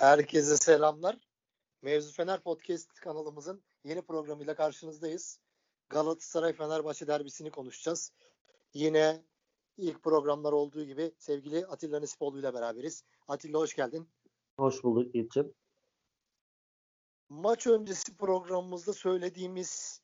Herkese 0.00 0.56
selamlar. 0.56 1.16
Mevzu 1.82 2.12
Fener 2.12 2.40
Podcast 2.40 3.00
kanalımızın 3.00 3.62
yeni 3.84 4.02
programıyla 4.02 4.54
karşınızdayız. 4.54 5.40
Galatasaray 5.88 6.52
Fenerbahçe 6.52 7.06
derbisini 7.06 7.50
konuşacağız. 7.50 8.12
Yine 8.74 9.24
ilk 9.76 10.02
programlar 10.02 10.52
olduğu 10.52 10.84
gibi 10.84 11.12
sevgili 11.18 11.66
Atilla 11.66 12.00
Nesipoğlu 12.00 12.38
ile 12.38 12.54
beraberiz. 12.54 13.04
Atilla 13.28 13.58
hoş 13.58 13.76
geldin. 13.76 14.08
Hoş 14.58 14.84
bulduk 14.84 15.14
Yiğit'ciğim. 15.14 15.54
Maç 17.28 17.66
öncesi 17.66 18.16
programımızda 18.16 18.92
söylediğimiz 18.92 20.02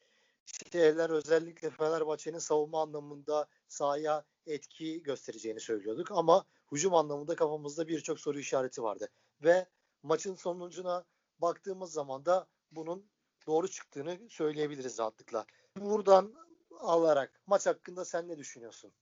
şeyler 0.73 1.11
özellikle 1.11 1.71
Fenerbahçe'nin 1.71 2.39
savunma 2.39 2.83
anlamında 2.83 3.47
sahaya 3.69 4.25
etki 4.47 5.03
göstereceğini 5.03 5.61
söylüyorduk 5.61 6.11
ama 6.11 6.45
hücum 6.73 6.95
anlamında 6.95 7.37
kafamızda 7.37 7.89
birçok 7.89 8.21
soru 8.21 8.39
işareti 8.39 8.83
vardı. 8.83 9.09
Ve 9.43 9.67
maçın 10.03 10.35
sonucuna 10.35 11.05
baktığımız 11.39 11.93
zaman 11.93 12.25
da 12.25 12.47
bunun 12.73 13.07
doğru 13.47 13.69
çıktığını 13.69 14.19
söyleyebiliriz 14.29 14.99
rahatlıkla. 14.99 15.45
Buradan 15.81 16.35
alarak 16.81 17.41
maç 17.47 17.67
hakkında 17.67 18.05
sen 18.05 18.29
ne 18.29 18.39
düşünüyorsun? 18.39 18.93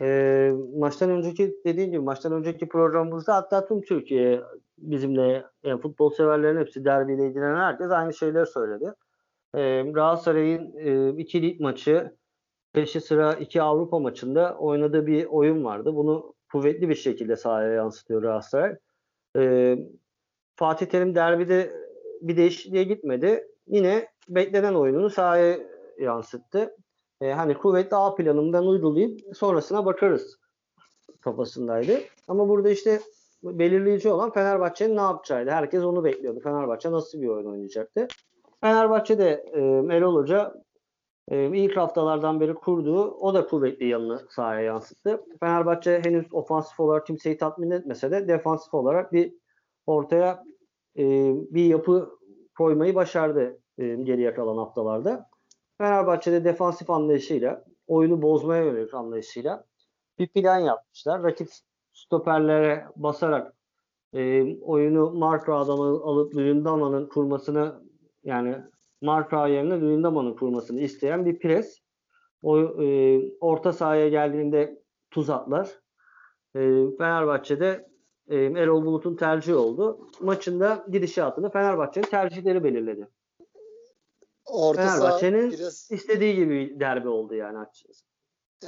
E, 0.00 0.50
maçtan 0.78 1.10
önceki 1.10 1.56
dediğim 1.66 1.90
gibi 1.90 2.00
maçtan 2.00 2.32
önceki 2.32 2.68
programımızda 2.68 3.34
hatta 3.34 3.66
tüm 3.66 3.82
Türkiye 3.82 4.42
bizimle 4.78 5.44
yani 5.62 5.80
futbol 5.80 6.10
severlerin 6.10 6.60
hepsi 6.60 6.84
derbiyle 6.84 7.26
ilgilenen 7.26 7.56
herkes 7.56 7.90
aynı 7.90 8.14
şeyleri 8.14 8.46
söyledi. 8.46 8.94
E, 9.54 9.82
Galatasaray'ın 9.82 10.72
e, 10.76 11.20
iki 11.22 11.42
lig 11.42 11.60
maçı 11.60 12.16
peşi 12.72 13.00
sıra 13.00 13.32
iki 13.34 13.62
Avrupa 13.62 13.98
maçında 13.98 14.56
oynadığı 14.58 15.06
bir 15.06 15.24
oyun 15.24 15.64
vardı. 15.64 15.96
Bunu 15.96 16.34
kuvvetli 16.52 16.88
bir 16.88 16.94
şekilde 16.94 17.36
sahaya 17.36 17.72
yansıtıyor 17.72 18.22
Galatasaray. 18.22 18.76
E, 19.38 19.76
Fatih 20.56 20.86
Terim 20.86 21.14
derbide 21.14 21.72
bir 22.20 22.36
değişikliğe 22.36 22.84
gitmedi. 22.84 23.48
Yine 23.66 24.08
beklenen 24.28 24.74
oyununu 24.74 25.10
sahaya 25.10 25.58
yansıttı. 26.00 26.76
E, 27.20 27.32
hani 27.32 27.54
kuvvetli 27.54 27.96
A 27.96 28.14
planımdan 28.14 28.66
uygulayıp 28.66 29.20
sonrasına 29.36 29.86
bakarız 29.86 30.38
kafasındaydı. 31.20 32.00
Ama 32.28 32.48
burada 32.48 32.70
işte 32.70 33.00
belirleyici 33.42 34.08
olan 34.08 34.32
Fenerbahçe'nin 34.32 34.96
ne 34.96 35.00
yapacağıydı. 35.00 35.50
Herkes 35.50 35.84
onu 35.84 36.04
bekliyordu. 36.04 36.40
Fenerbahçe 36.40 36.92
nasıl 36.92 37.22
bir 37.22 37.28
oyun 37.28 37.46
oynayacaktı. 37.46 38.08
Fenerbahçe 38.60 39.18
de 39.18 39.44
e, 39.52 39.60
Erol 39.96 40.14
Hoca 40.14 40.61
e, 41.32 41.56
ilk 41.56 41.76
haftalardan 41.76 42.40
beri 42.40 42.54
kurduğu 42.54 43.10
o 43.10 43.34
da 43.34 43.46
kuvvetli 43.46 43.86
yanını 43.86 44.20
sahaya 44.30 44.60
yansıttı. 44.60 45.24
Fenerbahçe 45.40 46.00
henüz 46.04 46.34
ofansif 46.34 46.80
olarak 46.80 47.06
kimseyi 47.06 47.36
tatmin 47.38 47.70
etmese 47.70 48.10
de 48.10 48.28
defansif 48.28 48.74
olarak 48.74 49.12
bir 49.12 49.34
ortaya 49.86 50.44
e, 50.98 51.04
bir 51.54 51.64
yapı 51.64 52.18
koymayı 52.58 52.94
başardı 52.94 53.60
e, 53.78 53.94
geriye 53.94 54.34
kalan 54.34 54.56
haftalarda. 54.56 55.26
Fenerbahçe'de 55.78 56.44
defansif 56.44 56.90
anlayışıyla, 56.90 57.64
oyunu 57.86 58.22
bozmaya 58.22 58.64
yönelik 58.64 58.94
anlayışıyla 58.94 59.64
bir 60.18 60.28
plan 60.28 60.58
yapmışlar. 60.58 61.22
Rakip 61.22 61.48
stoperlere 61.92 62.84
basarak 62.96 63.54
e, 64.12 64.56
oyunu 64.60 65.10
Marka'dan 65.10 65.78
alıp 65.78 66.34
Luyendama'nın 66.34 67.08
kurmasını 67.08 67.82
yani 68.24 68.56
Marka 69.02 69.48
yerine 69.48 69.80
Luyendama'nın 69.80 70.36
kurmasını 70.36 70.80
isteyen 70.80 71.26
bir 71.26 71.38
pres. 71.38 71.78
O, 72.42 72.58
e, 72.58 73.18
orta 73.40 73.72
sahaya 73.72 74.08
geldiğinde 74.08 74.82
tuz 75.10 75.30
atlar. 75.30 75.66
E, 76.54 76.60
Fenerbahçe'de 76.98 77.88
e, 78.28 78.36
Erol 78.36 78.84
Bulut'un 78.84 79.16
tercihi 79.16 79.54
oldu. 79.54 80.08
Maçında 80.20 80.86
gidişatını 80.88 81.50
Fenerbahçe'nin 81.50 82.06
tercihleri 82.06 82.64
belirledi. 82.64 83.08
Orta 84.44 84.82
Fenerbahçe'nin 84.82 85.50
pres... 85.50 85.90
istediği 85.90 86.36
gibi 86.36 86.80
derbi 86.80 87.08
oldu 87.08 87.34
yani 87.34 87.58
açıkçası. 87.58 88.04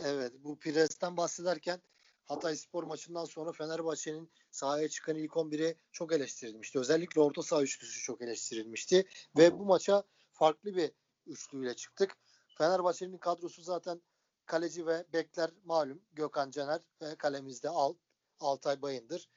Evet 0.07 0.33
bu 0.45 0.59
presten 0.59 1.17
bahsederken 1.17 1.81
Hatay 2.25 2.57
Spor 2.57 2.85
maçından 2.85 3.25
sonra 3.25 3.53
Fenerbahçe'nin 3.53 4.31
sahaya 4.51 4.89
çıkan 4.89 5.17
ilk 5.17 5.33
11'i 5.33 5.77
çok 5.93 6.13
eleştirilmişti. 6.13 6.79
Özellikle 6.79 7.21
orta 7.21 7.43
saha 7.43 7.63
üçlüsü 7.63 8.01
çok 8.01 8.23
eleştirilmişti. 8.23 9.05
Ve 9.39 9.59
bu 9.59 9.65
maça 9.65 10.05
farklı 10.35 10.77
bir 10.77 10.93
üçlüyle 11.27 11.77
çıktık. 11.77 12.17
Fenerbahçe'nin 12.59 13.19
kadrosu 13.19 13.63
zaten 13.63 14.03
kaleci 14.47 14.87
ve 14.87 15.05
bekler 15.13 15.51
malum. 15.65 16.03
Gökhan 16.13 16.51
Caner 16.51 16.81
ve 17.03 17.17
kalemizde 17.17 17.69
Alt, 17.69 17.97
Altay 18.41 18.83
Bayındır. 18.83 19.29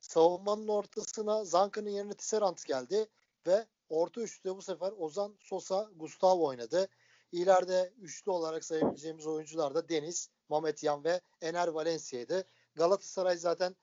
Savunmanın 0.00 0.68
ortasına 0.68 1.44
Zanka'nın 1.44 1.90
yerine 1.90 2.14
Tisserant 2.14 2.66
geldi 2.66 3.08
ve 3.46 3.66
orta 3.88 4.20
üçlüde 4.20 4.56
bu 4.56 4.62
sefer 4.62 4.92
Ozan, 4.98 5.36
Sosa, 5.40 5.90
Gustavo 5.96 6.46
oynadı. 6.46 6.88
İleride 7.32 7.94
üçlü 7.98 8.30
olarak 8.30 8.64
sayabileceğimiz 8.64 9.26
oyuncular 9.26 9.74
da 9.74 9.88
Deniz, 9.88 10.30
Mehmet 10.50 10.82
Yan 10.82 11.04
ve 11.04 11.20
Ener 11.40 11.68
Valencia'ydı. 11.68 12.44
Galatasaray 12.74 13.36
zaten 13.36 13.76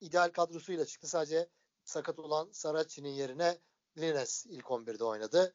ideal 0.00 0.30
kadrosuyla 0.30 0.84
çıktı. 0.84 1.08
Sadece 1.08 1.48
sakat 1.84 2.18
olan 2.18 2.48
Saracchi'nin 2.52 3.08
yerine 3.08 3.58
Lines 3.98 4.46
ilk 4.46 4.64
11'de 4.64 5.04
oynadı. 5.04 5.54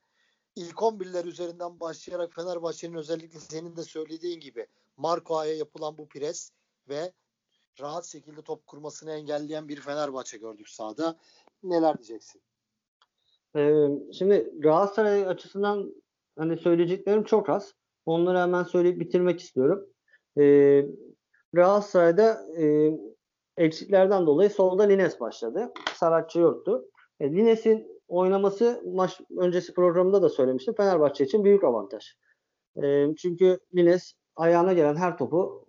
İlk 0.55 0.75
11'ler 0.75 1.27
üzerinden 1.27 1.79
başlayarak 1.79 2.33
Fenerbahçe'nin 2.33 2.93
özellikle 2.93 3.39
senin 3.39 3.75
de 3.75 3.83
söylediğin 3.83 4.39
gibi 4.39 4.67
Marco'ya 4.97 5.53
yapılan 5.53 5.97
bu 5.97 6.07
pres 6.07 6.51
ve 6.89 7.11
rahat 7.81 8.05
şekilde 8.05 8.41
top 8.41 8.67
kurmasını 8.67 9.11
engelleyen 9.11 9.67
bir 9.67 9.81
Fenerbahçe 9.81 10.37
gördük 10.37 10.69
sahada. 10.69 11.15
Neler 11.63 11.97
diyeceksin? 11.97 12.41
Ee, 13.55 13.87
şimdi 14.13 14.53
Galatasaray 14.57 15.27
açısından 15.27 15.93
hani 16.37 16.57
söyleyeceklerim 16.57 17.23
çok 17.23 17.49
az. 17.49 17.73
Onları 18.05 18.37
hemen 18.37 18.63
söyleyip 18.63 18.99
bitirmek 18.99 19.39
istiyorum. 19.39 19.89
Ee, 20.39 20.85
Galatasaray'da 21.53 22.47
e, 22.57 22.91
eksiklerden 23.57 24.25
dolayı 24.25 24.49
solda 24.49 24.83
Lines 24.83 25.19
başladı. 25.19 25.73
Saratçı 25.93 26.39
yoktu. 26.39 26.85
E, 27.19 27.31
Lines'in 27.31 28.00
oynaması 28.11 28.83
maç 28.93 29.21
öncesi 29.37 29.73
programda 29.73 30.21
da 30.21 30.29
söylemiştim. 30.29 30.73
Fenerbahçe 30.77 31.23
için 31.23 31.43
büyük 31.43 31.63
avantaj. 31.63 32.15
E, 32.83 33.15
çünkü 33.15 33.59
Lines 33.75 34.13
ayağına 34.35 34.73
gelen 34.73 34.95
her 34.95 35.17
topu 35.17 35.65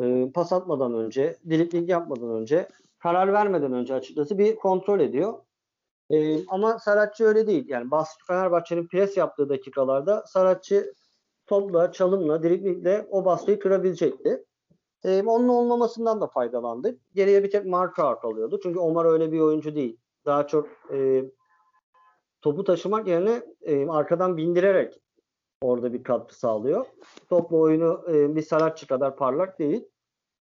e, 0.00 0.30
pas 0.34 0.52
atmadan 0.52 0.94
önce, 0.94 1.36
dribling 1.50 1.90
yapmadan 1.90 2.30
önce, 2.30 2.68
karar 2.98 3.32
vermeden 3.32 3.72
önce 3.72 3.94
açıkçası 3.94 4.38
bir 4.38 4.56
kontrol 4.56 5.00
ediyor. 5.00 5.34
E, 6.10 6.46
ama 6.46 6.78
Saratçı 6.78 7.24
öyle 7.24 7.46
değil. 7.46 7.64
Yani 7.68 7.90
baskı 7.90 8.26
Fenerbahçe'nin 8.26 8.86
pres 8.86 9.16
yaptığı 9.16 9.48
dakikalarda 9.48 10.24
Saratçı 10.26 10.94
topla, 11.46 11.92
çalımla, 11.92 12.42
driblingle 12.42 13.06
o 13.10 13.24
baskıyı 13.24 13.58
kırabilecekti. 13.58 14.44
E, 15.04 15.22
onun 15.22 15.48
olmamasından 15.48 16.20
da 16.20 16.26
faydalandık. 16.26 17.00
Geriye 17.14 17.44
bir 17.44 17.50
tek 17.50 17.66
Marka 17.66 18.20
kalıyordu. 18.20 18.60
Çünkü 18.62 18.78
Omar 18.78 19.04
öyle 19.04 19.32
bir 19.32 19.40
oyuncu 19.40 19.74
değil. 19.74 19.96
Daha 20.26 20.46
çok 20.46 20.68
e, 20.92 21.24
topu 22.42 22.64
taşımak 22.64 23.06
yerine 23.06 23.42
e, 23.62 23.88
arkadan 23.88 24.36
bindirerek 24.36 25.00
orada 25.62 25.92
bir 25.92 26.02
katkı 26.02 26.38
sağlıyor. 26.38 26.86
Topla 27.28 27.56
oyunu 27.56 28.04
e, 28.08 28.36
bir 28.36 28.42
Saratçı 28.42 28.86
kadar 28.86 29.16
parlak 29.16 29.58
değil. 29.58 29.88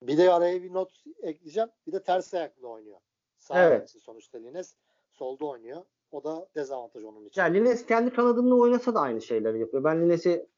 Bir 0.03 0.17
de 0.17 0.33
araya 0.33 0.63
bir 0.63 0.73
not 0.73 1.03
ekleyeceğim. 1.23 1.69
Bir 1.87 1.91
de 1.91 2.03
ters 2.03 2.33
ayaklı 2.33 2.67
oynuyor. 2.67 2.97
Sağ 3.37 3.63
evet. 3.63 3.95
sonuçta 4.05 4.37
Lines 4.37 4.75
solda 5.11 5.45
oynuyor. 5.45 5.81
O 6.11 6.23
da 6.23 6.47
dezavantaj 6.55 7.03
onun 7.03 7.25
için. 7.25 7.41
Yani 7.41 7.57
Lines 7.57 7.85
kendi 7.85 8.13
kanadında 8.13 8.55
oynasa 8.55 8.95
da 8.95 8.99
aynı 8.99 9.21
şeyleri 9.21 9.59
yapıyor. 9.59 9.83
Ben 9.83 10.01
Lines'i 10.01 10.49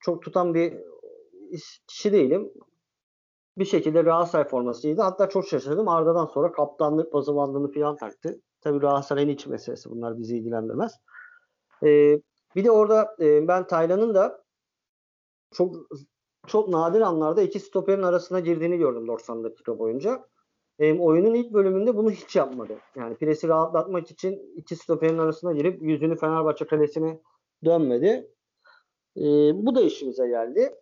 çok 0.00 0.22
tutan 0.22 0.54
bir 0.54 0.74
kişi 1.88 2.12
değilim. 2.12 2.52
Bir 3.58 3.64
şekilde 3.64 4.02
Galatasaray 4.02 4.48
formasıydı. 4.48 5.02
Hatta 5.02 5.28
çok 5.28 5.46
şaşırdım. 5.46 5.88
Arda'dan 5.88 6.26
sonra 6.26 6.52
kaptanlık 6.52 7.12
bazı 7.12 7.34
falan 7.34 7.96
taktı. 7.96 8.40
Tabii 8.60 8.78
Galatasaray'ın 8.78 9.28
iç 9.28 9.46
meselesi. 9.46 9.90
Bunlar 9.90 10.18
bizi 10.18 10.36
ilgilendirmez. 10.36 10.92
Ee, 11.82 12.20
bir 12.56 12.64
de 12.64 12.70
orada 12.70 13.16
e, 13.20 13.48
ben 13.48 13.66
Taylan'ın 13.66 14.14
da 14.14 14.44
çok 15.50 15.76
çok 16.46 16.68
nadir 16.68 17.00
anlarda 17.00 17.42
iki 17.42 17.60
stoperin 17.60 18.02
arasına 18.02 18.40
girdiğini 18.40 18.78
gördüm 18.78 19.08
90 19.08 19.44
dakika 19.44 19.78
boyunca. 19.78 20.24
E, 20.78 20.98
oyunun 20.98 21.34
ilk 21.34 21.52
bölümünde 21.52 21.96
bunu 21.96 22.10
hiç 22.10 22.36
yapmadı. 22.36 22.78
Yani 22.96 23.16
presi 23.16 23.48
rahatlatmak 23.48 24.10
için 24.10 24.52
iki 24.56 24.76
stoperin 24.76 25.18
arasına 25.18 25.52
girip 25.52 25.82
yüzünü 25.82 26.16
Fenerbahçe 26.16 26.66
kalesine 26.66 27.20
dönmedi. 27.64 28.30
E, 29.16 29.22
bu 29.54 29.74
da 29.74 29.80
işimize 29.80 30.28
geldi. 30.28 30.74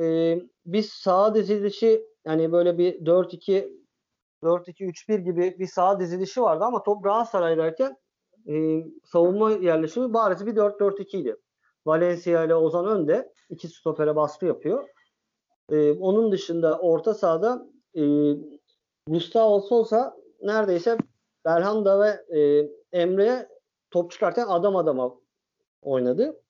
E, 0.00 0.36
biz 0.66 0.88
sağ 0.88 1.34
dizilişi 1.34 2.06
yani 2.24 2.52
böyle 2.52 2.78
bir 2.78 3.04
4-2 3.04 3.79
4-2-3-1 4.42 5.18
gibi 5.18 5.56
bir 5.58 5.66
sağ 5.66 6.00
dizilişi 6.00 6.42
vardı 6.42 6.64
ama 6.64 6.82
top 6.82 7.04
Galatasaray'dayken 7.04 7.96
e, 8.48 8.84
savunma 9.04 9.50
yerleşimi 9.50 10.14
bariz 10.14 10.46
bir 10.46 10.56
4-4-2 10.56 11.16
idi. 11.16 11.36
Valencia 11.86 12.44
ile 12.44 12.54
Ozan 12.54 12.86
önde. 12.86 13.32
iki 13.50 13.68
stopere 13.68 14.16
baskı 14.16 14.46
yapıyor. 14.46 14.88
E, 15.70 15.92
onun 15.92 16.32
dışında 16.32 16.78
orta 16.78 17.14
sahada 17.14 17.66
e, 17.94 18.02
Gustavo 19.06 19.60
Sousa 19.60 20.16
neredeyse 20.42 20.98
Belhanda 21.44 22.00
ve 22.00 22.38
e, 22.38 22.70
Emre 22.92 23.48
top 23.90 24.10
çıkarken 24.10 24.46
adam 24.48 24.76
adama 24.76 25.20
oynadı. 25.82 26.42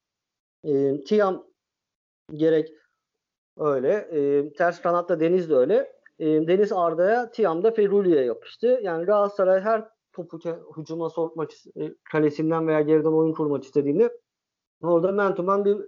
E, 0.65 1.05
Tiam 1.05 1.47
gerek 2.33 2.69
öyle. 3.59 3.93
E, 3.93 4.53
ters 4.53 4.83
kanatta 4.83 5.21
Deniz 5.21 5.51
de 5.51 5.55
öyle. 5.55 6.00
E, 6.21 6.49
Deniz 6.49 6.73
Arda'ya 6.73 7.31
Tiam'da 7.31 7.71
Feruli'ye 7.71 8.25
yapıştı. 8.25 8.81
Yani 8.83 9.05
Galatasaray 9.05 9.61
her 9.61 9.89
topu 10.13 10.39
hücuma 10.77 11.11
sokmak 11.11 11.51
e, 11.77 11.95
kalesinden 12.13 12.69
veya 12.69 12.81
geriden 12.81 13.13
oyun 13.13 13.33
kurmak 13.33 13.65
istediğinde 13.65 14.19
orada 14.83 15.13
mentuman 15.13 15.65
bir 15.65 15.79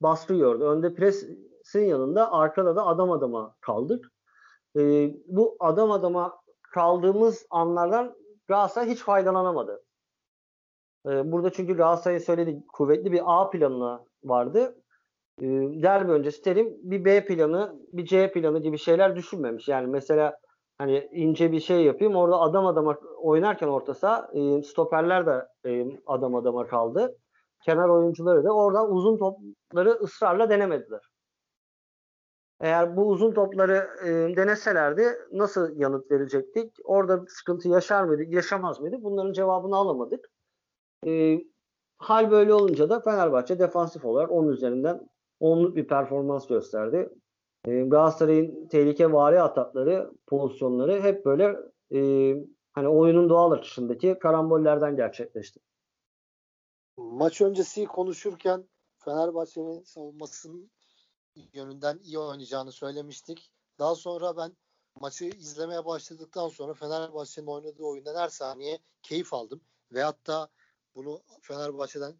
baskı 0.00 0.34
gördü. 0.34 0.64
Önde 0.64 0.94
presin 0.94 1.80
yanında 1.80 2.32
arkada 2.32 2.76
da 2.76 2.86
adam 2.86 3.10
adama 3.10 3.56
kaldık. 3.60 4.12
E, 4.76 5.14
bu 5.26 5.56
adam 5.60 5.90
adama 5.90 6.40
kaldığımız 6.62 7.46
anlardan 7.50 8.16
Galatasaray 8.48 8.88
hiç 8.88 9.02
faydalanamadı. 9.02 9.84
E, 11.06 11.32
burada 11.32 11.50
çünkü 11.50 11.76
Galatasaray'ın 11.76 12.22
söylediği 12.22 12.66
kuvvetli 12.72 13.12
bir 13.12 13.22
A 13.24 13.50
planı 13.50 14.00
vardı. 14.24 14.83
E, 15.40 15.46
derbi 15.82 16.12
öncesi 16.12 16.42
Terim 16.42 16.76
bir 16.82 17.04
B 17.04 17.24
planı, 17.24 17.80
bir 17.92 18.04
C 18.04 18.32
planı 18.32 18.58
gibi 18.62 18.78
şeyler 18.78 19.16
düşünmemiş. 19.16 19.68
Yani 19.68 19.86
mesela 19.86 20.38
hani 20.78 21.08
ince 21.12 21.52
bir 21.52 21.60
şey 21.60 21.84
yapayım. 21.84 22.16
Orada 22.16 22.40
adam 22.40 22.66
adama 22.66 22.96
oynarken 23.22 23.68
orta 23.68 24.30
e, 24.34 24.62
stoperler 24.62 25.26
de 25.26 25.46
e, 25.66 25.86
adam 26.06 26.34
adama 26.34 26.66
kaldı. 26.66 27.16
Kenar 27.64 27.88
oyuncuları 27.88 28.44
da 28.44 28.52
orada 28.52 28.88
uzun 28.88 29.18
topları 29.18 29.90
ısrarla 29.90 30.50
denemediler. 30.50 31.00
Eğer 32.60 32.96
bu 32.96 33.08
uzun 33.08 33.32
topları 33.32 33.88
e, 34.04 34.36
deneselerdi 34.36 35.04
nasıl 35.32 35.76
yanıt 35.76 36.10
verecektik? 36.10 36.76
Orada 36.84 37.24
sıkıntı 37.28 37.68
yaşar 37.68 38.04
mıydık, 38.04 38.32
yaşamaz 38.32 38.80
mıydık? 38.80 39.02
Bunların 39.02 39.32
cevabını 39.32 39.76
alamadık. 39.76 40.30
Hal 41.98 42.30
böyle 42.30 42.54
olunca 42.54 42.90
da 42.90 43.00
Fenerbahçe 43.00 43.58
defansif 43.58 44.04
olarak 44.04 44.30
onun 44.30 44.48
üzerinden 44.48 45.00
onluk 45.44 45.76
bir 45.76 45.86
performans 45.86 46.46
gösterdi. 46.46 47.08
E, 47.64 47.80
Galatasaray'ın 47.80 48.68
tehlike 48.68 49.12
vari 49.12 49.42
atakları, 49.42 50.10
pozisyonları 50.26 51.02
hep 51.02 51.24
böyle 51.24 51.56
e, 51.94 52.00
hani 52.72 52.88
oyunun 52.88 53.28
doğal 53.28 53.52
akışındaki 53.52 54.18
karambollerden 54.18 54.96
gerçekleşti. 54.96 55.60
Maç 56.96 57.40
öncesi 57.40 57.86
konuşurken 57.86 58.68
Fenerbahçe'nin 58.98 59.82
savunmasının 59.82 60.70
yönünden 61.52 61.98
iyi 61.98 62.18
oynayacağını 62.18 62.72
söylemiştik. 62.72 63.50
Daha 63.78 63.94
sonra 63.94 64.36
ben 64.36 64.56
maçı 65.00 65.24
izlemeye 65.24 65.84
başladıktan 65.84 66.48
sonra 66.48 66.74
Fenerbahçe'nin 66.74 67.46
oynadığı 67.46 67.82
oyundan 67.82 68.16
her 68.16 68.28
saniye 68.28 68.78
keyif 69.02 69.34
aldım. 69.34 69.60
Ve 69.92 70.02
hatta 70.02 70.48
bunu 70.94 71.20
Fenerbahçe'den 71.40 72.14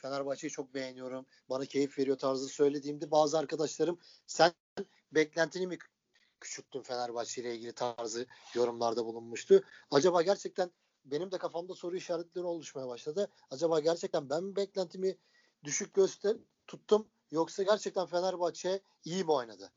Fenerbahçe'yi 0.00 0.50
çok 0.50 0.74
beğeniyorum. 0.74 1.26
Bana 1.50 1.66
keyif 1.66 1.98
veriyor 1.98 2.18
tarzı 2.18 2.48
söylediğimde 2.48 3.10
bazı 3.10 3.38
arkadaşlarım 3.38 3.98
sen 4.26 4.52
beklentini 5.12 5.66
mi 5.66 5.78
küçülttün 6.40 6.82
Fenerbahçe 6.82 7.42
ile 7.42 7.54
ilgili 7.54 7.72
tarzı 7.72 8.26
yorumlarda 8.54 9.04
bulunmuştu. 9.04 9.62
Acaba 9.90 10.22
gerçekten 10.22 10.70
benim 11.04 11.32
de 11.32 11.38
kafamda 11.38 11.74
soru 11.74 11.96
işaretleri 11.96 12.44
oluşmaya 12.44 12.88
başladı. 12.88 13.28
Acaba 13.50 13.80
gerçekten 13.80 14.30
ben 14.30 14.44
mi 14.44 14.56
beklentimi 14.56 15.16
düşük 15.64 15.94
göster 15.94 16.36
tuttum 16.66 17.08
yoksa 17.30 17.62
gerçekten 17.62 18.06
Fenerbahçe 18.06 18.80
iyi 19.04 19.24
mi 19.24 19.32
oynadı? 19.32 19.72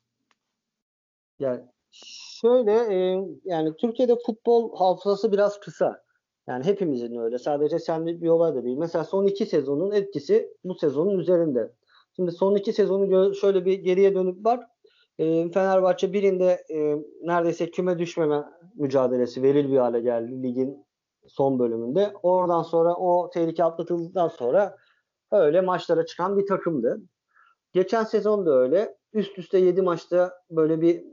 Yani 1.40 1.62
şöyle 1.92 2.72
e, 2.72 3.28
yani 3.46 3.76
Türkiye'de 3.78 4.16
futbol 4.26 4.78
hafızası 4.78 5.32
biraz 5.32 5.60
kısa. 5.60 6.03
Yani 6.48 6.64
hepimizin 6.64 7.16
öyle. 7.16 7.38
Sadece 7.40 7.80
sen 7.80 8.06
bir 8.06 8.30
olay 8.30 8.56
da 8.56 8.64
değil. 8.64 8.78
Mesela 8.78 9.04
son 9.04 9.26
iki 9.26 9.46
sezonun 9.46 9.92
etkisi 9.92 10.54
bu 10.64 10.76
sezonun 10.76 11.20
üzerinde. 11.20 11.74
Şimdi 12.16 12.32
son 12.32 12.56
iki 12.56 12.74
sezonu 12.74 13.36
şöyle 13.36 13.66
bir 13.66 13.80
geriye 13.80 14.16
dönüp 14.16 14.36
bak. 14.38 14.64
E, 15.20 15.52
Fenerbahçe 15.52 16.14
birinde 16.14 16.66
e, 16.70 16.96
neredeyse 17.22 17.72
küme 17.72 18.00
düşmeme 18.00 18.44
mücadelesi 18.76 19.44
veril 19.44 19.72
bir 19.72 19.78
hale 19.78 20.00
geldi 20.00 20.44
ligin 20.44 20.86
son 21.28 21.60
bölümünde. 21.60 22.14
Oradan 22.24 22.64
sonra 22.64 22.96
o 22.96 23.30
tehlike 23.30 23.64
atlatıldıktan 23.64 24.28
sonra 24.28 24.78
öyle 25.32 25.62
maçlara 25.62 26.06
çıkan 26.06 26.38
bir 26.38 26.48
takımdı. 26.48 27.02
Geçen 27.74 28.04
sezon 28.04 28.46
da 28.46 28.60
öyle. 28.60 28.98
Üst 29.14 29.40
üste 29.40 29.58
7 29.58 29.82
maçta 29.82 30.34
böyle 30.50 30.82
bir 30.82 31.04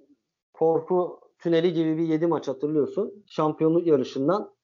korku 0.53 1.21
tüneli 1.39 1.73
gibi 1.73 1.99
bir 1.99 2.03
7 2.03 2.27
maç 2.27 2.49
hatırlıyorsun. 2.49 3.25
Şampiyonluk 3.27 3.87
yarışından 3.87 4.55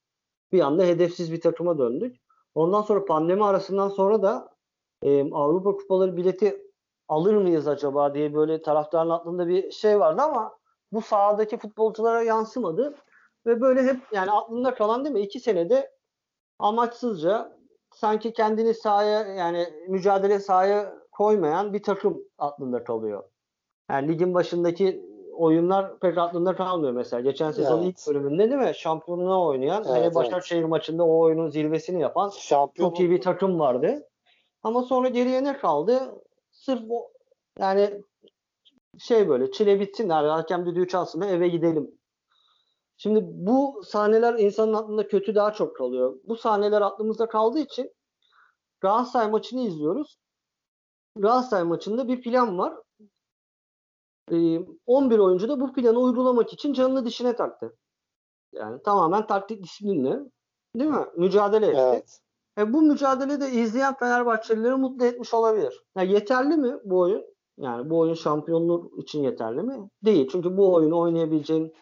bir 0.52 0.60
anda 0.60 0.84
hedefsiz 0.84 1.32
bir 1.32 1.40
takıma 1.40 1.78
döndük. 1.78 2.16
Ondan 2.54 2.82
sonra 2.82 3.04
pandemi 3.04 3.44
arasından 3.44 3.88
sonra 3.88 4.22
da 4.22 4.56
e, 5.02 5.32
Avrupa 5.32 5.76
Kupaları 5.76 6.16
bileti 6.16 6.62
alır 7.08 7.34
mıyız 7.34 7.68
acaba 7.68 8.14
diye 8.14 8.34
böyle 8.34 8.62
taraftarın 8.62 9.10
aklında 9.10 9.48
bir 9.48 9.70
şey 9.70 10.00
vardı 10.00 10.22
ama 10.22 10.58
bu 10.92 11.02
sahadaki 11.02 11.58
futbolculara 11.58 12.22
yansımadı. 12.22 12.94
Ve 13.46 13.60
böyle 13.60 13.82
hep 13.82 14.00
yani 14.12 14.30
aklında 14.30 14.74
kalan 14.74 15.04
değil 15.04 15.14
mi? 15.14 15.20
İki 15.20 15.40
senede 15.40 15.90
amaçsızca 16.58 17.58
sanki 17.94 18.32
kendini 18.32 18.74
sahaya 18.74 19.20
yani 19.34 19.66
mücadele 19.88 20.38
sahaya 20.38 20.94
koymayan 21.12 21.72
bir 21.72 21.82
takım 21.82 22.22
aklında 22.38 22.84
kalıyor. 22.84 23.24
Yani 23.90 24.08
ligin 24.08 24.34
başındaki 24.34 25.15
oyunlar 25.38 25.98
pek 25.98 26.18
aklında 26.18 26.56
kalmıyor 26.56 26.92
mesela. 26.92 27.20
Geçen 27.20 27.50
sezon 27.50 27.82
evet. 27.82 27.88
ilk 27.88 28.08
bölümünde 28.08 28.50
değil 28.50 28.60
mi? 28.60 28.72
Şampiyonluğa 28.74 29.46
oynayan 29.46 29.84
evet, 29.86 29.96
hele 29.96 30.14
Başakşehir 30.14 30.60
evet. 30.60 30.70
maçında 30.70 31.04
o 31.04 31.18
oyunun 31.18 31.48
zirvesini 31.48 32.02
yapan 32.02 32.28
Şampiyon 32.28 32.88
çok 32.88 33.00
iyi 33.00 33.10
bir 33.10 33.20
takım 33.20 33.58
vardı. 33.58 34.08
Ama 34.62 34.82
sonra 34.82 35.08
geriye 35.08 35.44
ne 35.44 35.58
kaldı? 35.58 36.22
Sırf 36.50 36.82
o 36.90 37.10
yani 37.58 38.02
şey 38.98 39.28
böyle 39.28 39.50
çile 39.52 39.80
bitsin 39.80 40.08
yani 40.08 40.28
hakem 40.28 40.66
düdüğü 40.66 40.88
çalsın 40.88 41.20
da 41.20 41.26
eve 41.26 41.48
gidelim. 41.48 41.90
Şimdi 42.96 43.20
bu 43.24 43.82
sahneler 43.84 44.34
insanın 44.34 44.74
aklında 44.74 45.08
kötü 45.08 45.34
daha 45.34 45.52
çok 45.52 45.76
kalıyor. 45.76 46.16
Bu 46.24 46.36
sahneler 46.36 46.82
aklımızda 46.82 47.28
kaldığı 47.28 47.58
için 47.58 47.92
Galatasaray 48.80 49.30
maçını 49.30 49.60
izliyoruz. 49.60 50.16
Galatasaray 51.16 51.64
maçında 51.64 52.08
bir 52.08 52.20
plan 52.20 52.58
var. 52.58 52.74
11 54.86 55.18
oyuncu 55.18 55.48
da 55.48 55.60
bu 55.60 55.72
planı 55.72 55.98
uygulamak 55.98 56.52
için 56.52 56.72
canını 56.72 57.06
dişine 57.06 57.36
taktı. 57.36 57.76
Yani 58.52 58.82
tamamen 58.82 59.26
taktik 59.26 59.62
disiplinle 59.62 60.20
değil 60.76 60.90
mi? 60.90 61.06
Mücadele 61.16 61.66
etti. 61.66 61.80
Evet. 61.80 62.20
E, 62.58 62.72
bu 62.72 62.82
mücadelede 62.82 63.50
izleyen 63.50 63.94
Fenerbahçelileri 63.94 64.74
mutlu 64.74 65.04
etmiş 65.04 65.34
olabilir. 65.34 65.84
Yani 65.96 66.12
yeterli 66.12 66.56
mi 66.56 66.76
bu 66.84 66.98
oyun? 66.98 67.24
Yani 67.58 67.90
bu 67.90 67.98
oyun 67.98 68.14
şampiyonluk 68.14 68.98
için 68.98 69.22
yeterli 69.22 69.62
mi? 69.62 69.90
Değil. 70.04 70.28
Çünkü 70.32 70.56
bu 70.56 70.74
oyunu 70.74 70.98
oynayabileceğin 70.98 71.74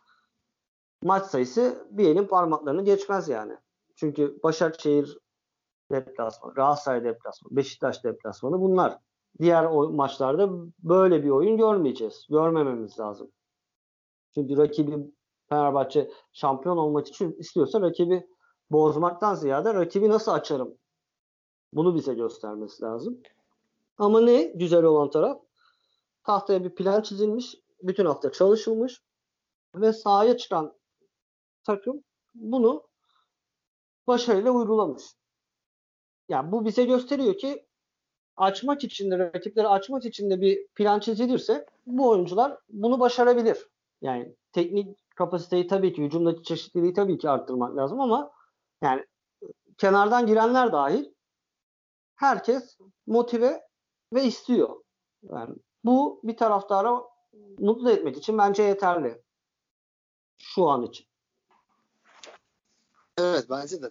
maç 1.02 1.26
sayısı 1.26 1.88
bir 1.90 2.08
elin 2.08 2.26
parmaklarını 2.26 2.84
geçmez 2.84 3.28
yani. 3.28 3.56
Çünkü 3.96 4.38
Başakşehir 4.42 5.18
deplasmanı, 5.92 6.54
Galatasaray 6.54 7.04
deplasmanı, 7.04 7.56
Beşiktaş 7.56 8.04
deplasmanı 8.04 8.60
bunlar. 8.60 8.98
Diğer 9.38 9.66
maçlarda 9.70 10.48
böyle 10.78 11.24
bir 11.24 11.30
oyun 11.30 11.56
görmeyeceğiz. 11.56 12.26
Görmememiz 12.30 12.98
lazım. 12.98 13.30
Çünkü 14.34 14.56
rakibi 14.56 15.12
Fenerbahçe 15.48 16.10
şampiyon 16.32 16.76
olmak 16.76 17.08
için 17.08 17.32
istiyorsa 17.32 17.80
rakibi 17.80 18.26
bozmaktan 18.70 19.34
ziyade 19.34 19.74
rakibi 19.74 20.08
nasıl 20.08 20.32
açarım? 20.32 20.74
Bunu 21.72 21.94
bize 21.94 22.14
göstermesi 22.14 22.82
lazım. 22.82 23.22
Ama 23.98 24.20
ne 24.20 24.42
güzel 24.42 24.84
olan 24.84 25.10
taraf? 25.10 25.40
Tahtaya 26.24 26.64
bir 26.64 26.74
plan 26.74 27.02
çizilmiş. 27.02 27.56
Bütün 27.82 28.06
hafta 28.06 28.32
çalışılmış. 28.32 29.02
Ve 29.74 29.92
sahaya 29.92 30.36
çıkan 30.36 30.74
takım 31.64 32.04
bunu 32.34 32.82
başarıyla 34.06 34.50
uygulamış. 34.50 35.02
Yani 36.28 36.52
bu 36.52 36.64
bize 36.64 36.84
gösteriyor 36.84 37.38
ki 37.38 37.63
açmak 38.36 38.84
için 38.84 39.10
de 39.10 39.18
rakipleri 39.18 39.68
açmak 39.68 40.04
için 40.04 40.30
de 40.30 40.40
bir 40.40 40.66
plan 40.66 41.00
çizilirse 41.00 41.66
bu 41.86 42.08
oyuncular 42.08 42.58
bunu 42.68 43.00
başarabilir. 43.00 43.68
Yani 44.02 44.34
teknik 44.52 45.16
kapasiteyi 45.16 45.66
tabii 45.66 45.92
ki 45.92 46.02
hücumdaki 46.02 46.42
çeşitliliği 46.42 46.94
tabii 46.94 47.18
ki 47.18 47.30
arttırmak 47.30 47.76
lazım 47.76 48.00
ama 48.00 48.30
yani 48.82 49.04
kenardan 49.78 50.26
girenler 50.26 50.72
dahil 50.72 51.04
herkes 52.16 52.78
motive 53.06 53.62
ve 54.12 54.24
istiyor. 54.24 54.76
Yani 55.22 55.54
bu 55.84 56.20
bir 56.24 56.36
taraftara 56.36 57.02
mutlu 57.58 57.90
etmek 57.90 58.16
için 58.16 58.38
bence 58.38 58.62
yeterli. 58.62 59.22
Şu 60.38 60.68
an 60.68 60.82
için. 60.82 61.06
Evet 63.18 63.46
bence 63.50 63.82
de 63.82 63.90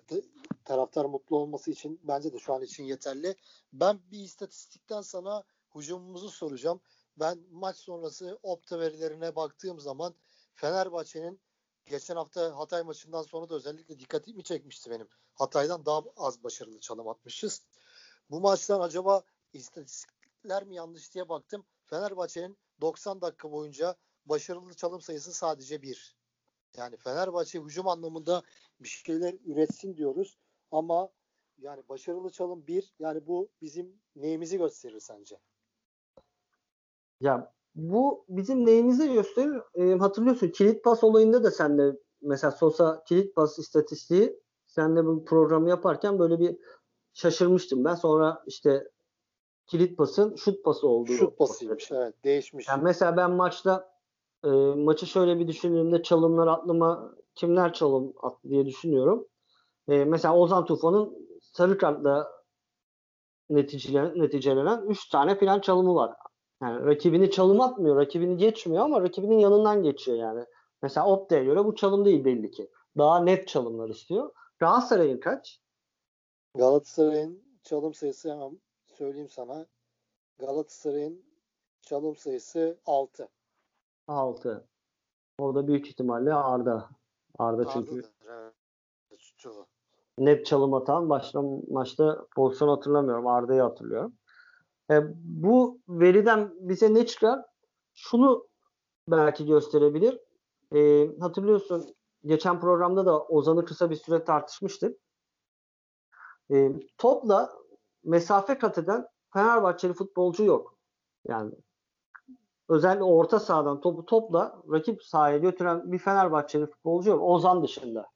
taraftar 0.64 1.06
mutlu 1.06 1.38
olması 1.38 1.72
için 1.72 2.00
bence 2.04 2.34
de 2.34 2.40
şu 2.40 2.54
an 2.54 2.62
için 2.62 2.84
yeterli. 2.84 3.36
Ben 3.74 4.00
bir 4.12 4.20
istatistikten 4.20 5.02
sana 5.02 5.44
hücumumuzu 5.76 6.30
soracağım. 6.30 6.82
Ben 7.18 7.40
maç 7.52 7.78
sonrası 7.78 8.40
opta 8.44 8.80
verilerine 8.80 9.36
baktığım 9.36 9.80
zaman 9.80 10.16
Fenerbahçe'nin 10.56 11.42
geçen 11.86 12.16
hafta 12.16 12.58
Hatay 12.58 12.84
maçından 12.84 13.22
sonra 13.22 13.50
da 13.50 13.56
özellikle 13.56 14.00
dikkatimi 14.00 14.44
çekmişti 14.44 14.90
benim. 14.90 15.08
Hatay'dan 15.34 15.86
daha 15.86 16.04
az 16.18 16.44
başarılı 16.44 16.80
çalım 16.80 17.08
atmışız. 17.08 17.62
Bu 18.30 18.40
maçtan 18.40 18.80
acaba 18.82 19.24
istatistikler 19.54 20.64
mi 20.64 20.76
yanlış 20.76 21.14
diye 21.14 21.30
baktım. 21.30 21.66
Fenerbahçe'nin 21.86 22.58
90 22.82 23.22
dakika 23.22 23.52
boyunca 23.52 23.96
başarılı 24.26 24.74
çalım 24.74 25.02
sayısı 25.02 25.34
sadece 25.34 25.82
bir. 25.82 26.16
Yani 26.78 26.98
Fenerbahçe 26.98 27.60
hücum 27.60 27.88
anlamında 27.88 28.44
bir 28.80 28.88
şeyler 28.88 29.36
üretsin 29.46 29.98
diyoruz 29.98 30.38
ama 30.74 31.10
yani 31.58 31.84
başarılı 31.90 32.30
çalım 32.30 32.68
bir. 32.68 32.94
Yani 33.00 33.28
bu 33.28 33.50
bizim 33.62 34.00
neyimizi 34.16 34.58
gösterir 34.58 35.00
sence? 35.00 35.40
Ya 37.20 37.54
bu 37.76 38.26
bizim 38.30 38.66
neyimizi 38.66 39.14
gösterir? 39.14 39.62
E, 39.76 39.94
hatırlıyorsun 39.94 40.50
kilit 40.50 40.84
pas 40.84 41.04
olayında 41.04 41.44
da 41.44 41.52
sen 41.52 41.78
de 41.78 42.00
mesela 42.22 42.52
Sosa 42.52 43.04
kilit 43.04 43.36
pas 43.36 43.60
istatistiği 43.60 44.40
sen 44.66 44.96
de 44.96 45.06
bu 45.06 45.26
programı 45.26 45.70
yaparken 45.70 46.20
böyle 46.20 46.40
bir 46.40 46.58
şaşırmıştım 47.14 47.86
ben. 47.86 47.96
Sonra 47.96 48.44
işte 48.48 48.92
kilit 49.66 49.98
pasın 49.98 50.36
şut 50.36 50.64
pası 50.64 50.88
olduğu. 50.88 51.12
Şut 51.12 51.38
pasıymış 51.38 51.92
evet 51.92 52.24
değişmiş. 52.24 52.68
Yani 52.68 52.84
mesela 52.84 53.18
ben 53.18 53.32
maçta 53.32 53.94
e, 54.44 54.50
maçı 54.76 55.06
şöyle 55.06 55.40
bir 55.40 55.48
düşündüğümde 55.48 56.04
çalımlar 56.04 56.48
atlıma 56.48 57.16
kimler 57.36 57.74
çalım 57.74 58.14
attı 58.22 58.50
diye 58.50 58.66
düşünüyorum. 58.66 59.28
E, 59.88 60.06
mesela 60.06 60.38
Ozan 60.38 60.66
Tufan'ın 60.66 61.28
sarı 61.42 61.78
kartla 61.78 62.32
neticelen, 63.50 64.20
neticelenen 64.20 64.82
3 64.88 65.10
tane 65.10 65.38
filan 65.38 65.60
çalımı 65.60 65.96
var. 65.96 66.16
Yani 66.62 66.86
rakibini 66.86 67.32
çalım 67.32 67.62
atmıyor, 67.62 67.96
rakibini 67.96 68.38
geçmiyor 68.38 68.84
ama 68.84 69.02
rakibinin 69.02 69.40
yanından 69.40 69.84
geçiyor 69.84 70.18
yani. 70.18 70.46
Mesela 70.82 71.08
Opta'ya 71.08 71.44
göre 71.44 71.66
bu 71.66 71.76
çalım 71.76 72.06
değil 72.06 72.26
belli 72.26 72.52
ki. 72.52 72.70
Daha 72.98 73.20
net 73.20 73.48
çalımlar 73.48 73.90
istiyor. 73.90 74.32
Galatasaray'ın 74.60 75.20
kaç? 75.20 75.60
Galatasaray'ın 76.56 77.44
çalım 77.64 77.94
sayısı 77.94 78.32
hemen 78.32 78.62
söyleyeyim 78.86 79.30
sana. 79.30 79.66
Galatasaray'ın 80.40 81.26
çalım 81.82 82.16
sayısı 82.16 82.80
6. 82.86 83.30
6. 84.08 84.68
Orada 85.38 85.68
büyük 85.68 85.88
ihtimalle 85.88 86.34
Arda. 86.34 86.90
Arda 87.40 87.70
çünkü 87.70 88.04
evet. 88.28 88.54
Net 90.18 90.46
çalım 90.46 90.74
atan 90.74 91.10
başta 91.10 91.42
maçta 91.70 92.28
pozisyon 92.36 92.68
hatırlamıyorum. 92.68 93.28
Arda'yı 93.28 93.62
hatırlıyorum. 93.62 94.14
E, 94.92 95.02
bu 95.24 95.80
veriden 95.90 96.54
bize 96.60 96.94
ne 96.94 97.06
çıkar? 97.06 97.40
Şunu 97.94 98.48
belki 99.08 99.46
gösterebilir. 99.46 100.20
E, 100.76 101.10
hatırlıyorsun 101.20 101.96
geçen 102.26 102.60
programda 102.60 103.06
da 103.06 103.24
Ozan'ı 103.24 103.66
kısa 103.66 103.90
bir 103.90 103.96
süre 103.96 104.24
tartışmıştık. 104.24 104.98
E, 106.54 106.72
topla 106.98 107.54
mesafe 108.04 108.58
kat 108.58 108.78
eden 108.78 109.08
Fenerbahçeli 109.34 109.94
futbolcu 109.94 110.44
yok. 110.44 110.78
Yani 111.28 111.52
özellikle 112.70 113.04
orta 113.04 113.40
sahadan 113.40 113.82
topu 113.82 114.06
topla 114.06 114.62
rakip 114.72 115.04
sahaya 115.04 115.38
götüren 115.38 115.92
bir 115.92 116.00
Fenerbahçeli 116.00 116.66
futbolcu 116.66 117.10
yok. 117.10 117.24
Ozan 117.24 117.64
dışında. 117.64 118.13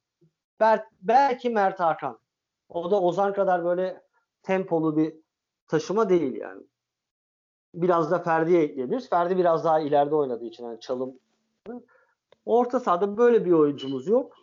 Bel 0.59 0.85
belki 1.01 1.49
Mert 1.49 1.79
Hakan. 1.79 2.19
O 2.69 2.91
da 2.91 3.01
Ozan 3.01 3.33
kadar 3.33 3.65
böyle 3.65 4.01
tempolu 4.43 4.97
bir 4.97 5.15
taşıma 5.67 6.09
değil 6.09 6.35
yani. 6.35 6.63
Biraz 7.73 8.11
da 8.11 8.19
Ferdi'ye 8.19 8.63
ekleyebiliriz. 8.63 9.09
Ferdi 9.09 9.37
biraz 9.37 9.63
daha 9.63 9.79
ileride 9.79 10.15
oynadığı 10.15 10.45
için 10.45 10.65
yani 10.65 10.79
çalım. 10.79 11.19
Orta 12.45 12.79
sahada 12.79 13.17
böyle 13.17 13.45
bir 13.45 13.51
oyuncumuz 13.51 14.07
yok. 14.07 14.33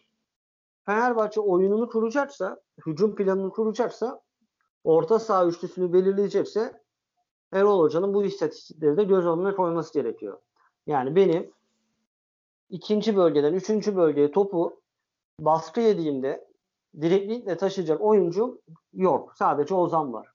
Fenerbahçe 0.87 1.41
oyununu 1.41 1.89
kuracaksa, 1.89 2.61
hücum 2.87 3.15
planını 3.15 3.51
kuracaksa, 3.51 4.21
orta 4.85 5.19
saha 5.19 5.47
üçlüsünü 5.47 5.93
belirleyecekse 5.93 6.81
Erol 7.53 7.81
Hoca'nın 7.81 8.15
bu 8.15 8.25
istatistikleri 8.25 8.97
de 8.97 9.05
göz 9.05 9.27
önüne 9.27 9.55
koyması 9.55 9.93
gerekiyor. 9.95 10.39
Yani 10.87 11.17
benim 11.17 11.51
ikinci 12.71 13.17
bölgeden 13.17 13.53
üçüncü 13.53 13.97
bölgeye 13.97 14.31
topu 14.31 14.81
baskı 15.41 15.81
yediğimde 15.81 16.49
direklikle 17.01 17.57
taşıyacak 17.57 18.01
oyuncu 18.01 18.63
yok. 18.93 19.35
Sadece 19.37 19.75
Ozan 19.75 20.13
var. 20.13 20.29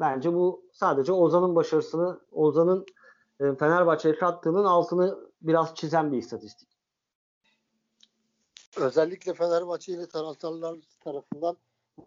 Bence 0.00 0.34
bu 0.34 0.64
sadece 0.72 1.12
Ozan'ın 1.12 1.54
başarısını, 1.54 2.20
Ozan'ın 2.32 2.86
e, 3.40 3.54
Fenerbahçe'ye 3.54 4.14
kattığının 4.14 4.64
altını 4.64 5.18
biraz 5.42 5.74
çizen 5.74 6.12
bir 6.12 6.18
istatistik. 6.18 6.68
Özellikle 8.76 9.34
Fenerbahçeli 9.34 10.08
taraftarlar 10.08 10.78
tarafından 11.00 11.56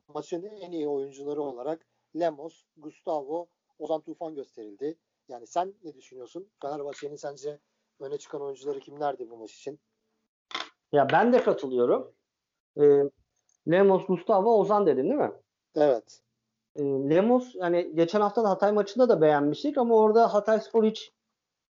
maçın 0.07 0.43
en 0.43 0.71
iyi 0.71 0.87
oyuncuları 0.87 1.41
olarak 1.41 1.85
Lemos, 2.19 2.63
Gustavo, 2.77 3.47
Ozan 3.79 4.01
Tufan 4.01 4.35
gösterildi. 4.35 4.97
Yani 5.27 5.47
sen 5.47 5.73
ne 5.83 5.95
düşünüyorsun? 5.95 6.49
Fenerbahçe'nin 6.61 7.15
sence 7.15 7.59
öne 7.99 8.17
çıkan 8.17 8.41
oyuncuları 8.41 8.79
kimlerdi 8.79 9.29
bu 9.29 9.37
maç 9.37 9.53
için? 9.53 9.79
Ya 10.91 11.07
ben 11.11 11.33
de 11.33 11.43
katılıyorum. 11.43 12.16
Ee, 12.79 13.03
Lemos, 13.71 14.05
Gustavo, 14.05 14.59
Ozan 14.59 14.85
dedin 14.85 15.03
değil 15.03 15.15
mi? 15.15 15.31
Evet. 15.75 16.21
Ee, 16.75 16.83
Lemos 16.83 17.55
yani 17.55 17.91
geçen 17.95 18.21
hafta 18.21 18.43
da 18.43 18.49
Hatay 18.49 18.71
maçında 18.71 19.09
da 19.09 19.21
beğenmiştik 19.21 19.77
ama 19.77 19.95
orada 19.95 20.33
Hatay 20.33 20.59
Spor 20.59 20.83
hiç 20.83 21.11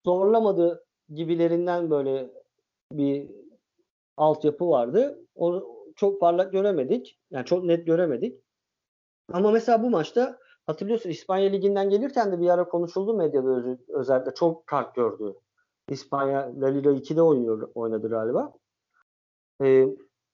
zorlamadı 0.07 0.85
gibilerinden 1.15 1.91
böyle 1.91 2.31
bir 2.93 3.31
altyapı 4.17 4.69
vardı. 4.71 5.19
Onu 5.35 5.67
çok 5.97 6.21
parlak 6.21 6.53
göremedik. 6.53 7.19
Yani 7.31 7.45
çok 7.45 7.65
net 7.65 7.87
göremedik. 7.87 8.43
Ama 9.33 9.51
mesela 9.51 9.83
bu 9.83 9.91
maçta 9.91 10.39
hatırlıyorsun 10.67 11.11
İspanya 11.11 11.51
Ligi'nden 11.51 11.91
gelirken 11.91 12.33
de 12.33 12.41
bir 12.41 12.49
ara 12.49 12.69
konuşuldu 12.69 13.15
medyada 13.15 13.49
öz- 13.49 13.89
özellikle 13.89 14.35
çok 14.35 14.67
kart 14.67 14.95
gördü. 14.95 15.35
İspanya 15.89 16.53
La 16.61 16.67
Liga 16.67 16.91
2'de 16.91 17.23
oynuyor, 17.23 17.71
oynadı 17.75 18.11
galiba. 18.11 18.53
Ee, 19.63 19.87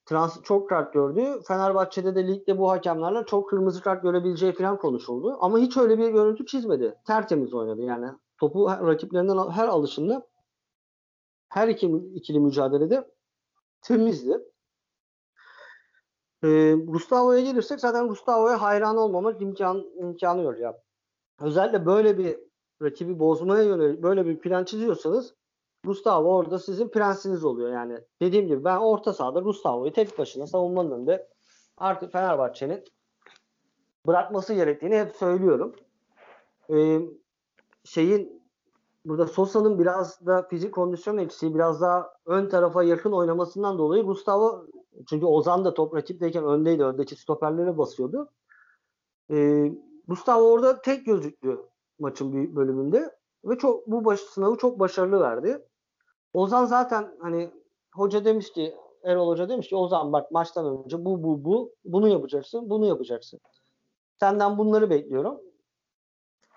trans 0.07 0.43
çok 0.43 0.69
kart 0.69 0.93
gördü. 0.93 1.43
Fenerbahçe'de 1.49 2.15
de 2.15 2.29
ligde 2.29 2.59
bu 2.59 2.71
hakemlerle 2.71 3.25
çok 3.27 3.51
kırmızı 3.51 3.83
kart 3.83 4.03
görebileceği 4.03 4.53
falan 4.53 4.79
konuşuldu. 4.79 5.37
Ama 5.41 5.59
hiç 5.59 5.77
öyle 5.77 5.99
bir 5.99 6.09
görüntü 6.09 6.47
çizmedi. 6.47 6.95
Tertemiz 7.07 7.55
oynadı 7.55 7.83
yani. 7.83 8.07
Topu 8.39 8.67
rakiplerinden 8.67 9.51
her 9.51 9.69
alışında 9.69 10.27
her 11.49 11.69
iki 11.69 11.87
ikili 12.15 12.41
mücadelede 12.41 13.11
temizdi. 13.83 14.39
Ee, 16.45 16.75
Gustavo'ya 16.75 17.41
gelirsek 17.41 17.81
zaten 17.81 18.09
Gustavo'ya 18.09 18.63
hayran 18.63 18.97
olmamak 18.97 19.43
imkan, 19.43 19.85
imkanı 19.97 20.43
yok 20.43 20.61
ya. 20.61 20.79
Özellikle 21.41 21.87
böyle 21.87 22.19
bir 22.19 22.39
rakibi 22.83 23.19
bozmaya 23.19 23.63
yönelik 23.63 24.03
böyle 24.03 24.27
bir 24.27 24.41
plan 24.41 24.65
çiziyorsanız 24.65 25.35
Gustavo 25.85 26.35
orada 26.35 26.59
sizin 26.59 26.89
prensiniz 26.89 27.45
oluyor. 27.45 27.73
Yani 27.73 27.99
dediğim 28.21 28.47
gibi 28.47 28.65
ben 28.65 28.77
orta 28.77 29.13
sahada 29.13 29.41
Gustavo'yu 29.41 29.93
tek 29.93 30.19
başına 30.19 30.47
savunmanın 30.47 30.91
önünde 30.91 31.29
artık 31.77 32.13
Fenerbahçe'nin 32.13 32.85
bırakması 34.07 34.55
gerektiğini 34.55 34.99
hep 34.99 35.17
söylüyorum. 35.17 35.77
Ee, 36.71 37.01
şeyin 37.85 38.43
burada 39.05 39.27
Sosa'nın 39.27 39.79
biraz 39.79 40.27
da 40.27 40.43
fizik 40.43 40.75
kondisyon 40.75 41.19
eksiği 41.19 41.55
biraz 41.55 41.81
daha 41.81 42.13
ön 42.27 42.49
tarafa 42.49 42.83
yakın 42.83 43.13
oynamasından 43.13 43.79
dolayı 43.79 44.03
Gustavo 44.03 44.67
çünkü 45.09 45.27
Ozan 45.27 45.65
da 45.65 45.75
top 45.75 45.95
rakipteyken 45.95 46.45
öndeydi. 46.45 46.85
Öndeki 46.85 47.17
stoperlere 47.17 47.79
basıyordu. 47.79 48.31
Ee, 49.31 49.73
Gustavo 50.09 50.43
orada 50.43 50.83
tek 50.83 51.07
gözüktü 51.07 51.61
maçın 51.99 52.33
bir 52.33 52.57
bölümünde 52.57 53.11
ve 53.45 53.59
çok 53.59 53.87
bu 53.87 54.05
baş, 54.05 54.21
sınavı 54.21 54.57
çok 54.57 54.81
başarılı 54.81 55.21
verdi. 55.21 55.63
Ozan 56.35 56.65
zaten 56.65 57.17
hani 57.21 57.51
hoca 57.95 58.25
demiş 58.25 58.53
ki 58.53 58.75
Erol 59.05 59.29
Hoca 59.29 59.49
demiş 59.49 59.69
ki 59.69 59.77
Ozan 59.77 60.13
bak 60.13 60.31
maçtan 60.31 60.67
önce 60.67 61.05
bu 61.05 61.23
bu 61.23 61.45
bu 61.45 61.73
bunu 61.85 62.09
yapacaksın 62.09 62.71
bunu 62.71 62.87
yapacaksın. 62.87 63.41
Senden 64.21 64.59
bunları 64.59 64.91
bekliyorum. 64.91 65.41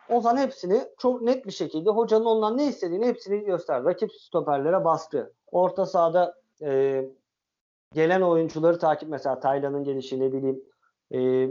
Ozan 0.10 0.38
hepsini 0.38 0.82
çok 0.98 1.22
net 1.22 1.46
bir 1.46 1.52
şekilde 1.52 1.90
hocanın 1.90 2.26
ondan 2.26 2.58
ne 2.58 2.68
istediğini 2.68 3.06
hepsini 3.06 3.46
gösterdi. 3.46 3.86
Rakip 3.86 4.12
stoperlere 4.14 4.86
bastı. 4.86 5.34
Orta 5.52 5.86
sahada 5.86 6.36
e, 6.62 7.04
gelen 7.94 8.22
oyuncuları 8.22 8.80
takip 8.80 9.10
mesela 9.10 9.40
Taylan'ın 9.40 9.84
gelişi 9.84 10.20
ne 10.20 10.34
bileyim 10.34 10.64
e, 11.14 11.50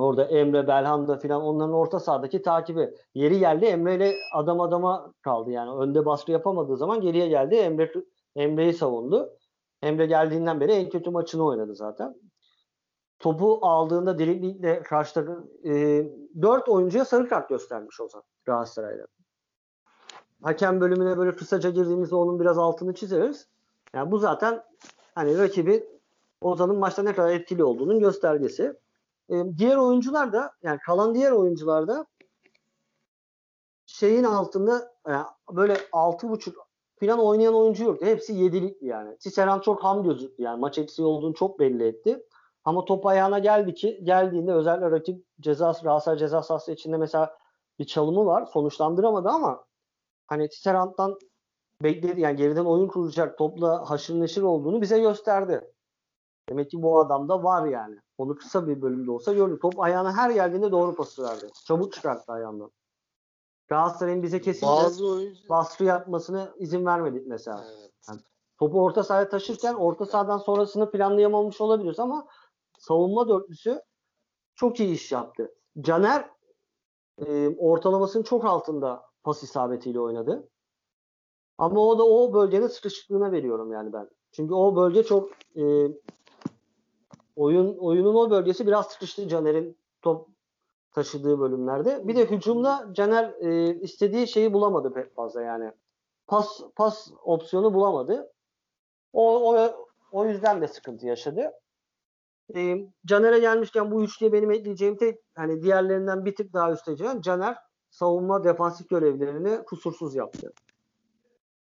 orada 0.00 0.24
Emre 0.24 0.66
Belhanda 0.66 1.18
filan 1.18 1.42
onların 1.42 1.74
orta 1.74 2.00
sahadaki 2.00 2.42
takibi. 2.42 2.94
Yeri 3.14 3.38
geldi 3.38 3.64
Emre 3.64 3.96
ile 3.96 4.16
adam 4.34 4.60
adama 4.60 5.12
kaldı 5.22 5.50
yani 5.50 5.70
önde 5.70 6.06
baskı 6.06 6.32
yapamadığı 6.32 6.76
zaman 6.76 7.00
geriye 7.00 7.28
geldi 7.28 7.54
Emre 7.54 7.92
Emre'yi 8.36 8.72
savundu. 8.72 9.38
Emre 9.82 10.06
geldiğinden 10.06 10.60
beri 10.60 10.72
en 10.72 10.88
kötü 10.88 11.10
maçını 11.10 11.44
oynadı 11.44 11.74
zaten. 11.74 12.14
Topu 13.18 13.58
aldığında 13.62 14.18
direklikle 14.18 14.82
karşı 14.82 15.26
e, 15.64 16.06
4 16.42 16.68
oyuncuya 16.68 17.04
sarı 17.04 17.28
kart 17.28 17.48
göstermiş 17.48 18.00
Ozan 18.00 18.22
Galatasaray'da. 18.44 19.06
Hakem 20.42 20.80
bölümüne 20.80 21.18
böyle 21.18 21.36
kısaca 21.36 21.70
girdiğimizde 21.70 22.14
onun 22.14 22.40
biraz 22.40 22.58
altını 22.58 22.94
çizeriz. 22.94 23.48
Yani 23.94 24.10
bu 24.10 24.18
zaten 24.18 24.62
hani 25.14 25.38
rakibi 25.38 25.88
Ozan'ın 26.40 26.78
maçta 26.78 27.02
ne 27.02 27.14
kadar 27.14 27.30
etkili 27.30 27.64
olduğunun 27.64 27.98
göstergesi. 28.00 28.74
E, 29.30 29.58
diğer 29.58 29.76
oyuncular 29.76 30.32
da 30.32 30.52
yani 30.62 30.78
kalan 30.78 31.14
diğer 31.14 31.32
oyuncular 31.32 31.88
da 31.88 32.06
şeyin 33.86 34.24
altında 34.24 34.92
yani 35.08 35.26
böyle 35.52 35.76
altı 35.92 36.28
buçuk 36.28 36.68
falan 37.00 37.18
oynayan 37.18 37.54
oyuncu 37.54 37.84
yoktu. 37.84 38.06
Hepsi 38.06 38.32
yedilik 38.32 38.82
yani. 38.82 39.18
Tisserand 39.18 39.62
çok 39.62 39.84
ham 39.84 40.02
gözüktü 40.02 40.42
yani. 40.42 40.60
Maç 40.60 40.78
eksiği 40.78 41.08
olduğunu 41.08 41.34
çok 41.34 41.58
belli 41.58 41.86
etti. 41.86 42.24
Ama 42.64 42.84
top 42.84 43.06
ayağına 43.06 43.38
geldi 43.38 43.74
ki 43.74 44.00
geldiğinde 44.02 44.52
özellikle 44.52 44.90
rakip 44.90 45.24
ceza 45.40 45.72
Galatasaray 45.82 46.18
ceza 46.18 46.42
sahası 46.42 46.72
içinde 46.72 46.96
mesela 46.96 47.38
bir 47.78 47.84
çalımı 47.84 48.26
var. 48.26 48.46
Sonuçlandıramadı 48.46 49.28
ama 49.28 49.64
hani 50.26 50.48
Tisserand'dan 50.48 51.18
bekledi 51.82 52.20
yani 52.20 52.36
geriden 52.36 52.64
oyun 52.64 52.88
kuracak 52.88 53.38
topla 53.38 53.90
haşır 53.90 54.20
neşir 54.20 54.42
olduğunu 54.42 54.80
bize 54.80 54.98
gösterdi. 54.98 55.72
Demek 56.48 56.70
ki 56.70 56.82
bu 56.82 57.00
adamda 57.00 57.42
var 57.42 57.66
yani. 57.66 57.96
Onu 58.18 58.36
kısa 58.36 58.68
bir 58.68 58.82
bölümde 58.82 59.10
olsa 59.10 59.32
gördük. 59.32 59.62
Top 59.62 59.80
ayağına 59.80 60.16
her 60.16 60.30
geldiğinde 60.30 60.70
doğru 60.70 60.94
pası 60.94 61.22
verdi. 61.22 61.50
Çabuk 61.66 61.92
çıkarttı 61.92 62.32
ayağından. 62.32 62.70
Galatasaray'ın 63.68 64.22
bize 64.22 64.40
kesinlikle 64.40 64.84
Bazı 64.84 65.06
oyuncu... 65.06 65.48
baskı 65.48 65.84
yapmasını 65.84 66.54
izin 66.58 66.86
vermedik 66.86 67.26
mesela. 67.26 67.64
Evet. 67.68 67.92
Yani 68.08 68.20
topu 68.58 68.82
orta 68.82 69.04
sahaya 69.04 69.28
taşırken 69.28 69.74
orta 69.74 70.06
sahadan 70.06 70.38
sonrasını 70.38 70.90
planlayamamış 70.90 71.60
olabiliriz 71.60 71.98
ama 71.98 72.26
savunma 72.78 73.28
dörtlüsü 73.28 73.82
çok 74.54 74.80
iyi 74.80 74.94
iş 74.94 75.12
yaptı. 75.12 75.54
Caner 75.80 76.30
e, 77.18 77.48
ortalamasının 77.48 78.22
çok 78.22 78.44
altında 78.44 79.02
pas 79.22 79.42
isabetiyle 79.42 80.00
oynadı. 80.00 80.48
Ama 81.58 81.80
o 81.80 81.98
da 81.98 82.04
o 82.04 82.32
bölgenin 82.32 82.66
sıkışıklığına 82.66 83.32
veriyorum 83.32 83.72
yani 83.72 83.92
ben. 83.92 84.10
Çünkü 84.32 84.54
o 84.54 84.76
bölge 84.76 85.04
çok 85.04 85.30
e, 85.56 85.62
oyun 87.38 87.76
oyunun 87.78 88.14
o 88.14 88.30
bölgesi 88.30 88.66
biraz 88.66 88.86
sıkıştı 88.86 89.28
Caner'in 89.28 89.78
top 90.02 90.28
taşıdığı 90.92 91.40
bölümlerde. 91.40 92.08
Bir 92.08 92.16
de 92.16 92.24
hücumda 92.30 92.88
Caner 92.92 93.34
e, 93.40 93.74
istediği 93.80 94.28
şeyi 94.28 94.52
bulamadı 94.52 94.92
pek 94.92 95.14
fazla 95.14 95.42
yani. 95.42 95.72
Pas 96.26 96.60
pas 96.76 97.10
opsiyonu 97.24 97.74
bulamadı. 97.74 98.32
O 99.12 99.54
o 99.54 99.70
o 100.12 100.26
yüzden 100.26 100.62
de 100.62 100.68
sıkıntı 100.68 101.06
yaşadı. 101.06 101.52
E, 102.56 102.76
Caner'e 103.06 103.38
gelmişken 103.38 103.90
bu 103.90 104.04
üçlüye 104.04 104.32
benim 104.32 104.50
ekleyeceğim 104.50 104.96
tek 104.96 105.18
hani 105.34 105.62
diğerlerinden 105.62 106.24
bir 106.24 106.34
tık 106.34 106.52
daha 106.52 106.72
üsteceğim. 106.72 107.20
Caner 107.20 107.56
savunma 107.90 108.44
defansif 108.44 108.88
görevlerini 108.88 109.64
kusursuz 109.64 110.14
yaptı. 110.14 110.52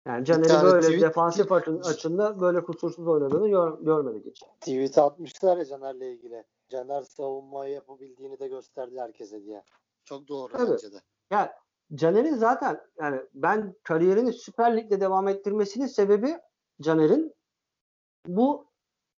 Yani 0.08 0.26
Caner'i 0.26 0.64
böyle 0.64 0.82
tweet, 0.82 1.02
defansif 1.02 1.52
açında 1.52 2.40
böyle 2.40 2.64
kusursuz 2.64 3.08
oynadığını 3.08 3.50
gör, 3.50 3.80
görmedik 3.82 4.26
hiç. 4.26 4.40
Tweet 4.60 4.98
atmışlar 4.98 5.58
ya 5.58 5.66
Caner'le 5.66 6.14
ilgili. 6.14 6.44
Caner 6.70 7.02
savunmayı 7.02 7.74
yapabildiğini 7.74 8.40
de 8.40 8.48
gösterdi 8.48 9.00
herkese 9.00 9.44
diye. 9.44 9.64
Çok 10.04 10.28
doğru 10.28 10.54
evet. 10.58 10.70
bence 10.72 10.92
de. 10.92 11.02
Yani 11.32 11.50
Caner'in 11.96 12.36
zaten 12.36 12.82
yani 13.00 13.22
ben 13.34 13.76
kariyerini 13.84 14.34
Süper 14.34 14.78
Lig'de 14.78 15.02
devam 15.02 15.28
ettirmesinin 15.28 15.88
sebebi 15.88 16.38
Caner'in 16.82 17.36
bu 18.28 18.68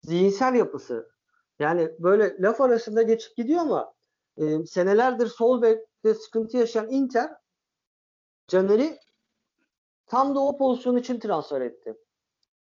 zihinsel 0.02 0.54
yapısı. 0.54 1.10
Yani 1.58 1.90
böyle 1.98 2.36
laf 2.38 2.60
arasında 2.60 3.02
geçip 3.02 3.36
gidiyor 3.36 3.60
ama 3.60 3.94
e, 4.36 4.66
senelerdir 4.66 5.26
sol 5.26 5.62
bekte 5.62 6.14
sıkıntı 6.14 6.56
yaşayan 6.56 6.90
Inter 6.90 7.30
Caner'i 8.48 8.98
tam 10.06 10.34
da 10.34 10.40
o 10.40 10.56
pozisyon 10.56 10.96
için 10.96 11.18
transfer 11.18 11.60
etti. 11.60 11.94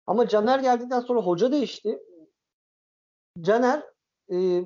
Ama 0.07 0.27
Caner 0.27 0.59
geldikten 0.59 0.99
sonra 0.99 1.21
hoca 1.21 1.51
değişti. 1.51 1.99
Caner 3.41 3.83
e, 4.31 4.65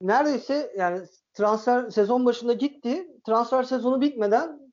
neredeyse 0.00 0.72
yani 0.76 1.02
transfer 1.34 1.90
sezon 1.90 2.26
başında 2.26 2.52
gitti. 2.52 3.20
Transfer 3.26 3.62
sezonu 3.62 4.00
bitmeden 4.00 4.72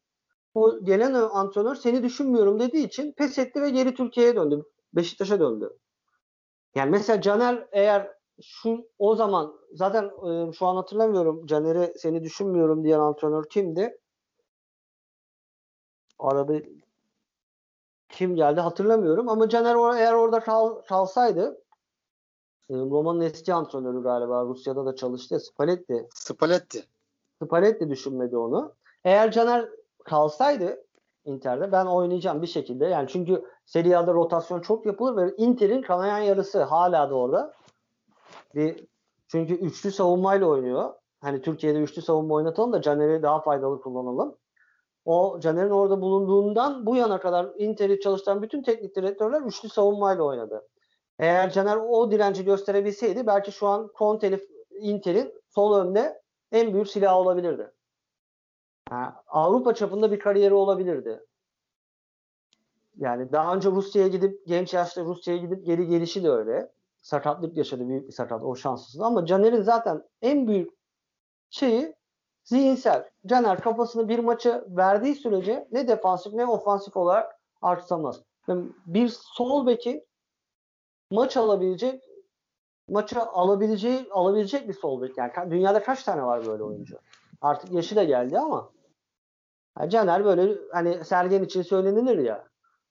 o 0.53 0.85
gelen 0.85 1.13
antrenör 1.13 1.75
seni 1.75 2.03
düşünmüyorum 2.03 2.59
dediği 2.59 2.87
için 2.87 3.11
pes 3.11 3.37
etti 3.37 3.61
ve 3.61 3.69
geri 3.69 3.95
Türkiye'ye 3.95 4.35
döndü. 4.35 4.63
Beşiktaş'a 4.93 5.39
döndü. 5.39 5.69
Yani 6.75 6.91
mesela 6.91 7.21
Caner 7.21 7.67
eğer 7.71 8.11
şu 8.41 8.87
o 8.97 9.15
zaman 9.15 9.55
zaten 9.73 10.03
e, 10.05 10.53
şu 10.53 10.65
an 10.65 10.75
hatırlamıyorum 10.75 11.45
Caner'i 11.45 11.93
seni 11.97 12.23
düşünmüyorum 12.23 12.83
diyen 12.83 12.99
antrenör 12.99 13.43
kimdi? 13.49 13.97
Arada 16.19 16.53
kim 18.09 18.35
geldi 18.35 18.61
hatırlamıyorum 18.61 19.29
ama 19.29 19.49
Caner 19.49 19.75
or 19.75 19.95
eğer 19.95 20.13
orada 20.13 20.39
kal 20.39 20.81
kalsaydı 20.81 21.61
e, 22.69 22.73
Roma'nın 22.73 23.21
eski 23.21 23.53
antrenörü 23.53 24.03
galiba 24.03 24.45
Rusya'da 24.45 24.85
da 24.85 24.95
çalıştı. 24.95 25.39
Spalletti. 25.39 26.07
Spalletti. 26.13 26.83
Spalletti 27.43 27.89
düşünmedi 27.89 28.37
onu. 28.37 28.73
Eğer 29.03 29.31
Caner 29.31 29.69
kalsaydı 30.03 30.85
Inter'de 31.25 31.71
ben 31.71 31.85
oynayacağım 31.85 32.41
bir 32.41 32.47
şekilde. 32.47 32.85
Yani 32.85 33.07
çünkü 33.07 33.45
Serie 33.65 33.95
A'da 33.95 34.13
rotasyon 34.13 34.61
çok 34.61 34.85
yapılır 34.85 35.17
ve 35.17 35.35
Inter'in 35.35 35.81
kanayan 35.81 36.19
yarısı 36.19 36.63
hala 36.63 37.09
da 37.09 37.15
orada. 37.15 37.53
Bir 38.55 38.85
çünkü 39.27 39.53
üçlü 39.53 39.91
savunmayla 39.91 40.47
oynuyor. 40.47 40.93
Hani 41.21 41.41
Türkiye'de 41.41 41.79
üçlü 41.79 42.01
savunma 42.01 42.35
oynatalım 42.35 42.73
da 42.73 42.81
Caner'i 42.81 43.23
daha 43.23 43.41
faydalı 43.41 43.81
kullanalım. 43.81 44.35
O 45.05 45.39
Caner'in 45.39 45.69
orada 45.69 46.01
bulunduğundan 46.01 46.85
bu 46.85 46.95
yana 46.95 47.19
kadar 47.19 47.47
Inter'i 47.57 47.99
çalıştıran 47.99 48.41
bütün 48.41 48.63
teknik 48.63 48.95
direktörler 48.95 49.41
üçlü 49.41 49.69
savunmayla 49.69 50.23
oynadı. 50.23 50.67
Eğer 51.19 51.51
Caner 51.51 51.77
o 51.77 52.11
direnci 52.11 52.45
gösterebilseydi 52.45 53.27
belki 53.27 53.51
şu 53.51 53.67
an 53.67 53.91
Conte'li 53.97 54.47
Inter'in 54.79 55.33
sol 55.49 55.79
önde 55.79 56.21
en 56.51 56.73
büyük 56.73 56.87
silahı 56.87 57.15
olabilirdi. 57.15 57.71
Ha, 58.89 59.23
Avrupa 59.27 59.73
çapında 59.73 60.11
bir 60.11 60.19
kariyeri 60.19 60.53
olabilirdi. 60.53 61.25
Yani 62.97 63.31
daha 63.31 63.55
önce 63.55 63.69
Rusya'ya 63.69 64.07
gidip 64.07 64.47
genç 64.47 64.73
yaşta 64.73 65.03
Rusya'ya 65.03 65.39
gidip 65.39 65.65
geri 65.65 65.87
gelişi 65.87 66.23
de 66.23 66.29
öyle. 66.29 66.71
Sakatlık 67.01 67.57
yaşadı 67.57 67.87
büyük 67.87 68.07
bir 68.07 68.13
sakat 68.13 68.43
o 68.43 68.55
şanssız. 68.55 69.01
Ama 69.01 69.25
Caner'in 69.25 69.61
zaten 69.61 70.03
en 70.21 70.47
büyük 70.47 70.71
şeyi 71.49 71.95
zihinsel. 72.45 73.09
Caner 73.25 73.61
kafasını 73.61 74.09
bir 74.09 74.19
maça 74.19 74.65
verdiği 74.67 75.15
sürece 75.15 75.67
ne 75.71 75.87
defansif 75.87 76.33
ne 76.33 76.45
ofansif 76.45 76.97
olarak 76.97 77.39
artsamaz. 77.61 78.21
Bir 78.85 79.07
sol 79.09 79.67
beki 79.67 80.05
maç 81.11 81.37
alabilecek 81.37 82.03
maçı 82.89 83.21
alabileceği 83.21 84.07
alabilecek 84.11 84.67
bir 84.67 84.73
sol 84.73 85.01
bek. 85.01 85.17
Yani 85.17 85.31
dünyada 85.51 85.83
kaç 85.83 86.03
tane 86.03 86.23
var 86.23 86.45
böyle 86.45 86.63
oyuncu? 86.63 86.99
Artık 87.41 87.71
yaşı 87.71 87.95
da 87.95 88.03
geldi 88.03 88.39
ama 88.39 88.71
yani 89.79 89.89
Caner 89.89 90.25
böyle 90.25 90.57
hani 90.71 91.05
Sergen 91.05 91.43
için 91.43 91.61
söylenilir 91.61 92.17
ya 92.17 92.47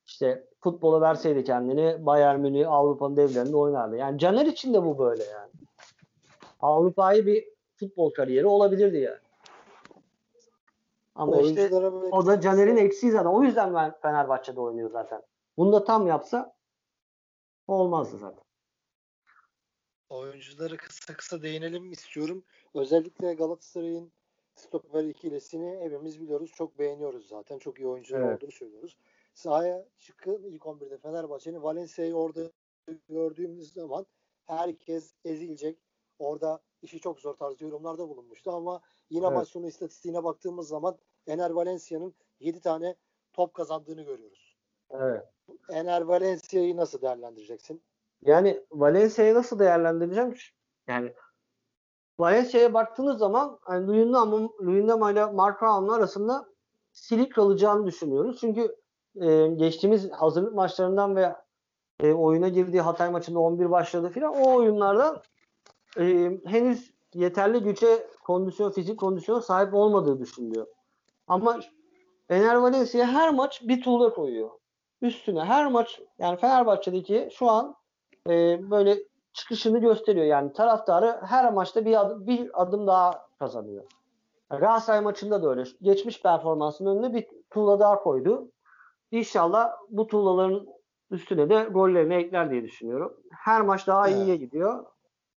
işte 0.07 0.49
futbola 0.61 1.01
verseydi 1.01 1.45
kendini 1.45 2.07
Bayern 2.07 2.41
Münih 2.41 2.73
Avrupa'nın 2.73 3.17
devlerinde 3.17 3.57
oynardı. 3.57 3.97
Yani 3.97 4.19
Caner 4.19 4.47
için 4.47 4.75
de 4.75 4.85
bu 4.85 4.99
böyle 4.99 5.25
yani. 5.25 5.51
Avrupa'yı 6.61 7.27
bir 7.27 7.45
futbol 7.77 8.11
kariyeri 8.11 8.47
olabilirdi 8.47 8.97
yani. 8.97 9.24
Ama 11.15 11.41
işte 11.41 11.71
o 12.13 12.27
da 12.27 12.41
Caner'in 12.41 12.77
eksiği 12.77 13.13
zaten. 13.13 13.31
O 13.31 13.43
yüzden 13.43 13.75
ben 13.75 13.95
Fenerbahçe'de 14.03 14.61
oynuyor 14.61 14.91
zaten. 14.91 15.23
Bunu 15.57 15.73
da 15.73 15.85
tam 15.85 16.07
yapsa 16.07 16.55
olmazdı 17.67 18.19
zaten. 18.19 18.45
Oyuncuları 20.09 20.77
kısa 20.77 21.17
kısa 21.17 21.43
değinelim 21.43 21.93
istiyorum. 21.93 22.45
Özellikle 22.75 23.35
Galatasaray'ın 23.35 24.13
stoper 24.55 25.05
ikilesini 25.05 25.85
hepimiz 25.85 26.21
biliyoruz. 26.21 26.53
Çok 26.55 26.79
beğeniyoruz 26.79 27.29
zaten. 27.29 27.59
Çok 27.59 27.79
iyi 27.79 27.89
oyuncular 27.89 28.21
evet. 28.21 28.37
olduğunu 28.37 28.53
söylüyoruz. 28.53 28.97
Sahaya 29.35 29.85
çıkın 29.99 30.43
ilk 30.43 30.63
11'de 30.63 30.99
Fenerbahçe'nin 30.99 31.63
Valencia'yı 31.63 32.15
orada 32.15 32.51
gördüğümüz 33.09 33.73
zaman 33.73 34.07
herkes 34.47 35.15
ezilecek. 35.25 35.79
Orada 36.19 36.61
işi 36.85 37.01
çok 37.01 37.21
zor 37.21 37.35
tarzı 37.35 37.65
yorumlarda 37.65 38.09
bulunmuştu 38.09 38.51
ama 38.51 38.81
yine 39.11 39.27
evet. 39.27 39.37
maç 39.37 39.49
sonu 39.49 39.67
istatistiğine 39.67 40.25
baktığımız 40.25 40.69
zaman 40.69 40.97
Ener 41.27 41.51
Valencia'nın 41.51 42.15
7 42.41 42.61
tane 42.61 42.97
top 43.33 43.55
kazandığını 43.55 44.03
görüyoruz. 44.03 44.57
Evet. 44.91 45.23
Ener 45.71 46.01
Valencia'yı 46.03 46.77
nasıl 46.77 47.03
değerlendireceksin? 47.03 47.83
Yani 48.23 48.65
Valencia'yı 48.71 49.35
nasıl 49.35 49.59
değerlendireceğim? 49.59 50.35
Yani 50.87 51.13
Valencia'ya 52.19 52.75
baktığınız 52.75 53.19
zaman 53.19 53.59
hani 53.63 53.87
Luyendama, 53.87 54.49
Luyendama 54.61 55.13
ile 55.13 55.25
Marco 55.25 55.67
arasında 55.67 56.49
silik 56.93 57.35
kalacağını 57.35 57.87
düşünüyoruz. 57.87 58.39
Çünkü 58.41 58.77
e, 59.21 59.47
geçtiğimiz 59.47 60.11
hazırlık 60.11 60.55
maçlarından 60.55 61.17
ve 61.17 61.35
e, 62.01 62.13
oyuna 62.13 62.49
girdiği 62.49 62.81
Hatay 62.81 63.11
maçında 63.11 63.39
11 63.39 63.71
başladı 63.71 64.09
filan 64.09 64.35
o 64.35 64.57
oyunlardan 64.57 65.23
e, 65.99 66.31
henüz 66.47 66.95
yeterli 67.15 67.61
güce 67.61 68.07
kondisyon, 68.25 68.71
fizik 68.71 68.99
kondisyona 68.99 69.41
sahip 69.41 69.75
olmadığı 69.75 70.21
düşünülüyor. 70.21 70.67
Ama 71.27 71.61
Ener 72.29 72.55
Valencia 72.55 73.07
her 73.07 73.35
maç 73.35 73.63
bir 73.63 73.83
tuğla 73.83 74.15
koyuyor. 74.15 74.51
Üstüne 75.03 75.45
her 75.45 75.67
maç 75.67 76.01
yani 76.19 76.37
Fenerbahçe'deki 76.37 77.29
şu 77.33 77.51
an 77.51 77.75
e, 78.29 78.59
böyle 78.71 78.99
çıkışını 79.33 79.79
gösteriyor. 79.79 80.27
Yani 80.27 80.53
taraftarı 80.53 81.21
her 81.27 81.53
maçta 81.53 81.85
bir 81.85 82.01
adım, 82.01 82.27
bir 82.27 82.63
adım 82.63 82.87
daha 82.87 83.27
kazanıyor. 83.39 83.85
Galatasaray 84.51 85.01
maçında 85.01 85.43
da 85.43 85.51
öyle. 85.51 85.65
Geçmiş 85.83 86.23
performansının 86.23 86.97
önüne 86.97 87.15
bir 87.15 87.27
tuğla 87.51 87.81
daha 87.81 88.03
koydu. 88.03 88.51
İnşallah 89.11 89.73
bu 89.89 90.07
tuğlaların 90.07 90.67
üstüne 91.11 91.51
de 91.51 91.65
gollerini 91.65 92.15
ekler 92.15 92.51
diye 92.51 92.63
düşünüyorum. 92.63 93.17
Her 93.31 93.61
maç 93.61 93.87
daha 93.87 94.09
Evet. 94.09 94.19
iyiye 94.19 94.37
gidiyor. 94.37 94.85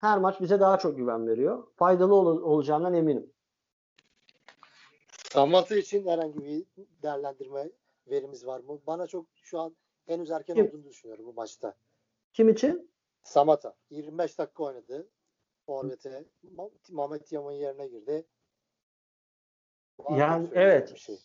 Her 0.07 0.19
maç 0.19 0.41
bize 0.41 0.61
daha 0.61 0.79
çok 0.79 0.97
güven 0.97 1.27
veriyor. 1.27 1.67
Faydalı 1.77 2.15
ol- 2.15 2.43
olacağından 2.43 2.95
eminim. 2.95 3.33
Samata 5.11 5.77
için 5.77 6.07
herhangi 6.07 6.45
bir 6.45 6.67
değerlendirme 7.03 7.71
verimiz 8.07 8.47
var 8.47 8.61
mı? 8.61 8.79
Bana 8.87 9.07
çok 9.07 9.27
şu 9.43 9.59
an 9.59 9.77
henüz 10.07 10.31
erken 10.31 10.55
Kim? 10.55 10.67
olduğunu 10.67 10.85
düşünüyorum 10.85 11.27
bu 11.27 11.33
maçta. 11.33 11.75
Kim 12.33 12.49
için? 12.49 12.91
Samata 13.23 13.75
25 13.91 14.39
dakika 14.39 14.65
oynadı. 14.65 15.09
Forvet'e 15.67 16.25
Mehmet 16.91 17.33
Yaman 17.33 17.53
yerine 17.53 17.89
girdi. 17.89 18.27
Var 19.99 20.19
Yani, 20.19 20.49
evet. 20.53 20.97
Şey? 20.97 21.19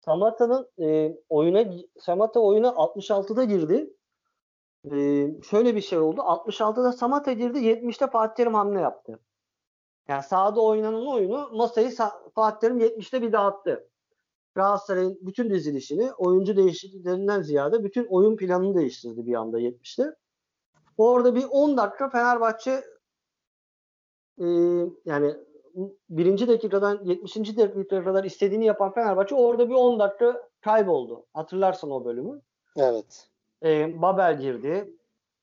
Samata'nın 0.00 0.70
e, 0.78 1.16
oyuna 1.28 1.64
Samata 1.98 2.40
oyuna 2.40 2.68
66'da 2.68 3.44
girdi. 3.44 3.96
E, 4.90 5.28
şöyle 5.42 5.76
bir 5.76 5.80
şey 5.80 5.98
oldu. 5.98 6.20
66'da 6.20 6.92
Samata 6.92 7.32
girdi. 7.32 7.58
70'te 7.58 8.06
Fatih 8.06 8.34
Terim 8.34 8.54
hamle 8.54 8.80
yaptı. 8.80 9.18
Yani 10.08 10.22
sahada 10.22 10.60
oynanan 10.60 11.06
oyunu 11.06 11.50
masayı 11.52 11.88
Sa- 11.88 12.30
Fatih 12.34 12.60
Terim 12.60 12.80
70'te 12.80 13.22
bir 13.22 13.32
dağıttı. 13.32 13.88
Galatasaray'ın 14.54 15.18
bütün 15.20 15.50
dizilişini 15.50 16.12
oyuncu 16.12 16.56
değişikliklerinden 16.56 17.42
ziyade 17.42 17.84
bütün 17.84 18.06
oyun 18.06 18.36
planını 18.36 18.74
değiştirdi 18.74 19.26
bir 19.26 19.34
anda 19.34 19.60
70'te. 19.60 20.16
Orada 20.98 21.34
bir 21.34 21.44
10 21.50 21.76
dakika 21.76 22.08
Fenerbahçe 22.10 22.84
e, 24.38 24.46
yani 25.04 25.34
birinci 26.10 26.48
dakikadan 26.48 27.00
70. 27.04 27.36
dakikaya 27.36 28.04
kadar 28.04 28.24
istediğini 28.24 28.64
yapan 28.64 28.92
Fenerbahçe 28.92 29.34
orada 29.34 29.68
bir 29.68 29.74
10 29.74 29.98
dakika 29.98 30.48
kayboldu. 30.60 31.26
Hatırlarsın 31.34 31.90
o 31.90 32.04
bölümü. 32.04 32.40
Evet. 32.76 33.31
E, 33.64 34.02
Babel 34.02 34.40
girdi. 34.40 34.96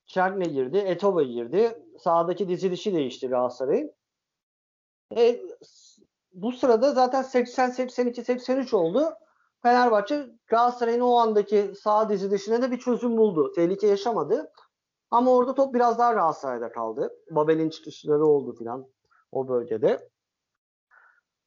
Çerkne 0.06 0.46
girdi. 0.46 0.78
Etobo 0.78 1.24
girdi. 1.24 1.84
Sağdaki 2.00 2.50
dizilişi 2.50 2.94
değişti 2.94 3.28
Galatasaray'ın. 3.28 3.92
E, 5.18 5.42
bu 6.34 6.52
sırada 6.52 6.92
zaten 6.92 7.22
80, 7.22 7.70
82, 7.70 8.24
83 8.24 8.74
oldu. 8.74 9.14
Fenerbahçe 9.64 10.28
Galatasaray'ın 10.48 11.00
o 11.00 11.16
andaki 11.16 11.74
sağ 11.82 12.10
dizilişine 12.10 12.62
de 12.62 12.72
bir 12.72 12.80
çözüm 12.80 13.18
buldu. 13.18 13.52
Tehlike 13.56 13.88
yaşamadı. 13.88 14.52
Ama 15.12 15.32
orada 15.32 15.54
top 15.56 15.74
biraz 15.74 16.00
daha 16.00 16.14
Galatasaray'da 16.14 16.72
kaldı. 16.72 17.12
Babel'in 17.32 17.70
çıkışları 17.70 18.26
oldu 18.26 18.56
filan 18.56 18.88
o 19.32 19.48
bölgede. 19.48 20.10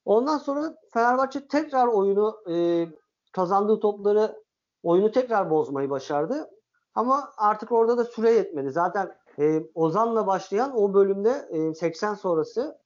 Ondan 0.05 0.39
sonra 0.39 0.77
Fenerbahçe 0.93 1.47
tekrar 1.49 1.87
oyunu 1.87 2.37
e, 2.51 2.87
kazandığı 3.33 3.81
topları 3.81 4.43
oyunu 4.83 5.11
tekrar 5.13 5.51
bozmayı 5.51 5.91
başardı. 5.91 6.51
Ama 6.95 7.33
artık 7.37 7.73
orada 7.73 7.99
da 7.99 8.05
süre 8.05 8.31
yetmedi. 8.31 8.71
Zaten 8.71 9.15
e, 9.39 9.63
Ozan'la 9.75 10.27
başlayan 10.27 10.77
o 10.77 10.95
bölümde 10.95 11.49
e, 11.51 11.75
80 11.75 12.15
sonrası 12.15 12.79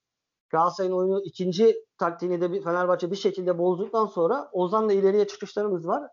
Galatasaray'ın 0.50 0.94
oyunu 0.94 1.22
ikinci 1.24 1.76
taktiğini 1.98 2.40
de 2.40 2.52
bir 2.52 2.62
Fenerbahçe 2.62 3.10
bir 3.10 3.16
şekilde 3.16 3.58
bozduktan 3.58 4.06
sonra 4.06 4.48
Ozan'la 4.52 4.92
ileriye 4.92 5.26
çıkışlarımız 5.26 5.88
var. 5.88 6.10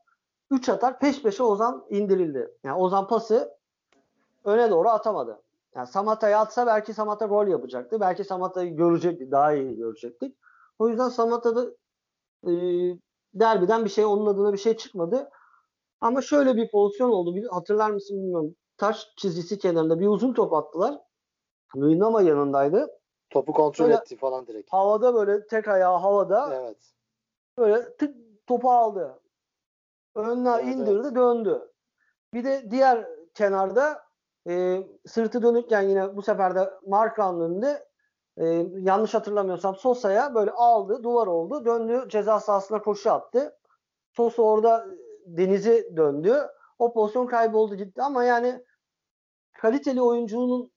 3 0.51 0.69
atar 0.69 0.99
peş 0.99 1.21
peşe 1.21 1.43
Ozan 1.43 1.85
indirildi. 1.89 2.51
Yani 2.63 2.77
Ozan 2.77 3.07
pası 3.07 3.57
öne 4.45 4.71
doğru 4.71 4.89
atamadı. 4.89 5.41
Yani 5.75 5.87
Samata'ya 5.87 6.39
atsa 6.39 6.67
belki 6.67 6.93
Samata 6.93 7.25
gol 7.25 7.47
yapacaktı. 7.47 7.99
Belki 7.99 8.23
Samata'yı 8.23 8.75
görecektik. 8.75 9.31
Daha 9.31 9.53
iyi 9.53 9.75
görecektik. 9.75 10.37
O 10.79 10.89
yüzden 10.89 11.09
Samata'da 11.09 11.65
e, 12.43 12.51
derbiden 13.33 13.85
bir 13.85 13.89
şey 13.89 14.05
onun 14.05 14.25
adına 14.25 14.53
bir 14.53 14.57
şey 14.57 14.77
çıkmadı. 14.77 15.29
Ama 16.03 16.21
şöyle 16.21 16.55
bir 16.55 16.71
pozisyon 16.71 17.09
oldu. 17.09 17.47
Hatırlar 17.51 17.91
mısın 17.91 18.17
bilmiyorum. 18.17 18.55
Taş 18.77 19.07
çizgisi 19.17 19.57
kenarında 19.57 19.99
bir 19.99 20.07
uzun 20.07 20.33
top 20.33 20.53
attılar. 20.53 20.99
Luyendama 21.75 22.21
yanındaydı. 22.21 22.89
Topu 23.29 23.53
kontrol 23.53 23.85
Böyle- 23.85 23.95
etti 23.95 24.17
falan 24.17 24.47
direkt. 24.47 24.73
Havada 24.73 25.13
böyle 25.13 25.47
tek 25.47 25.67
ayağı 25.67 25.97
havada 25.97 26.55
Evet. 26.55 26.77
böyle 27.57 27.97
tık 27.97 28.15
topu 28.47 28.71
aldı. 28.71 29.19
Önüne 30.15 30.49
Evet, 30.49 30.75
indirdi 30.75 31.01
evet. 31.03 31.15
döndü. 31.15 31.71
Bir 32.33 32.43
de 32.43 32.71
diğer 32.71 33.07
kenarda 33.33 34.03
e, 34.49 34.83
sırtı 35.05 35.41
dönükken 35.41 35.81
yine 35.81 36.15
bu 36.15 36.21
sefer 36.21 36.55
de 36.55 36.69
Markan'ın 36.87 37.41
önünde 37.41 37.85
e, 38.37 38.45
yanlış 38.81 39.13
hatırlamıyorsam 39.13 39.75
Sosa'ya 39.75 40.35
böyle 40.35 40.51
aldı 40.51 41.03
duvar 41.03 41.27
oldu 41.27 41.65
döndü 41.65 42.05
ceza 42.09 42.39
sahasına 42.39 42.81
koşu 42.81 43.11
attı. 43.11 43.57
Sosa 44.11 44.41
orada 44.41 44.85
denizi 45.25 45.89
döndü. 45.97 46.35
O 46.79 46.93
pozisyon 46.93 47.27
kayboldu 47.27 47.75
gitti 47.75 48.01
ama 48.01 48.23
yani 48.23 48.63
kaliteli 49.53 50.01
oyuncunun 50.01 50.71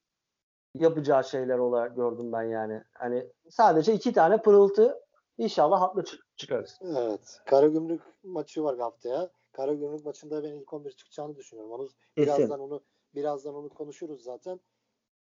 yapacağı 0.75 1.25
şeyler 1.25 1.59
olarak 1.59 1.97
gördüm 1.97 2.33
ben 2.33 2.43
yani. 2.43 2.83
Hani 2.93 3.33
sadece 3.51 3.95
iki 3.95 4.13
tane 4.13 4.43
pırıltı 4.43 5.01
inşallah 5.39 5.81
haklı 5.81 6.05
çık- 6.05 6.37
çıkarız. 6.37 6.79
Evet. 6.83 7.41
Karagümrük 7.47 8.03
maçı 8.23 8.65
var 8.65 8.79
haftaya. 8.79 9.31
Karagümrük 9.53 10.05
maçında 10.05 10.45
ben 10.45 10.53
ilk 10.53 10.73
11 10.73 10.91
çıkacağını 10.91 11.37
düşünüyorum. 11.37 11.73
Onu 11.73 11.89
Kesin. 11.89 11.99
birazdan 12.17 12.61
onu 12.61 12.81
birazdan 13.15 13.55
onu 13.55 13.69
konuşuruz 13.69 14.23
zaten. 14.23 14.61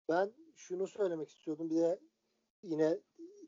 Ben 0.08 0.32
şunu 0.56 0.88
söylemek 0.88 1.28
istiyordum. 1.28 1.70
Bir 1.70 1.76
de 1.76 1.98
yine 2.62 2.98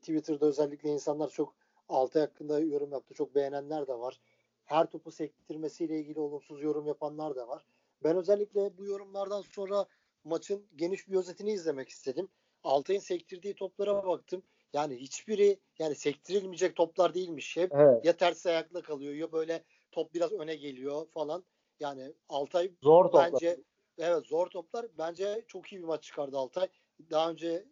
Twitter'da 0.01 0.45
özellikle 0.45 0.89
insanlar 0.89 1.29
çok 1.29 1.55
Altay 1.89 2.21
hakkında 2.21 2.59
yorum 2.59 2.91
yaptı. 2.91 3.13
Çok 3.13 3.35
beğenenler 3.35 3.87
de 3.87 3.93
var. 3.93 4.21
Her 4.69 4.89
topu 4.89 5.11
sektirmesiyle 5.11 5.99
ilgili 5.99 6.19
olumsuz 6.19 6.61
yorum 6.61 6.87
yapanlar 6.87 7.35
da 7.35 7.47
var. 7.47 7.65
Ben 8.03 8.17
özellikle 8.17 8.77
bu 8.77 8.85
yorumlardan 8.85 9.41
sonra 9.41 9.85
maçın 10.23 10.65
geniş 10.75 11.07
bir 11.09 11.15
özetini 11.15 11.51
izlemek 11.51 11.89
istedim. 11.89 12.29
Altay'ın 12.63 12.99
sektirdiği 12.99 13.55
toplara 13.55 14.07
baktım. 14.07 14.43
Yani 14.73 14.95
hiçbiri 14.95 15.59
yani 15.79 15.95
sektirilmeyecek 15.95 16.75
toplar 16.75 17.13
değilmiş. 17.13 17.57
Hep 17.57 17.71
Evet. 17.73 18.05
ya 18.05 18.17
ters 18.17 18.45
ayakla 18.45 18.81
kalıyor 18.81 19.13
ya 19.13 19.31
böyle 19.31 19.63
top 19.91 20.13
biraz 20.13 20.31
öne 20.31 20.55
geliyor 20.55 21.07
falan. 21.11 21.43
Yani 21.79 22.13
Altay 22.29 22.71
Zor 22.83 23.05
toplar. 23.05 23.31
bence 23.33 23.59
evet 23.97 24.27
zor 24.27 24.47
toplar. 24.47 24.85
Bence 24.97 25.43
çok 25.47 25.73
iyi 25.73 25.81
bir 25.81 25.87
maç 25.87 26.03
çıkardı 26.03 26.37
Altay. 26.37 26.67
Daha 27.11 27.29
önce 27.29 27.65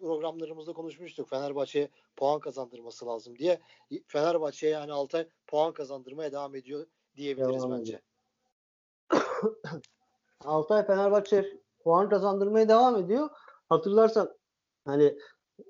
programlarımızda 0.00 0.72
konuşmuştuk. 0.72 1.28
Fenerbahçe'ye 1.28 1.88
puan 2.16 2.40
kazandırması 2.40 3.06
lazım 3.06 3.38
diye. 3.38 3.60
Fenerbahçe'ye 4.06 4.72
yani 4.72 4.92
Altay 4.92 5.28
puan 5.46 5.72
kazandırmaya 5.72 6.32
devam 6.32 6.54
ediyor 6.54 6.86
diyebiliriz 7.16 7.62
Devam 7.62 7.78
bence. 7.78 8.00
Altay 10.44 10.86
Fenerbahçe 10.86 11.60
puan 11.80 12.08
kazandırmaya 12.08 12.68
devam 12.68 12.96
ediyor. 12.96 13.28
Hatırlarsan 13.68 14.36
hani 14.84 15.18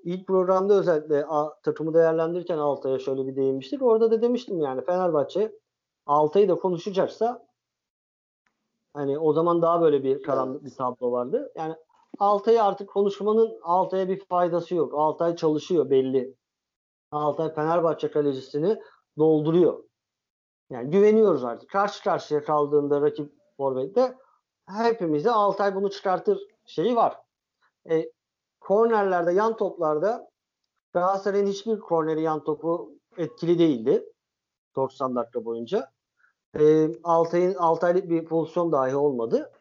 ilk 0.05 0.27
programda 0.27 0.75
özellikle 0.75 1.27
a, 1.27 1.61
takımı 1.61 1.95
değerlendirirken 1.95 2.59
Altay'a 2.59 2.99
şöyle 2.99 3.27
bir 3.27 3.37
değinmiştik. 3.37 3.83
Orada 3.83 4.11
da 4.11 4.23
demiştim 4.23 4.61
yani 4.61 4.85
Fenerbahçe 4.85 5.53
Altay'ı 6.07 6.49
da 6.49 6.55
konuşacaksa 6.55 7.47
hani 8.95 9.19
o 9.19 9.33
zaman 9.33 9.63
daha 9.63 9.81
böyle 9.81 10.03
bir 10.03 10.23
karanlık 10.23 10.65
bir 10.65 10.71
tablo 10.71 11.13
vardı. 11.13 11.53
Yani 11.57 11.77
Altay'ı 12.19 12.63
artık 12.63 12.89
konuşmanın 12.89 13.59
Altay'a 13.63 14.09
bir 14.09 14.25
faydası 14.25 14.75
yok. 14.75 14.95
Altay 14.95 15.37
çalışıyor 15.37 15.91
belli. 15.91 16.35
Altay 17.11 17.55
Fenerbahçe 17.55 18.11
kalecisini 18.11 18.79
dolduruyor. 19.19 19.85
Yani 20.71 20.91
güveniyoruz 20.91 21.45
artık. 21.45 21.71
Karşı 21.71 22.03
karşıya 22.03 22.45
kaldığında 22.45 23.01
rakip 23.01 23.33
forvette 23.57 24.17
hepimize 24.69 25.31
Altay 25.31 25.75
bunu 25.75 25.91
çıkartır 25.91 26.41
şeyi 26.67 26.97
var. 26.97 27.17
E, 27.91 28.13
kornerlerde, 28.61 29.33
yan 29.33 29.57
toplarda 29.57 30.31
Galatasaray'ın 30.93 31.47
hiçbir 31.47 31.81
korneri 31.81 32.23
yan 32.23 32.45
topu 32.45 32.93
etkili 33.17 33.59
değildi. 33.59 34.13
90 34.77 35.17
dakika 35.17 35.45
boyunca. 35.45 35.91
E, 36.59 36.89
Altay'ın 37.05 37.55
Altay'lık 37.55 38.11
bir 38.11 38.25
pozisyon 38.25 38.73
dahi 38.73 38.97
olmadı. 38.97 39.53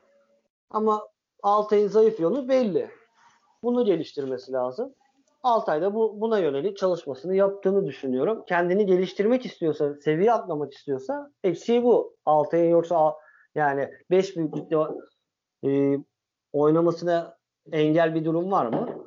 Ama 0.69 1.07
Altay'ın 1.43 1.87
zayıf 1.87 2.19
yönü 2.19 2.49
belli. 2.49 2.89
Bunu 3.63 3.85
geliştirmesi 3.85 4.51
lazım. 4.51 4.93
Altay 5.43 5.81
da 5.81 5.93
bu, 5.93 6.21
buna 6.21 6.39
yönelik 6.39 6.77
çalışmasını 6.77 7.35
yaptığını 7.35 7.85
düşünüyorum. 7.85 8.43
Kendini 8.47 8.85
geliştirmek 8.85 9.45
istiyorsa, 9.45 9.95
seviye 9.95 10.33
atlamak 10.33 10.73
istiyorsa 10.73 11.31
eksiği 11.43 11.83
bu. 11.83 12.15
Altay'ın 12.25 12.69
yoksa 12.69 13.15
yani 13.55 13.89
5 14.11 14.37
büyüklükte 14.37 14.75
e, 15.65 15.97
oynamasına 16.53 17.37
engel 17.71 18.15
bir 18.15 18.25
durum 18.25 18.51
var 18.51 18.65
mı? 18.65 19.05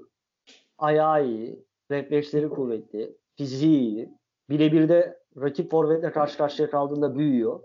Ayağı 0.79 1.27
iyi, 1.27 1.65
refleksleri 1.91 2.49
kuvvetli, 2.49 3.17
fiziği 3.37 3.81
iyi. 3.81 4.19
Birebir 4.51 4.89
de 4.89 5.19
rakip 5.37 5.71
forvetle 5.71 6.13
karşı 6.13 6.39
karşıya 6.39 6.71
kaldığında 6.71 7.15
büyüyor. 7.15 7.63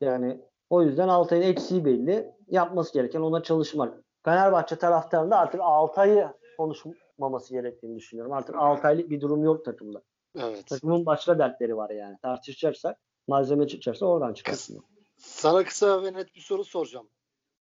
Yani 0.00 0.40
O 0.70 0.82
yüzden 0.82 1.08
Altay'ın 1.08 1.42
eksiği 1.42 1.84
belli. 1.84 2.34
Yapması 2.48 2.92
gereken 2.92 3.20
ona 3.20 3.42
çalışmak. 3.42 4.04
Fenerbahçe 4.24 4.76
taraftarında 4.76 5.36
artık 5.38 5.60
Altay'ı 5.60 6.28
konuşmaması 6.56 7.54
gerektiğini 7.54 7.96
düşünüyorum. 7.96 8.32
Artık 8.32 8.56
Altay'lık 8.56 9.10
bir 9.10 9.20
durum 9.20 9.44
yok 9.44 9.64
takımda. 9.64 10.02
Evet. 10.38 10.66
Takımın 10.66 11.06
başka 11.06 11.38
dertleri 11.38 11.76
var 11.76 11.90
yani. 11.90 12.18
Tartışacaksak 12.22 12.98
malzeme 13.28 13.68
çıkacaksa 13.68 14.06
oradan 14.06 14.34
çıkarsın. 14.34 14.84
Sana 15.16 15.64
kısa 15.64 16.02
ve 16.02 16.12
net 16.12 16.34
bir 16.34 16.40
soru 16.40 16.64
soracağım. 16.64 17.08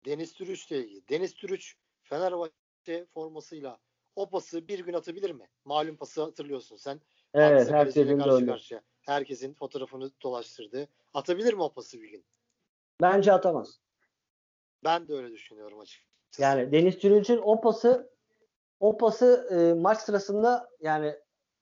Deniz 0.05 0.33
Türüç 0.33 0.71
ile 0.71 0.79
ilgili. 0.79 1.09
Deniz 1.09 1.35
Türüç 1.35 1.77
Fenerbahçe 2.03 3.07
formasıyla 3.15 3.79
o 4.17 4.31
pası 4.31 4.69
bir 4.69 4.79
gün 4.79 4.93
atabilir 4.93 5.31
mi? 5.31 5.49
Malum 5.65 5.97
pası 5.97 6.23
hatırlıyorsun 6.23 6.77
sen. 6.77 7.01
Evet 7.35 7.71
herkesin 7.71 8.19
karşı 8.19 8.47
karşıya. 8.47 8.83
Herkesin 9.03 9.55
fotoğrafını 9.55 10.11
dolaştırdı. 10.23 10.89
Atabilir 11.15 11.55
mi 11.55 11.63
o 11.63 11.73
pası 11.73 12.01
bir 12.01 12.11
gün? 12.11 12.25
Bence 13.03 13.33
atamaz. 13.33 13.81
Ben 14.85 15.09
de 15.09 15.15
öyle 15.15 15.33
düşünüyorum 15.33 15.81
açıkçası. 15.81 16.43
Yani 16.43 16.73
Deniz 16.73 16.99
Türüç'ün 16.99 17.41
o 17.45 17.61
pası 17.61 18.11
o 18.81 18.97
pası 18.97 19.49
e, 19.51 19.81
maç 19.81 19.99
sırasında 19.99 20.69
yani 20.81 21.17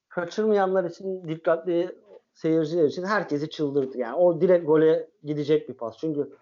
kaçırmayanlar 0.09 0.85
için 0.85 1.29
dikkatli 1.29 1.99
seyirciler 2.35 2.85
için 2.85 3.05
herkesi 3.05 3.51
çıldırdı. 3.51 3.99
Yani 3.99 4.17
o 4.17 4.41
direkt 4.41 4.67
gole 4.67 5.11
gidecek 5.23 5.69
bir 5.69 5.75
pas. 5.75 5.99
Çünkü 5.99 6.37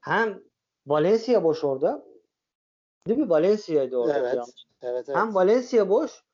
hem 0.00 0.42
Valencia 0.86 1.44
boş 1.44 1.64
orada. 1.64 2.04
Değil 3.08 3.18
mi? 3.18 3.30
Valencia'ydı 3.30 3.96
orada. 3.96 4.18
Evet. 4.18 4.34
Evet 4.82 5.08
evet. 5.08 5.18
Hem 5.18 5.34
Valencia 5.34 5.88
boş 5.88 6.24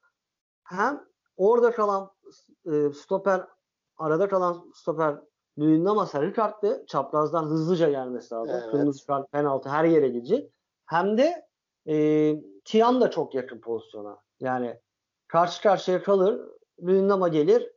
hem 0.65 1.05
orada 1.37 1.71
kalan 1.71 2.11
e, 2.67 2.93
stoper 2.93 3.47
arada 3.97 4.29
kalan 4.29 4.73
stoper 4.75 5.17
Sarı 6.07 6.35
kartlı 6.35 6.85
çaprazdan 6.87 7.45
hızlıca 7.45 7.91
gelmesi 7.91 8.35
lazım. 8.35 8.55
Evet. 8.55 8.71
Kırmızı 8.71 9.07
kart 9.07 9.33
penaltı 9.33 9.69
her 9.69 9.85
yere 9.85 10.09
gidecek. 10.09 10.51
Hem 10.87 11.19
de 11.19 11.47
e, 11.89 12.37
Tiam 12.65 13.01
da 13.01 13.11
çok 13.11 13.35
yakın 13.35 13.61
pozisyona. 13.61 14.19
Yani 14.41 14.81
karşı 15.27 15.63
karşıya 15.63 16.03
kalır 16.03 16.41
Luyendama 16.83 17.29
gelir 17.29 17.73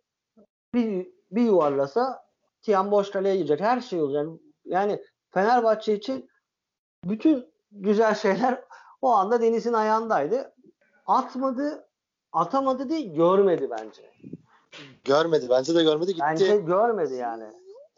bir, 0.74 1.08
bir 1.32 1.42
yuvarlasa 1.42 2.28
Tiam 2.62 2.92
boş 2.92 3.12
kaleye 3.12 3.36
girecek. 3.36 3.60
Her 3.60 3.82
şey 3.82 4.02
olacak. 4.02 4.26
Yani, 4.26 4.40
yani 4.66 5.04
Fenerbahçe 5.30 5.96
için 5.96 6.30
bütün 7.04 7.54
güzel 7.72 8.16
şeyler 8.16 8.64
o 9.02 9.10
anda 9.12 9.42
Deniz'in 9.42 9.74
ayağındaydı. 9.74 10.54
Atmadı, 11.06 11.88
atamadı 12.32 12.90
değil, 12.90 13.16
görmedi 13.16 13.70
bence. 13.70 14.14
Görmedi. 15.04 15.48
Bence 15.50 15.76
de 15.76 15.84
görmedi. 15.84 16.08
Gitti. 16.08 16.26
Bence 16.30 16.58
görmedi 16.58 17.14
yani. 17.14 17.44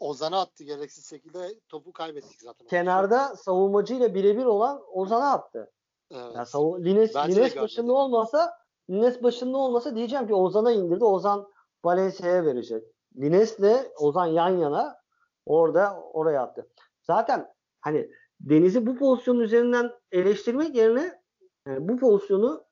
Ozan'a 0.00 0.40
attı 0.40 0.64
gereksiz 0.64 1.08
şekilde. 1.10 1.54
Topu 1.68 1.92
kaybettik 1.92 2.42
zaten. 2.42 2.66
Kenarda 2.66 3.36
savunmacıyla 3.36 4.14
birebir 4.14 4.44
olan 4.44 4.82
Ozan'a 4.92 5.32
attı. 5.32 5.70
Evet. 6.10 6.36
Yani 6.36 6.46
savu- 6.46 6.84
Lines, 6.84 7.14
Bence 7.14 7.36
Lines 7.36 7.56
başında 7.56 7.92
olmasa 7.92 8.52
Lines 8.90 9.22
başında 9.22 9.56
olmasa 9.56 9.96
diyeceğim 9.96 10.26
ki 10.26 10.34
Ozan'a 10.34 10.72
indirdi. 10.72 11.04
Ozan 11.04 11.48
Valencia'ya 11.84 12.44
verecek. 12.44 12.84
Lines'le 13.16 13.86
Ozan 13.98 14.26
yan 14.26 14.56
yana 14.56 14.96
orada 15.46 16.00
oraya 16.12 16.42
attı. 16.42 16.68
Zaten 17.02 17.54
hani 17.80 18.10
Deniz'i 18.40 18.86
bu 18.86 18.96
pozisyonun 18.96 19.40
üzerinden 19.40 19.90
eleştirmek 20.12 20.74
yerine 20.74 21.20
yani 21.66 21.88
bu 21.88 21.96
pozisyonu 21.96 22.64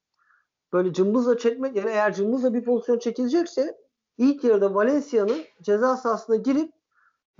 böyle 0.73 0.93
cımbızla 0.93 1.39
çekmek 1.39 1.77
yerine 1.77 1.91
eğer 1.91 2.15
cımbızla 2.15 2.55
bir 2.55 2.65
pozisyon 2.65 2.99
çekilecekse 2.99 3.79
ilk 4.19 4.45
yarıda 4.45 4.75
Valencia'nın 4.75 5.39
ceza 5.63 5.97
sahasına 5.97 6.37
girip 6.37 6.73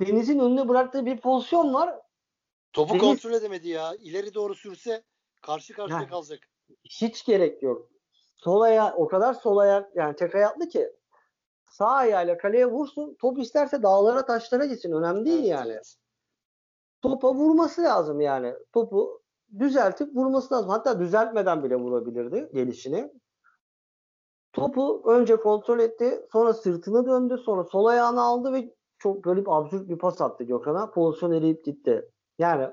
Deniz'in 0.01 0.39
önüne 0.39 0.69
bıraktığı 0.69 1.07
bir 1.07 1.21
pozisyon 1.21 1.75
var. 1.75 1.95
Topu 2.73 2.95
Deniz- 2.95 3.01
kontrol 3.01 3.33
edemedi 3.33 3.69
ya. 3.69 3.95
İleri 3.95 4.35
doğru 4.35 4.55
sürse 4.55 5.03
karşı 5.43 5.73
karşıya 5.75 5.99
Yani. 5.99 6.09
kalacak. 6.11 6.41
hiç 6.85 7.25
gerek 7.25 7.63
yok. 7.63 7.91
Sol 8.37 8.61
ayağı 8.61 8.95
o 8.95 9.09
kadar 9.09 9.35
sol 9.35 9.57
ayak 9.57 9.97
yani 9.97 10.17
tek 10.17 10.35
ayaklı 10.35 10.69
ki 10.69 10.93
sağ 11.71 11.89
ayağıyla 11.89 12.39
kaleye 12.39 12.67
vursun. 12.67 13.17
Top 13.21 13.39
isterse 13.39 13.83
dağlara 13.83 14.27
taşlara 14.27 14.65
gitsin. 14.65 14.93
Önemli 14.93 15.25
değil 15.25 15.39
Evet, 15.39 15.49
yani. 15.49 15.79
Topa 17.03 17.35
vurması 17.35 17.83
lazım 17.83 18.21
yani. 18.21 18.55
Topu 18.73 19.23
düzeltip 19.59 20.17
vurması 20.17 20.55
lazım. 20.55 20.71
Hatta 20.71 21.01
düzeltmeden 21.01 21.65
bile 21.65 21.77
vurabilirdi 21.77 22.51
gelişini. 22.55 23.13
Topu 24.53 25.03
önce 25.07 25.37
kontrol 25.37 25.79
etti. 25.79 26.27
Sonra 26.33 26.55
sırtını 26.55 27.07
döndü. 27.07 27.39
Sonra 27.45 27.65
sol 27.65 27.85
ayağını 27.87 28.23
aldı 28.23 28.53
ve 28.53 28.75
çok 28.99 29.25
garip 29.25 29.49
absürt 29.49 29.89
bir 29.89 29.99
pas 29.99 30.21
attı 30.21 30.45
Gökhan'a. 30.45 30.91
Pozisyon 30.91 31.33
eriyip 31.33 31.65
gitti. 31.65 32.11
Yani 32.39 32.73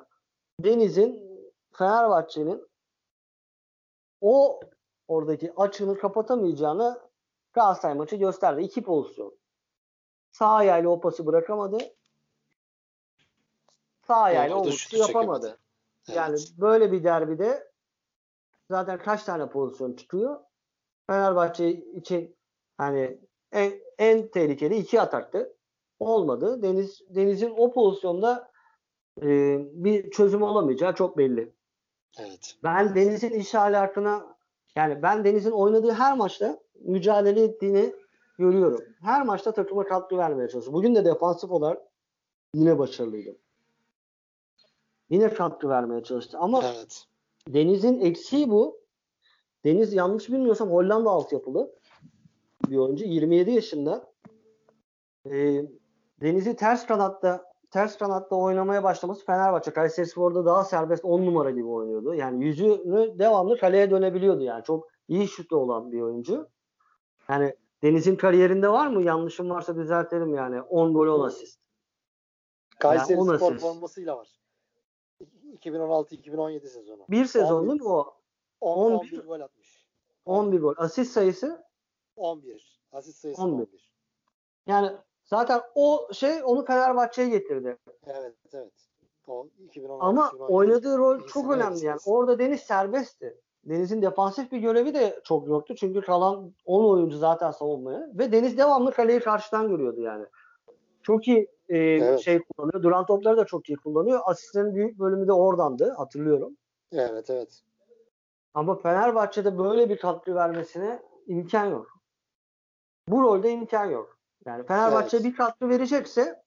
Deniz'in 0.60 1.26
Fenerbahçe'nin 1.72 2.68
o 4.22 4.60
oradaki 5.08 5.54
açığını 5.56 5.98
kapatamayacağını 5.98 7.06
Galatasaray 7.54 7.96
maçı 7.96 8.16
gösterdi. 8.16 8.62
İki 8.62 8.84
pozisyon. 8.84 9.38
Sağ 10.32 10.50
ayağıyla 10.50 10.90
o 10.90 11.02
pası 11.02 11.26
bırakamadı. 11.26 11.78
Sağ 14.08 14.16
ayağıyla 14.16 14.56
o 14.56 14.72
şutu 14.72 14.98
çekemedi. 14.98 15.18
yapamadı. 15.18 15.60
Evet. 16.08 16.18
Yani 16.18 16.38
böyle 16.58 16.92
bir 16.92 17.04
derbide 17.04 17.72
zaten 18.70 19.00
kaç 19.00 19.24
tane 19.24 19.50
pozisyon 19.50 19.94
çıkıyor? 19.94 20.40
Fenerbahçe 21.08 21.70
için 21.70 22.36
hani 22.78 23.20
en, 23.52 23.74
en 23.98 24.28
tehlikeli 24.28 24.78
iki 24.78 25.02
ataktı. 25.02 25.55
Olmadı. 26.00 26.62
Deniz 26.62 27.02
Deniz'in 27.10 27.54
o 27.58 27.74
pozisyonda 27.74 28.52
e, 29.22 29.58
bir 29.74 30.12
çözüm 30.12 30.42
olamayacağı 30.42 30.96
çok 30.96 31.18
belli. 31.18 31.54
evet. 32.20 32.56
Ben 32.64 32.96
Deniz'in 32.96 33.30
iş 33.30 33.56
ahlakına 33.56 34.36
yani 34.76 35.04
ben 35.04 35.24
Deniz'in 35.26 35.52
oynadığı 35.52 35.92
her 35.92 36.18
maçta 36.18 36.60
mücadele 36.80 37.44
ettiğini 37.44 37.96
görüyorum. 38.38 38.82
Her 39.02 39.26
maçta 39.26 39.52
takıma 39.52 39.86
katkı 39.86 40.18
vermeye 40.18 40.50
çalışıyor. 40.50 40.74
Bugün 40.74 40.96
de 40.96 41.06
defansif 41.06 41.52
olarak 41.52 41.82
yine 42.54 42.80
başarılıydı. 42.80 43.38
Yine 45.10 45.34
katkı 45.34 45.70
vermeye 45.70 46.04
çalıştı. 46.04 46.38
Ama 46.38 46.64
Evet. 46.66 47.04
Deniz'in 47.48 48.00
eksiği 48.00 48.50
bu. 48.50 48.86
Deniz 49.66 49.94
yanlış 49.94 50.30
bilmiyorsam 50.30 50.70
Hollanda 50.72 51.10
altyapılı 51.10 51.76
bir 52.70 52.78
oyuncu. 52.78 53.06
27 53.06 53.52
yaşında. 53.52 54.14
Ee, 55.32 55.66
Deniz'i 56.22 56.56
ters 56.56 56.86
kanatta 56.86 57.46
ters 57.72 57.98
kanatta 57.98 58.36
oynamaya 58.36 58.84
başlaması 58.84 59.26
Fenerbahçe. 59.26 59.72
Kayserispor'da 59.72 60.46
daha 60.46 60.64
serbest 60.64 61.06
10 61.06 61.26
numara 61.26 61.52
gibi 61.52 61.68
oynuyordu. 61.68 62.14
Yani 62.14 62.46
yüzünü 62.46 63.20
devamlı 63.20 63.58
kaleye 63.58 63.92
dönebiliyordu 63.92 64.42
yani. 64.42 64.64
Çok 64.64 64.88
iyi 65.08 65.28
şutu 65.28 65.58
olan 65.58 65.92
bir 65.92 66.02
oyuncu. 66.02 66.50
Yani 67.30 67.56
Deniz'in 67.84 68.16
kariyerinde 68.16 68.70
var 68.70 68.88
mı? 68.88 69.04
Yanlışım 69.04 69.50
varsa 69.50 69.76
düzeltelim 69.76 70.34
yani. 70.34 70.62
10 70.62 70.94
gol 70.94 71.08
10 71.08 71.28
asist. 71.28 71.60
Kayseri 72.80 73.18
on 73.18 73.38
Spor 73.38 73.58
formasıyla 73.58 74.18
var. 74.18 74.30
2016-2017 75.64 76.68
sezonu. 76.68 77.06
Bir 77.10 77.26
sezon 77.26 77.56
11. 77.56 77.70
değil 77.70 77.82
mi 77.82 77.88
o? 77.88 78.18
10, 78.62 78.92
11. 78.92 79.18
11 79.18 79.26
gol 79.26 79.40
atmış. 79.40 79.86
11 80.26 80.60
gol. 80.60 80.74
Asist 80.78 81.12
sayısı 81.12 81.66
11. 82.16 82.82
Asist 82.92 83.20
sayısı 83.20 83.42
11. 83.42 83.54
11. 83.54 83.92
yani 84.68 84.92
zaten 85.26 85.62
o 85.76 86.08
şey 86.14 86.44
onu 86.44 86.66
Fenerbahçe'ye 86.66 87.30
getirdi. 87.30 87.78
Evet 88.06 88.36
evet. 88.54 88.74
O 89.28 89.48
2016 89.60 90.06
Ama 90.06 90.28
2017 90.28 90.54
oynadığı 90.54 90.98
rol 90.98 91.28
çok 91.28 91.52
önemli 91.52 91.86
yani. 91.86 92.00
Orada 92.06 92.40
Deniz 92.40 92.60
serbestti. 92.62 93.42
Deniz'in 93.66 94.02
defansif 94.02 94.52
bir 94.52 94.58
görevi 94.58 94.94
de 94.94 95.22
çok 95.24 95.48
yoktu. 95.48 95.76
Çünkü 95.76 96.02
kalan 96.02 96.54
10 96.66 96.86
oyuncu 96.86 97.18
zaten 97.18 97.52
savunmaya. 97.52 98.10
Ve 98.14 98.32
Deniz 98.32 98.58
devamlı 98.58 98.92
kaleyi 98.92 99.20
karşıdan 99.20 99.68
görüyordu 99.68 100.02
yani. 100.02 100.26
Çok 101.04 101.28
iyi 101.28 101.48
e, 101.70 101.78
Evet. 101.78 102.20
şey 102.20 102.40
kullanıyor. 102.44 102.84
Duran 102.84 103.06
topları 103.06 103.38
da 103.38 103.46
çok 103.46 103.70
iyi 103.70 103.76
kullanıyor. 103.76 104.20
Asistlerin 104.26 104.76
büyük 104.76 105.00
bölümü 105.00 105.28
de 105.28 105.34
oradandı. 105.34 105.94
Hatırlıyorum. 105.98 106.58
Evet 106.92 107.30
evet. 107.30 107.62
Ama 108.54 108.76
Fenerbahçe'de 108.76 109.58
böyle 109.58 109.90
bir 109.90 109.98
katkı 109.98 110.36
vermesine 110.36 111.00
imkan 111.28 111.66
yok. 111.66 111.88
Bu 113.08 113.22
rolde 113.22 113.52
imkan 113.52 113.86
yok. 113.86 114.15
Yani 114.46 114.66
Fenerbahçe 114.66 115.18
Evet. 115.18 115.26
bir 115.26 115.36
katkı 115.36 115.70
verecekse 115.70 116.44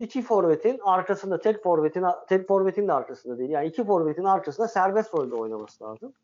iki 0.00 0.22
forvetin 0.22 0.78
arkasında 0.78 1.40
tek 1.40 1.62
forvetin 1.62 2.04
tek 2.28 2.48
forvetin 2.48 2.88
de 2.88 2.92
arkasında 2.92 3.38
değil. 3.38 3.50
Yani 3.50 3.66
iki 3.66 3.84
forvetin 3.84 4.24
arkasında 4.24 4.68
serbest 4.68 5.14
rolde 5.14 5.34
oynaması 5.34 5.84
lazım. 5.84 6.14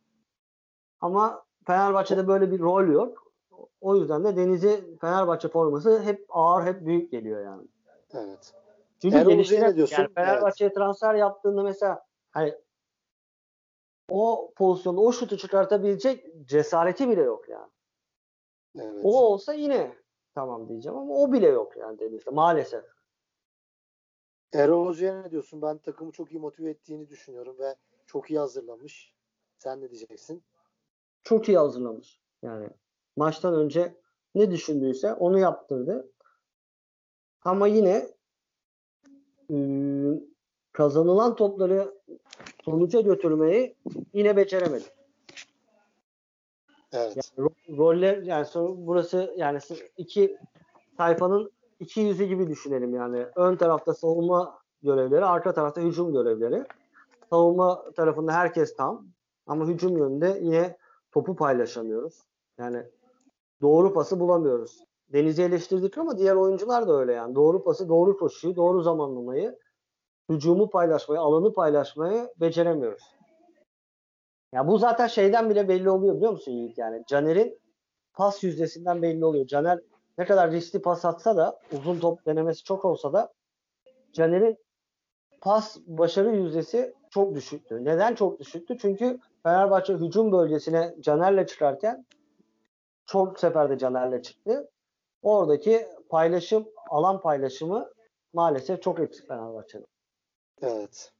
Ama 1.00 1.44
Fenerbahçe'de 1.66 2.28
böyle 2.28 2.50
bir 2.50 2.60
rol 2.60 2.88
yok. 2.88 3.32
O 3.80 3.96
yüzden 3.96 4.24
de 4.24 4.36
Deniz'e 4.36 4.96
Fenerbahçe 5.00 5.48
forması 5.48 6.02
hep 6.02 6.26
ağır, 6.28 6.66
hep 6.66 6.86
büyük 6.86 7.10
geliyor 7.10 7.44
yani. 7.44 7.66
Evet. 8.12 8.54
Çünkü 9.02 9.16
Erol 9.16 9.38
Uzun'a 9.38 9.76
diyorsun, 9.76 9.96
yani 10.02 10.14
Fenerbahçe'ye 10.14 10.72
transfer 10.72 11.14
yaptığında 11.14 11.62
mesela 11.62 12.04
hani 12.30 12.54
o 14.10 14.52
pozisyonda 14.56 15.00
o 15.00 15.12
şutu 15.12 15.36
çıkartabilecek 15.36 16.24
cesareti 16.44 17.08
bile 17.08 17.22
yok 17.22 17.48
yani. 17.48 17.70
Evet. 18.76 19.00
O 19.04 19.20
olsa 19.20 19.54
yine 19.54 19.96
tamam 20.38 20.68
diyeceğim 20.68 20.98
ama 20.98 21.14
o 21.14 21.32
bile 21.32 21.46
yok 21.46 21.76
yani 21.76 21.98
Deniz'de 21.98 22.30
maalesef. 22.30 22.84
Erol 24.52 24.86
Hoca'ya 24.86 25.22
ne 25.22 25.30
diyorsun? 25.30 25.62
Ben 25.62 25.78
takımı 25.78 26.12
çok 26.12 26.32
iyi 26.32 26.40
motive 26.40 26.70
ettiğini 26.70 27.08
düşünüyorum 27.08 27.56
ve 27.58 27.76
çok 28.06 28.30
iyi 28.30 28.38
hazırlamış. 28.38 29.14
Sen 29.58 29.80
ne 29.80 29.90
diyeceksin? 29.90 30.42
Çok 31.22 31.48
iyi 31.48 31.58
hazırlamış. 31.58 32.20
Yani 32.42 32.68
maçtan 33.16 33.54
önce 33.54 33.94
ne 34.34 34.50
düşündüyse 34.50 35.14
onu 35.14 35.38
yaptırdı. 35.38 36.12
Ama 37.42 37.66
yine 37.66 38.08
ıı, 39.50 40.20
kazanılan 40.72 41.36
topları 41.36 41.94
sonuca 42.64 43.00
götürmeyi 43.00 43.76
yine 44.12 44.36
beceremedi. 44.36 44.97
Evet. 46.92 47.16
Yani 47.16 47.48
ro- 47.48 47.76
roller 47.78 48.22
yani 48.22 48.46
burası 48.76 49.34
yani 49.36 49.58
iki 49.96 50.38
sayfanın 50.96 51.50
iki 51.80 52.00
yüzü 52.00 52.24
gibi 52.24 52.48
düşünelim 52.48 52.94
yani. 52.94 53.26
Ön 53.36 53.56
tarafta 53.56 53.94
savunma 53.94 54.58
görevleri, 54.82 55.24
arka 55.24 55.54
tarafta 55.54 55.80
hücum 55.80 56.12
görevleri. 56.12 56.64
Savunma 57.30 57.90
tarafında 57.96 58.32
herkes 58.32 58.76
tam 58.76 59.06
ama 59.46 59.66
hücum 59.66 59.98
yönünde 59.98 60.38
yine 60.42 60.76
topu 61.12 61.36
paylaşamıyoruz. 61.36 62.22
Yani 62.58 62.82
doğru 63.62 63.94
pası 63.94 64.20
bulamıyoruz. 64.20 64.84
Deniz'i 65.12 65.42
eleştirdik 65.42 65.98
ama 65.98 66.18
diğer 66.18 66.34
oyuncular 66.34 66.88
da 66.88 66.98
öyle 67.00 67.12
yani. 67.12 67.34
Doğru 67.34 67.64
pası, 67.64 67.88
doğru 67.88 68.16
koşuyu, 68.18 68.56
doğru 68.56 68.82
zamanlamayı, 68.82 69.58
hücumu 70.28 70.70
paylaşmayı, 70.70 71.20
alanı 71.20 71.52
paylaşmayı 71.52 72.28
beceremiyoruz. 72.40 73.17
Ya 74.52 74.68
bu 74.68 74.78
zaten 74.78 75.06
şeyden 75.06 75.50
bile 75.50 75.68
belli 75.68 75.90
oluyor 75.90 76.16
biliyor 76.16 76.32
musun 76.32 76.52
Yiğit 76.52 76.78
yani. 76.78 77.04
Caner'in 77.06 77.60
pas 78.14 78.44
yüzdesinden 78.44 79.02
belli 79.02 79.24
oluyor. 79.24 79.46
Caner 79.46 79.78
ne 80.18 80.24
kadar 80.24 80.50
riskli 80.50 80.82
pas 80.82 81.04
atsa 81.04 81.36
da 81.36 81.58
uzun 81.72 81.98
top 81.98 82.26
denemesi 82.26 82.64
çok 82.64 82.84
olsa 82.84 83.12
da 83.12 83.32
Caner'in 84.12 84.58
pas 85.40 85.76
başarı 85.86 86.36
yüzdesi 86.36 86.94
çok 87.10 87.34
düşüktü. 87.34 87.84
Neden 87.84 88.14
çok 88.14 88.40
düşüktü? 88.40 88.78
Çünkü 88.78 89.18
Fenerbahçe 89.42 89.94
hücum 89.94 90.32
bölgesine 90.32 90.94
Caner'le 91.00 91.46
çıkarken 91.46 92.06
çok 93.06 93.40
seferde 93.40 93.78
Caner'le 93.78 94.22
çıktı. 94.22 94.70
Oradaki 95.22 95.86
paylaşım, 96.08 96.68
alan 96.90 97.20
paylaşımı 97.20 97.90
maalesef 98.32 98.82
çok 98.82 99.00
eksik 99.00 99.28
Fenerbahçe'nin. 99.28 99.86
Evet. 100.62 101.12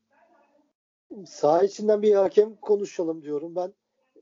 Saha 1.26 1.62
içinden 1.64 2.02
bir 2.02 2.14
hakem 2.14 2.56
konuşalım 2.56 3.22
diyorum. 3.22 3.56
Ben 3.56 3.74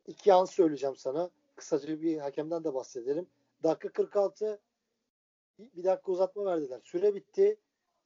iki 0.07 0.33
an 0.33 0.45
söyleyeceğim 0.45 0.97
sana. 0.97 1.31
Kısaca 1.57 2.01
bir 2.03 2.19
hakemden 2.19 2.65
de 2.65 2.75
bahsedelim. 2.75 3.27
Dakika 3.63 3.93
46 3.93 4.61
bir 5.59 5.85
dakika 5.85 6.13
uzatma 6.13 6.45
verdiler. 6.45 6.81
Süre 6.85 7.15
bitti. 7.15 7.57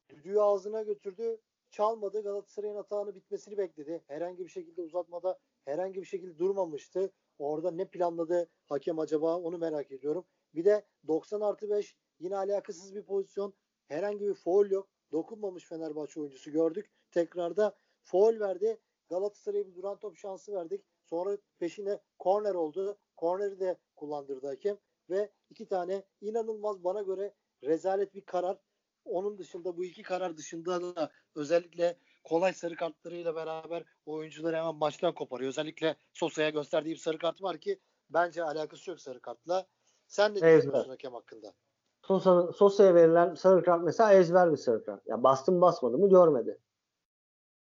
Düdüğü 0.08 0.38
ağzına 0.38 0.82
götürdü. 0.82 1.40
Çalmadı. 1.70 2.22
Galatasaray'ın 2.22 2.74
hatağını 2.76 3.14
bitmesini 3.14 3.58
bekledi. 3.58 4.02
Herhangi 4.06 4.44
bir 4.44 4.50
şekilde 4.50 4.82
uzatmada 4.82 5.38
herhangi 5.64 6.00
bir 6.00 6.06
şekilde 6.06 6.38
durmamıştı. 6.38 7.12
Orada 7.38 7.70
ne 7.70 7.84
planladı 7.84 8.48
hakem 8.66 8.98
acaba 8.98 9.36
onu 9.38 9.58
merak 9.58 9.92
ediyorum. 9.92 10.24
Bir 10.54 10.64
de 10.64 10.86
90 11.06 11.40
artı 11.40 11.70
5 11.70 11.96
yine 12.20 12.36
alakasız 12.36 12.94
bir 12.94 13.02
pozisyon. 13.02 13.54
Herhangi 13.88 14.20
bir 14.20 14.34
foul 14.34 14.70
yok. 14.70 14.88
Dokunmamış 15.12 15.64
Fenerbahçe 15.64 16.20
oyuncusu 16.20 16.50
gördük. 16.50 16.90
Tekrarda 17.10 17.76
foul 18.02 18.40
verdi. 18.40 18.80
Galatasaray'a 19.08 19.66
bir 19.66 19.74
duran 19.74 19.98
top 19.98 20.16
şansı 20.16 20.52
verdik. 20.54 20.84
Sonra 21.04 21.38
peşine 21.58 22.00
korner 22.18 22.54
oldu. 22.54 22.98
Korneri 23.16 23.60
de 23.60 23.76
kullandırdı 23.96 24.46
hakem. 24.46 24.78
Ve 25.10 25.30
iki 25.50 25.68
tane 25.68 26.04
inanılmaz 26.20 26.84
bana 26.84 27.02
göre 27.02 27.34
rezalet 27.64 28.14
bir 28.14 28.24
karar. 28.24 28.58
Onun 29.04 29.38
dışında 29.38 29.76
bu 29.76 29.84
iki 29.84 30.02
karar 30.02 30.36
dışında 30.36 30.96
da 30.96 31.10
özellikle 31.34 31.96
kolay 32.24 32.52
sarı 32.52 32.76
kartlarıyla 32.76 33.34
beraber 33.34 33.84
oyuncuları 34.06 34.56
hemen 34.56 34.74
maçtan 34.74 35.14
koparıyor. 35.14 35.48
Özellikle 35.48 35.96
Sosa'ya 36.12 36.50
gösterdiği 36.50 36.90
bir 36.90 36.96
sarı 36.96 37.18
kart 37.18 37.42
var 37.42 37.58
ki 37.58 37.80
bence 38.10 38.44
alakası 38.44 38.90
yok 38.90 39.00
sarı 39.00 39.20
kartla. 39.20 39.66
Sen 40.06 40.34
ne 40.34 40.40
Evet, 40.40 40.56
düşünüyorsun 40.56 40.90
hakem 40.90 41.12
hakkında? 41.12 41.54
Sosa, 42.02 42.52
Sosa'ya 42.52 42.94
verilen 42.94 43.34
sarı 43.34 43.62
kart 43.62 43.82
mesela 43.84 44.12
ezber 44.12 44.52
bir 44.52 44.56
sarı 44.56 44.84
kart. 44.84 45.06
Ya 45.06 45.22
bastım 45.22 45.60
basmadı 45.60 45.98
mı 45.98 46.08
görmedi. 46.10 46.58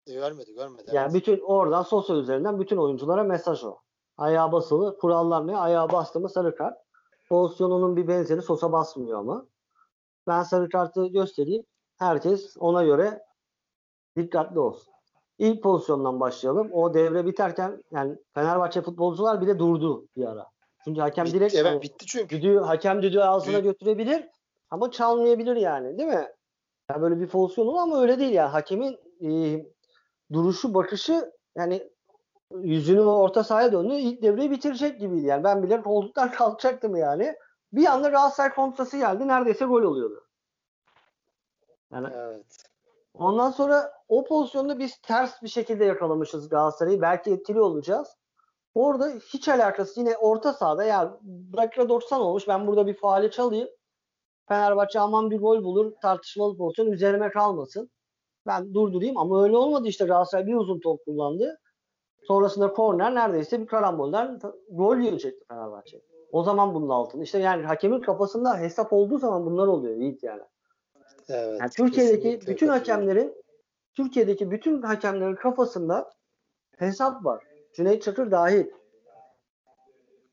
E, 0.08 0.14
görmedi 0.14 0.54
görmedi. 0.54 0.84
Yani 0.94 1.12
evet. 1.12 1.14
bütün 1.14 1.40
oradan 1.40 1.84
Sosa 1.84 2.16
üzerinden 2.16 2.60
bütün 2.60 2.78
oyunculara 2.78 3.24
mesaj 3.24 3.64
o. 3.64 3.78
Ayağa 4.18 4.52
basılı. 4.52 4.98
Kurallar 4.98 5.48
ne? 5.48 5.58
Ayağa 5.58 5.92
bastı 5.92 6.20
mı 6.20 6.30
sarı 6.30 6.56
kart. 6.56 6.78
Pozisyonunun 7.30 7.96
bir 7.96 8.08
benzeri 8.08 8.42
Sosa 8.42 8.72
basmıyor 8.72 9.20
ama. 9.20 9.46
Ben 10.28 10.44
sarı 10.44 10.70
kartı 10.70 11.08
göstereyim. 11.08 11.64
Herkes 11.98 12.56
ona 12.60 12.84
göre 12.84 13.24
dikkatli 14.16 14.60
olsun. 14.60 14.94
İlk 15.40 15.64
pozisyondan 15.64 16.20
başlayalım. 16.20 16.72
O 16.72 16.94
devre 16.94 17.26
biterken 17.26 17.84
yani 17.92 18.18
Fenerbahçe 18.34 18.82
futbolcular 18.82 19.42
bile 19.42 19.60
durdu 19.60 20.08
bir 20.18 20.26
ara. 20.26 20.48
Çünkü 20.84 21.02
hakem 21.02 21.26
Bitti, 21.26 21.36
direkt 21.36 21.56
evet 21.56 21.84
bitti 21.84 22.06
çünkü. 22.06 22.38
düdüğü, 22.38 22.58
hakem 22.60 23.02
düdüğü 23.02 23.20
ağzına 23.20 23.60
götürebilir 23.60 24.30
ama 24.70 24.92
çalmayabilir 24.92 25.56
yani 25.56 25.98
değil 25.98 26.10
mi? 26.10 26.28
Yani 26.90 27.02
böyle 27.02 27.20
bir 27.20 27.28
pozisyon 27.28 27.68
olur 27.68 27.80
ama 27.80 28.02
öyle 28.02 28.20
değil 28.20 28.34
yani. 28.34 28.50
Hakemin 28.50 28.98
e, 29.22 29.30
duruşu, 30.34 30.74
bakışı 30.74 31.32
yani 31.56 31.90
yüzünü 32.52 33.02
orta 33.02 33.44
sahaya 33.44 33.72
döndü. 33.72 33.94
ilk 33.94 34.22
devreyi 34.22 34.52
bitirecek 34.52 35.00
gibiydi 35.00 35.26
yani. 35.26 35.44
Ben 35.44 35.64
bile 35.64 35.82
koltuktan 35.82 36.32
kalkacaktım 36.38 36.96
yani. 36.96 37.36
Bir 37.74 37.86
anda 37.86 38.10
Galatasaray 38.10 38.54
kontrası 38.54 38.98
geldi. 38.98 39.28
Neredeyse 39.28 39.66
gol 39.66 39.82
oluyordu. 39.82 40.24
Yani 41.94 42.08
Evet. 42.16 42.46
ondan 43.14 43.52
sonra 43.52 43.92
o 44.08 44.24
pozisyonda 44.26 44.80
biz 44.80 44.98
ters 45.02 45.44
bir 45.44 45.48
şekilde 45.48 45.86
yakalamışız 45.86 46.50
Galatasaray'ı. 46.50 47.02
Belki 47.02 47.32
etkili 47.32 47.62
olacağız. 47.62 48.08
Orada 48.74 49.08
hiç 49.10 49.50
alakası 49.50 50.00
yine 50.00 50.18
orta 50.18 50.54
sahada 50.54 50.84
ya 50.84 51.20
dakika 51.58 51.90
90 51.90 52.22
olmuş 52.22 52.48
ben 52.48 52.68
burada 52.68 52.88
bir 52.88 52.98
faale 52.98 53.32
çalayım. 53.32 53.70
Fenerbahçe 54.48 55.00
aman 55.00 55.32
bir 55.32 55.40
gol 55.40 55.64
bulur 55.64 55.94
tartışmalı 56.02 56.58
pozisyon 56.58 56.92
üzerime 56.92 57.32
kalmasın. 57.32 57.90
Ben 58.48 58.74
durdurayım 58.74 59.18
ama 59.18 59.44
öyle 59.44 59.58
olmadı 59.58 59.88
işte 59.88 60.06
Galatasaray 60.06 60.46
bir 60.46 60.56
uzun 60.56 60.80
top 60.80 61.06
kullandı. 61.06 61.60
Sonrasında 62.24 62.74
korner 62.74 63.16
neredeyse 63.16 63.62
bir 63.62 63.68
karambolden 63.68 64.40
gol 64.70 64.98
yiyecekti 64.98 65.46
Fenerbahçe. 65.48 66.02
O 66.32 66.44
zaman 66.44 66.74
bunun 66.74 66.90
altında. 66.90 67.24
İşte 67.24 67.40
yani 67.40 67.66
hakemin 67.66 68.02
kafasında 68.02 68.58
hesap 68.58 68.94
olduğu 68.94 69.18
zaman 69.18 69.46
bunlar 69.46 69.68
oluyor 69.68 69.96
Yiğit 69.96 70.24
yani. 70.24 70.42
Evet. 71.30 71.60
Yani 71.60 71.70
Türkiye'deki 71.70 72.48
bütün 72.48 72.68
hakemlerin 72.68 73.36
Türkiye'deki 73.94 74.52
bütün 74.52 74.82
hakemlerin 74.82 75.36
kafasında 75.36 76.10
hesap 76.78 77.26
var. 77.26 77.44
Cüneyt 77.74 78.04
Çakır 78.04 78.32
dahil. 78.32 78.66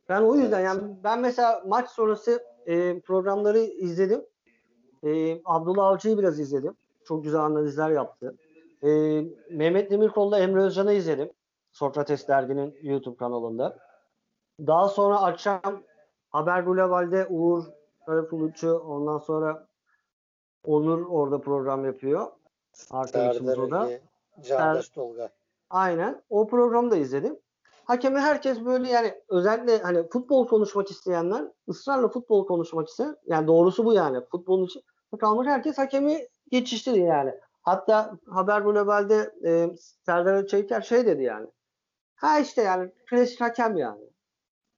Ben 0.08 0.22
o 0.22 0.34
yüzden 0.34 0.60
Evet. 0.60 0.66
yani 0.66 0.96
ben 1.04 1.20
mesela 1.20 1.62
maç 1.66 1.90
sonrası 1.90 2.42
e, 2.66 3.00
programları 3.00 3.58
izledim. 3.58 4.24
E, 5.04 5.40
Abdullah 5.44 5.86
Avcı'yı 5.86 6.18
biraz 6.18 6.40
izledim. 6.40 6.76
Çok 7.04 7.24
güzel 7.24 7.40
analizler 7.40 7.90
yaptı. 7.90 8.36
E, 8.82 8.88
Mehmet 9.50 9.90
Demirkol'la 9.90 10.38
Emre 10.38 10.62
Özcan'ı 10.62 10.92
izledim. 10.92 11.30
Sokrates 11.72 12.28
Dergi'nin 12.28 12.78
YouTube 12.82 13.16
kanalında. 13.16 13.78
Daha 14.60 14.88
sonra 14.88 15.20
akşam 15.22 15.82
Haber 16.30 16.60
Global'de 16.60 17.26
Uğur 17.26 17.64
Karapuluç'u 18.06 18.78
ondan 18.78 19.18
sonra 19.18 19.66
Onur 20.64 21.06
orada 21.06 21.40
program 21.40 21.84
yapıyor. 21.84 22.26
Arkadaşımız 22.90 23.58
o 23.58 23.70
da. 23.70 23.88
Candaş 24.42 24.88
Tolga. 24.88 25.30
Aynen. 25.70 26.22
O 26.30 26.46
programı 26.46 26.90
da 26.90 26.96
izledim. 26.96 27.38
Hakemi 27.84 28.18
herkes 28.20 28.64
böyle 28.64 28.88
yani 28.88 29.14
özellikle 29.28 29.78
hani 29.78 30.08
futbol 30.08 30.48
konuşmak 30.48 30.90
isteyenler 30.90 31.44
ısrarla 31.68 32.08
futbol 32.08 32.46
konuşmak 32.46 32.88
isteyen 32.88 33.16
yani 33.26 33.46
doğrusu 33.46 33.84
bu 33.84 33.92
yani 33.92 34.20
futbolun 34.30 34.64
için 34.66 34.82
kalmış 35.20 35.48
herkes 35.48 35.78
hakemi 35.78 36.28
geçiştirdi 36.50 36.98
yani. 36.98 37.34
Hatta 37.62 38.18
Haber 38.30 38.60
Global'de 38.60 39.30
e, 39.44 39.76
Serdar 40.06 40.34
Ali 40.34 40.46
Çeyiker 40.46 40.80
şey 40.80 41.06
dedi 41.06 41.22
yani. 41.22 41.46
Ha 42.16 42.38
işte 42.38 42.62
yani 42.62 42.92
klasik 43.10 43.40
hakem 43.40 43.76
yani. 43.76 44.02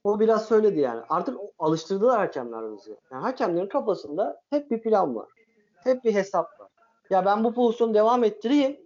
O 0.05 0.21
biraz 0.21 0.47
söyledi 0.47 0.81
yani. 0.81 1.03
Artık 1.09 1.39
alıştırdılar 1.59 2.19
hakemler 2.19 2.77
bizi. 2.77 2.97
Yani 3.13 3.23
hakemlerin 3.23 3.69
kafasında 3.69 4.43
hep 4.51 4.71
bir 4.71 4.83
plan 4.83 5.17
var. 5.17 5.29
Hep 5.85 6.05
bir 6.05 6.15
hesap 6.15 6.61
var. 6.61 6.69
Ya 7.11 7.25
ben 7.25 7.45
bu 7.45 7.55
pozisyonu 7.55 7.95
devam 7.95 8.25
ettireyim. 8.25 8.81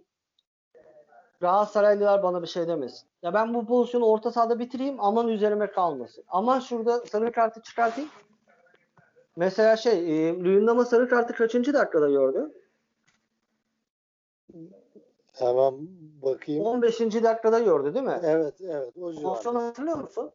Galatasaraylılar 1.39 2.23
bana 2.23 2.41
bir 2.41 2.47
şey 2.47 2.67
demesin. 2.67 3.09
Ya 3.23 3.33
ben 3.33 3.53
bu 3.53 3.67
pozisyonu 3.67 4.05
orta 4.05 4.31
sahada 4.31 4.59
bitireyim 4.59 4.95
aman 4.99 5.27
üzerime 5.27 5.71
kalmasın. 5.71 6.23
Aman 6.27 6.59
şurada 6.59 6.99
sarı 7.05 7.31
kartı 7.31 7.61
çıkartayım. 7.61 8.09
Mesela 9.35 9.77
şey 9.77 10.29
e, 10.29 10.39
Luyendam'a 10.39 10.85
sarı 10.85 11.09
kartı 11.09 11.33
kaçıncı 11.33 11.73
dakikada 11.73 12.09
gördü? 12.09 12.51
Hemen 15.33 15.87
bakayım. 16.21 16.65
15. 16.65 16.99
dakikada 16.99 17.59
gördü 17.59 17.93
değil 17.93 18.05
mi? 18.05 18.19
Evet 18.23 18.61
evet 18.61 18.97
o 18.97 19.13
civarda. 19.13 19.29
Pozisyonu 19.29 19.63
hatırlıyor 19.63 19.97
musun? 19.97 20.31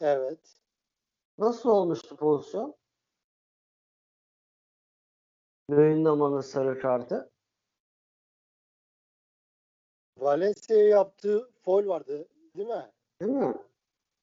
Evet. 0.00 0.38
Nasıl 1.38 1.68
olmuştu 1.70 2.16
pozisyon? 2.16 2.74
Luyendam'ın 5.70 6.40
sarı 6.40 6.80
kartı. 6.80 7.30
Valencia'ya 10.18 10.88
yaptığı 10.88 11.50
foul 11.64 11.86
vardı 11.88 12.28
değil 12.56 12.68
mi? 12.68 12.90
Değil 13.20 13.32
mi? 13.32 13.54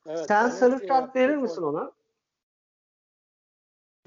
Evet, 0.08 0.28
Sen 0.28 0.50
sarı 0.50 0.88
kart 0.88 1.16
verir 1.16 1.34
foul. 1.34 1.42
misin 1.44 1.62
ona? 1.62 1.92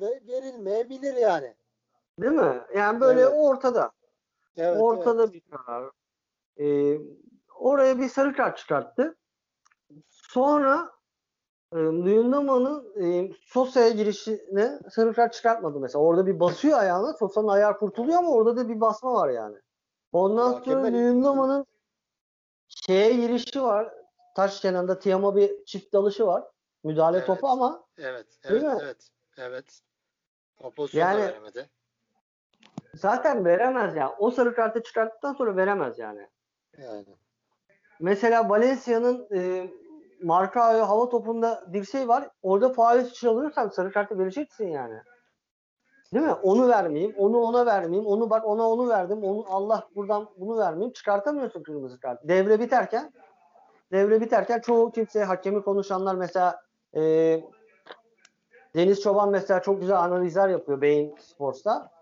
Ve 0.01 0.21
verilmeyebilir 0.29 1.15
yani. 1.15 1.55
Değil 2.21 2.33
mi? 2.33 2.63
Yani 2.77 3.01
böyle 3.01 3.21
Evet. 3.21 3.33
ortada. 3.37 3.91
Evet, 4.57 4.81
ortada 4.81 5.23
evet. 5.23 5.33
bir 5.35 5.41
karar. 5.41 5.91
Ee, 6.61 6.99
oraya 7.59 7.99
bir 7.99 8.09
sarı 8.09 8.37
kart 8.37 8.59
çıkarttı. 8.59 9.17
Sonra 10.09 10.91
e, 11.73 11.77
Luyendama'nın 11.77 13.03
e, 13.03 13.33
Sosa'ya 13.47 13.89
girişine 13.89 14.79
sarı 14.91 15.13
kart 15.15 15.33
çıkartmadı 15.35 15.81
mesela. 15.81 16.03
Orada 16.05 16.27
bir 16.27 16.41
basıyor 16.41 16.79
ayağına. 16.79 17.13
Sosa'nın 17.13 17.49
ayağı 17.49 17.79
kurtuluyor 17.79 18.19
ama 18.19 18.31
orada 18.31 18.57
da 18.57 18.69
bir 18.69 18.81
basma 18.81 19.13
var 19.15 19.29
yani. 19.29 19.57
Ondan 20.13 20.53
Ya 20.53 20.61
sonra 20.65 20.83
Luyendama'nın 20.93 21.67
şeye 22.69 23.13
girişi 23.13 23.63
var. 23.63 23.95
Taş 24.37 24.61
kenarında 24.61 24.99
Tiam'a 24.99 25.37
bir 25.37 25.65
çift 25.65 25.93
dalışı 25.93 26.27
var. 26.27 26.45
Müdahale 26.85 27.17
Evet. 27.17 27.27
topu 27.27 27.49
ama 27.49 27.85
Evet, 27.99 28.27
Değil 28.49 28.63
evet, 28.65 28.75
mi? 28.75 28.81
evet. 28.83 29.11
Evet. 29.37 29.81
Da 30.63 30.87
Yani- 30.93 31.21
veremedi. 31.21 31.71
Zaten 32.97 33.45
veremez 33.45 33.97
ya. 33.97 34.15
O 34.19 34.31
sarı 34.31 34.55
kartı 34.55 34.83
çıkarttıktan 34.83 35.33
sonra 35.33 35.57
veremez 35.57 35.99
yani. 35.99 36.27
Yani. 36.79 37.05
Mesela 38.01 38.49
Valencia'nın 38.49 39.29
e, 39.35 39.71
marka 40.23 40.89
hava 40.89 41.09
topunda 41.09 41.65
dirseği 41.73 42.09
var. 42.09 42.31
Orada 42.43 42.73
faal 42.73 43.07
çalıyorsan 43.07 43.69
sarı 43.69 43.93
kartı 43.93 44.19
vereceksin 44.19 44.69
yani. 44.69 45.01
Değil 46.15 46.27
mi? 46.27 46.33
Onu 46.33 46.69
vermeyeyim, 46.69 47.15
onu 47.19 47.39
ona 47.39 47.67
vermeyeyim, 47.67 48.07
onu 48.07 48.31
bak 48.31 48.47
ona 48.47 48.69
onu 48.71 48.89
verdim, 48.89 49.25
onu 49.25 49.45
Allah 49.49 49.89
buradan 49.95 50.29
bunu 50.37 50.59
vermeyeyim. 50.59 50.93
Çıkartamıyorsun 50.93 51.63
kırmızı 51.63 52.01
kart. 52.01 52.29
Devre 52.29 52.61
biterken 52.61 53.13
devre 53.93 54.21
biterken 54.21 54.61
çoğu 54.61 54.93
kimse 54.93 55.25
hakemi 55.25 55.63
konuşanlar 55.63 56.15
mesela 56.15 56.61
e, 56.97 57.41
Deniz 58.75 59.01
Çoban 59.01 59.31
mesela 59.31 59.63
çok 59.63 59.81
güzel 59.81 59.99
analizler 59.99 60.49
yapıyor 60.49 60.81
Beyin 60.81 61.17
Sports'ta. 61.19 61.96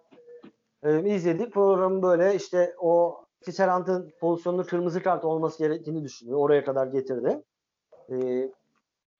E, 0.85 1.15
izledik 1.15 1.53
programı 1.53 2.03
böyle 2.03 2.35
işte 2.35 2.75
o 2.79 3.25
Tisserant'ın 3.41 4.13
pozisyonunda 4.21 4.63
kırmızı 4.63 5.03
kart 5.03 5.25
olması 5.25 5.59
gerektiğini 5.59 6.05
düşünüyor. 6.05 6.39
Oraya 6.39 6.65
kadar 6.65 6.87
getirdi. 6.87 7.43
E, 8.09 8.17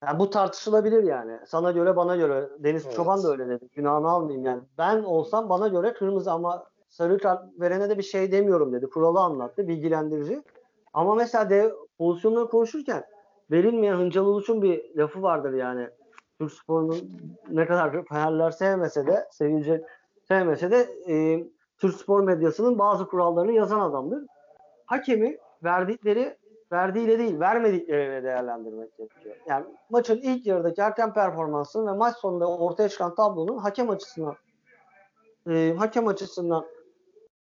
yani 0.03 0.19
bu 0.19 0.29
tartışılabilir 0.29 1.03
yani. 1.03 1.39
Sana 1.47 1.71
göre 1.71 1.95
bana 1.95 2.15
göre. 2.15 2.49
Deniz 2.59 2.85
Evet. 2.85 2.95
Çoban 2.95 3.23
da 3.23 3.31
öyle 3.31 3.47
dedi. 3.47 3.69
Günahını 3.73 4.09
almayayım 4.09 4.45
yani. 4.45 4.61
Ben 4.77 5.03
olsam 5.03 5.49
bana 5.49 5.67
göre 5.67 5.93
kırmızı 5.93 6.31
ama 6.31 6.65
sarı 6.89 7.17
kart 7.17 7.59
verene 7.59 7.89
de 7.89 7.97
bir 7.97 8.03
şey 8.03 8.31
demiyorum 8.31 8.73
dedi. 8.73 8.89
Kuralı 8.89 9.19
anlattı. 9.19 9.67
Bilgilendirici. 9.67 10.41
Ama 10.93 11.15
mesela 11.15 11.49
de 11.49 11.73
pozisyonları 11.97 12.47
konuşurken 12.47 13.03
verilmeyen 13.51 13.95
Hıncal 13.95 14.25
Uluç'un 14.25 14.61
bir 14.61 14.95
lafı 14.95 15.21
vardır 15.21 15.53
yani. 15.53 15.89
Türk 16.39 16.51
sporunun 16.51 16.97
ne 17.49 17.65
kadar 17.65 18.05
Fenerler 18.05 18.51
sevmese 18.51 19.07
de 19.07 19.27
sevilecek 19.31 19.85
sevmese 20.27 20.71
de 20.71 20.89
e, 21.07 21.45
Türk 21.85 21.95
spor 21.95 22.23
medyasının 22.23 22.79
bazı 22.79 23.07
kurallarını 23.07 23.51
yazan 23.51 23.79
adamdır. 23.79 24.25
Hakemi 24.85 25.37
verdikleri 25.63 26.37
verdiğiyle 26.71 27.19
değil 27.19 27.39
vermedikleriyle 27.39 28.23
değerlendirmek 28.23 28.97
gerekiyor. 28.97 29.35
Yani 29.47 29.65
maçın 29.89 30.17
ilk 30.17 30.45
yarıdaki 30.45 30.81
hakem 30.81 31.13
performansının 31.13 31.87
ve 31.87 31.97
maç 31.97 32.17
sonunda 32.17 32.57
ortaya 32.57 32.89
çıkan 32.89 33.15
tablonun 33.15 33.57
hakem 33.57 33.89
açısından 33.89 34.35
e, 35.49 35.75
hakem 35.77 36.07
açısından 36.07 36.65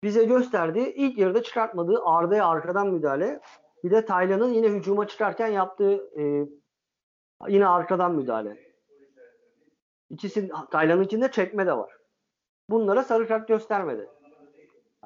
bize 0.02 0.24
gösterdiği 0.24 0.94
ilk 0.94 1.18
yarıda 1.18 1.42
çıkartmadığı 1.42 2.02
Arda'ya 2.04 2.46
arkadan 2.46 2.88
müdahale 2.88 3.40
bir 3.84 3.90
de 3.90 4.04
Taylan'ın 4.04 4.52
yine 4.52 4.68
hücuma 4.68 5.06
çıkarken 5.06 5.48
yaptığı 5.48 6.20
e, 6.20 6.46
yine 7.48 7.66
arkadan 7.66 8.14
müdahale. 8.14 8.56
İkisi 10.10 10.50
Taylan'ınkinde 10.70 11.30
çekme 11.30 11.66
de 11.66 11.72
var. 11.76 11.98
Bunlara 12.70 13.02
sarı 13.02 13.28
kart 13.28 13.48
göstermedi. 13.48 14.08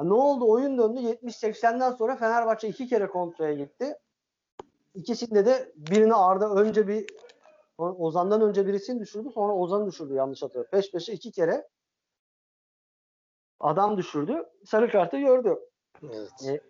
Ne 0.00 0.12
oldu? 0.12 0.50
Oyun 0.50 0.78
döndü. 0.78 1.00
70-80'den 1.00 1.90
sonra 1.92 2.16
Fenerbahçe 2.16 2.68
iki 2.68 2.86
kere 2.86 3.06
kontraya 3.06 3.54
gitti. 3.54 3.98
İkisinde 4.94 5.46
de 5.46 5.72
birini 5.76 6.14
Arda 6.14 6.50
önce 6.54 6.88
bir 6.88 7.06
Ozan'dan 7.78 8.40
önce 8.42 8.66
birisini 8.66 9.00
düşürdü. 9.00 9.30
Sonra 9.34 9.52
Ozan'ı 9.52 9.86
düşürdü 9.86 10.14
yanlış 10.14 10.42
hatırlıyorum. 10.42 10.70
Peş 10.70 10.90
peşe 10.92 11.12
iki 11.12 11.32
kere 11.32 11.68
adam 13.60 13.96
düşürdü. 13.96 14.46
Sarı 14.64 14.90
kartı 14.90 15.18
gördü. 15.18 15.58
Evet. 16.02 16.30
E, 16.48 16.60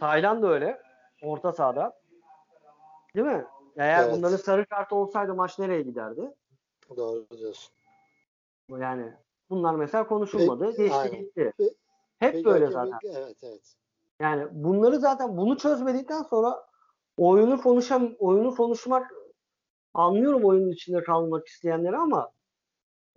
Tayland 0.00 0.42
da 0.42 0.48
öyle. 0.48 0.82
Orta 1.22 1.52
sahada. 1.52 2.00
Değil 3.16 3.26
mi? 3.26 3.46
Eğer 3.76 4.04
Evet. 4.04 4.14
bunların 4.16 4.36
sarı 4.36 4.66
kartı 4.66 4.94
olsaydı 4.96 5.34
maç 5.34 5.58
nereye 5.58 5.82
giderdi? 5.82 6.34
Doğru 6.96 7.26
diyorsun. 7.38 7.74
Yani 8.68 9.12
bunlar 9.50 9.74
mesela 9.74 10.06
konuşulmadı. 10.06 10.76
Geçti 10.76 11.10
gitti. 11.18 11.52
Pe- 11.58 11.74
Hep 12.22 12.32
Peki 12.32 12.44
böyle 12.44 12.70
zaten. 12.70 12.98
Evet, 13.04 13.36
evet. 13.42 13.74
Yani 14.20 14.48
bunları 14.52 14.98
zaten 14.98 15.36
bunu 15.36 15.56
çözmedikten 15.56 16.22
sonra 16.22 16.66
oyunu 17.16 17.60
konuşam 17.60 18.12
oyunu 18.18 18.54
konuşmak 18.54 19.12
anlıyorum 19.94 20.44
oyunun 20.44 20.70
içinde 20.70 21.02
kalmak 21.02 21.46
isteyenleri 21.46 21.96
ama 21.96 22.30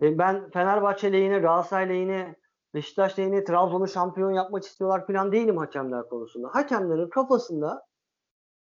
e, 0.02 0.18
ben 0.18 0.50
Fenerbahçe 0.50 1.12
lehine, 1.12 1.38
Galatasaray 1.38 1.88
lehine, 1.88 2.36
Beşiktaş 2.74 3.18
lehine 3.18 3.44
Trabzon'u 3.44 3.88
şampiyon 3.88 4.30
yapmak 4.30 4.64
istiyorlar 4.64 5.06
falan 5.06 5.32
değilim 5.32 5.56
hakemler 5.56 6.08
konusunda. 6.08 6.48
Hakemlerin 6.52 7.08
kafasında 7.08 7.86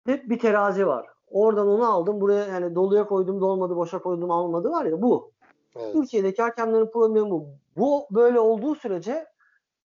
hep 0.07 0.31
bir 0.31 0.39
terazi 0.39 0.87
var. 0.87 1.07
Oradan 1.27 1.69
onu 1.69 1.93
aldım 1.93 2.21
buraya 2.21 2.47
yani 2.47 2.75
doluya 2.75 3.07
koydum 3.07 3.41
dolmadı 3.41 3.77
boşa 3.77 3.99
koydum 3.99 4.31
almadı 4.31 4.71
var 4.71 4.85
ya 4.85 5.03
bu. 5.03 5.33
Evet. 5.77 5.93
Türkiye'deki 5.93 6.43
hakemlerin 6.43 6.91
problemi 6.91 7.31
bu. 7.31 7.47
Bu 7.77 8.07
böyle 8.11 8.41
olduğu 8.41 8.75
sürece 8.75 9.32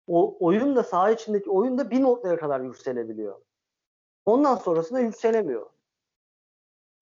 o 0.07 0.37
oyun 0.39 0.75
da 0.75 0.83
saha 0.83 1.11
içindeki 1.11 1.49
oyun 1.49 1.77
da 1.77 1.91
bir 1.91 2.01
noktaya 2.01 2.37
kadar 2.37 2.59
yükselebiliyor. 2.61 3.41
Ondan 4.25 4.55
sonrasında 4.55 4.99
yükselemiyor. 4.99 5.69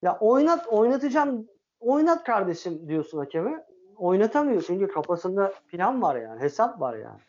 Ya 0.01 0.17
oynat 0.19 0.67
oynatacağım 0.67 1.47
oynat 1.79 2.23
kardeşim 2.23 2.87
diyorsun 2.89 3.17
hakeme. 3.17 3.65
Oynatamıyor 3.97 4.61
çünkü 4.67 4.87
kafasında 4.87 5.53
plan 5.67 6.01
var 6.01 6.15
yani. 6.15 6.41
Hesap 6.41 6.81
var 6.81 6.97
yani. 6.97 7.21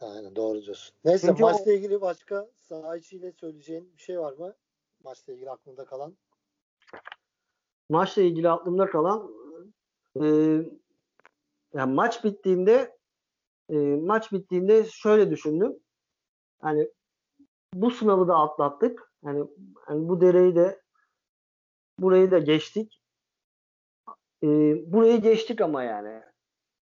Aynen 0.00 0.36
doğru 0.36 0.62
diyorsun. 0.62 0.96
Neyse 1.04 1.26
Çünkü 1.26 1.44
o- 1.44 1.46
maçla 1.46 1.72
ilgili 1.72 2.00
başka 2.00 2.48
saha 2.56 2.96
içiyle 2.96 3.32
söyleyeceğin 3.32 3.92
bir 3.96 4.02
şey 4.02 4.20
var 4.20 4.32
mı? 4.32 4.54
Maçla 5.04 5.32
ilgili 5.32 5.50
aklında 5.50 5.84
kalan. 5.84 6.16
Maçla 7.88 8.22
ilgili 8.22 8.50
aklımda 8.50 8.90
kalan 8.90 9.30
e, 10.16 10.24
yani 11.74 11.94
maç 11.94 12.24
bittiğinde 12.24 12.98
e, 13.68 13.76
maç 13.96 14.32
bittiğinde 14.32 14.84
şöyle 14.84 15.30
düşündüm. 15.30 15.76
Hani 16.60 16.90
bu 17.74 17.90
sınavı 17.90 18.28
da 18.28 18.36
atlattık. 18.36 19.12
Hani, 19.24 19.44
hani 19.86 20.08
bu 20.08 20.20
dereyi 20.20 20.56
de 20.56 20.80
burayı 21.98 22.30
da 22.30 22.38
geçtik. 22.38 23.00
E, 24.42 24.48
burayı 24.92 25.20
geçtik 25.22 25.60
ama 25.60 25.82
yani. 25.82 26.22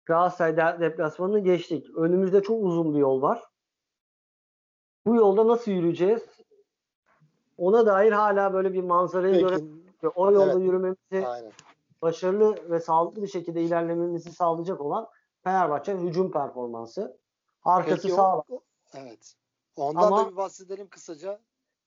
Galatasaray 0.04 0.56
de- 0.56 0.80
deplasmanını 0.80 1.40
geçtik. 1.40 1.86
Önümüzde 1.96 2.42
çok 2.42 2.64
uzun 2.64 2.94
bir 2.94 2.98
yol 2.98 3.22
var. 3.22 3.44
Bu 5.06 5.16
yolda 5.16 5.46
nasıl 5.46 5.70
yürüyeceğiz? 5.70 6.22
Ona 7.58 7.86
dair 7.86 8.12
hala 8.12 8.52
böyle 8.52 8.72
bir 8.72 8.82
manzarayı 8.82 9.34
Peki. 9.34 9.44
göre 9.44 10.12
o 10.14 10.32
yolda 10.32 10.52
Evet. 10.52 10.62
yürümemizi 10.62 11.26
Aynen. 11.26 11.52
başarılı 12.02 12.70
ve 12.70 12.80
sağlıklı 12.80 13.22
bir 13.22 13.28
şekilde 13.28 13.62
ilerlememizi 13.62 14.32
sağlayacak 14.32 14.80
olan 14.80 15.06
Fenerbahçe'nin 15.50 16.06
hücum 16.06 16.30
performansı. 16.32 17.18
Arkası 17.64 18.02
Peki 18.02 18.14
sağlam. 18.14 18.44
o- 18.48 18.60
evet. 18.94 19.34
Ondan 19.76 20.02
Ama- 20.02 20.26
da 20.26 20.30
bir 20.30 20.36
bahsedelim 20.36 20.88
kısaca. 20.88 21.40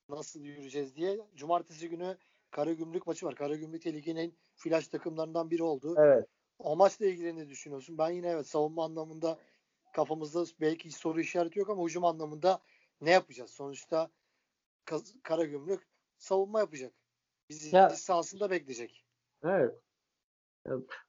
Nasıl 0.10 0.39
yürüyeceğiz 0.39 0.95
diye. 0.95 1.20
Cumartesi 1.36 1.89
günü 1.89 2.18
Karagümrük 2.51 3.07
maçı 3.07 3.26
var. 3.26 3.36
Karagümrük 3.36 3.86
de 3.86 3.93
ligin 3.93 4.16
en 4.16 4.32
flash 4.55 4.88
takımlarından 4.88 5.51
biri 5.51 5.64
oldu. 5.64 5.95
Evet. 5.97 6.28
O 6.60 6.76
maçla 6.76 7.05
ilgili 7.05 7.36
ne 7.36 7.49
düşünüyorsun? 7.49 7.97
Ben 7.97 8.10
yine 8.10 8.28
evet 8.30 8.47
savunma 8.47 8.84
anlamında 8.86 9.38
kafamızda 9.93 10.45
belki 10.62 10.86
hiç 10.86 10.95
soru 10.95 11.20
işareti 11.22 11.60
yok 11.60 11.70
ama 11.70 11.84
hücum 11.84 12.05
anlamında 12.05 12.60
ne 13.01 13.12
yapacağız? 13.12 13.51
Sonuçta 13.51 14.10
Karagümrük 15.24 15.88
savunma 16.18 16.60
yapacak. 16.60 16.93
Bizi 17.49 17.76
Ya- 17.76 17.89
sahasında 17.89 18.49
bekleyecek. 18.51 19.05
Evet. 19.43 19.76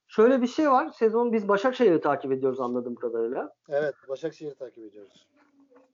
Şöyle 0.09 0.43
bir 0.43 0.47
şey 0.47 0.71
var. 0.71 0.91
Sezon 0.91 1.33
biz 1.33 1.49
Başakşehir'i 1.49 2.01
takip 2.01 2.33
ediyoruz 2.33 2.61
anladığım 2.61 2.95
kadarıyla. 2.95 3.53
Evet, 3.69 3.95
Başakşehir'i 4.09 4.55
takip 4.55 4.85
ediyoruz. 4.85 5.29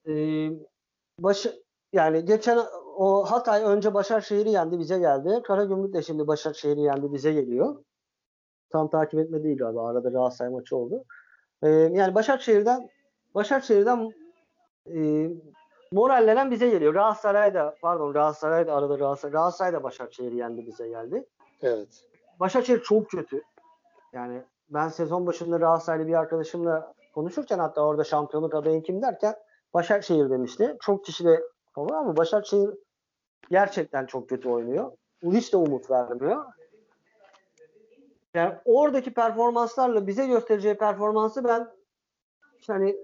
Ee, 0.09 0.51
baş, 1.19 1.47
yani 1.93 2.25
geçen 2.25 2.59
o 2.97 3.25
Hatay 3.25 3.63
önce 3.63 3.95
Başakşehir'i 3.95 4.51
yendi 4.51 4.79
bize 4.79 4.99
geldi. 4.99 5.43
Karagümrük 5.45 5.95
de 5.95 6.03
şimdi 6.03 6.27
Başakşehir'i 6.27 6.81
yendi 6.81 7.13
bize 7.13 7.33
geliyor. 7.33 7.85
Tam 8.71 8.91
takip 8.91 9.21
etme 9.21 9.43
değil 9.43 9.59
galiba. 9.59 9.89
Arada 9.89 10.09
Galatasaray 10.09 10.53
maçı 10.53 10.77
oldu. 10.77 11.05
Ee, 11.63 11.69
yani 11.69 12.15
Başakşehir'den 12.15 12.89
Başakşehir'den 13.35 14.11
e, 14.95 15.31
morallenen 15.93 16.51
bize 16.51 16.69
geliyor. 16.69 16.95
Galatasaray 16.95 17.55
da 17.55 17.75
pardon 17.83 18.13
Galatasaray 18.13 18.67
da 18.67 18.75
arada 18.75 18.95
Galatasaray, 18.97 19.33
Galatasaray 19.33 19.73
da 19.73 19.83
Başakşehir'i 19.83 20.37
yendi 20.37 20.67
bize 20.67 20.89
geldi. 20.89 21.27
Evet. 21.63 22.07
Başakşehir 22.41 22.83
çok 22.83 23.11
kötü. 23.11 23.43
Yani 24.13 24.43
ben 24.69 24.89
sezon 24.89 25.27
başında 25.27 25.57
Galatasaraylı 25.57 26.07
bir 26.07 26.15
arkadaşımla 26.15 26.95
konuşurken 27.15 27.59
hatta 27.59 27.81
orada 27.81 28.05
şampiyonluk 28.05 28.55
adayın 28.55 28.81
kim 28.81 29.03
derken 29.03 29.35
Başakşehir 29.75 30.31
demişti. 30.31 30.77
Çok 30.81 31.05
kişi 31.05 31.25
de 31.25 31.43
olur 31.77 31.95
ama 31.95 32.17
Başakşehir 32.17 32.71
gerçekten 33.51 34.07
çok 34.07 34.29
kötü 34.29 34.49
oynuyor. 34.49 34.93
Bu 35.23 35.33
hiç 35.33 35.53
de 35.53 35.57
umut 35.57 35.91
vermiyor. 35.91 36.45
Yani 38.35 38.55
oradaki 38.65 39.15
performanslarla 39.15 40.07
bize 40.07 40.27
göstereceği 40.27 40.75
performansı 40.75 41.45
ben 41.45 41.69
hani 42.67 42.97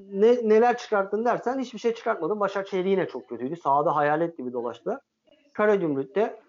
ne, 0.00 0.48
neler 0.48 0.78
çıkarttın 0.78 1.24
dersen 1.24 1.58
hiçbir 1.58 1.78
şey 1.78 1.94
çıkartmadım. 1.94 2.40
Başakşehir 2.40 2.84
yine 2.84 3.08
çok 3.08 3.28
kötüydü. 3.28 3.56
Sahada 3.56 3.96
hayalet 3.96 4.38
gibi 4.38 4.52
dolaştı. 4.52 5.00
Karagümrük'te 5.52 6.40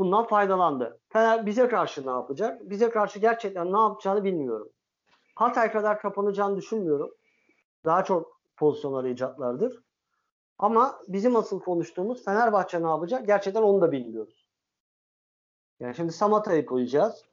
bundan 0.00 0.26
faydalandı. 0.26 1.00
Fener 1.08 1.46
bize 1.46 1.68
karşı 1.68 2.06
ne 2.06 2.10
yapacak? 2.10 2.70
Bize 2.70 2.90
karşı 2.90 3.18
gerçekten 3.18 3.72
ne 3.72 3.80
yapacağını 3.80 4.24
bilmiyorum. 4.24 4.68
Hatay 5.34 5.72
kadar 5.72 6.00
kapanacağını 6.00 6.56
düşünmüyorum. 6.56 7.10
Daha 7.84 8.04
çok 8.04 8.40
pozisyon 8.56 8.94
arayacaklardır. 8.94 9.82
Ama 10.58 11.00
bizim 11.08 11.36
asıl 11.36 11.60
konuştuğumuz 11.60 12.24
Fenerbahçe 12.24 12.82
ne 12.82 12.88
yapacak? 12.88 13.26
Gerçekten 13.26 13.62
onu 13.62 13.80
da 13.80 13.92
bilmiyoruz. 13.92 14.46
Yani 15.80 15.94
şimdi 15.94 16.12
Samata'yı 16.12 16.66
koyacağız. 16.66 17.24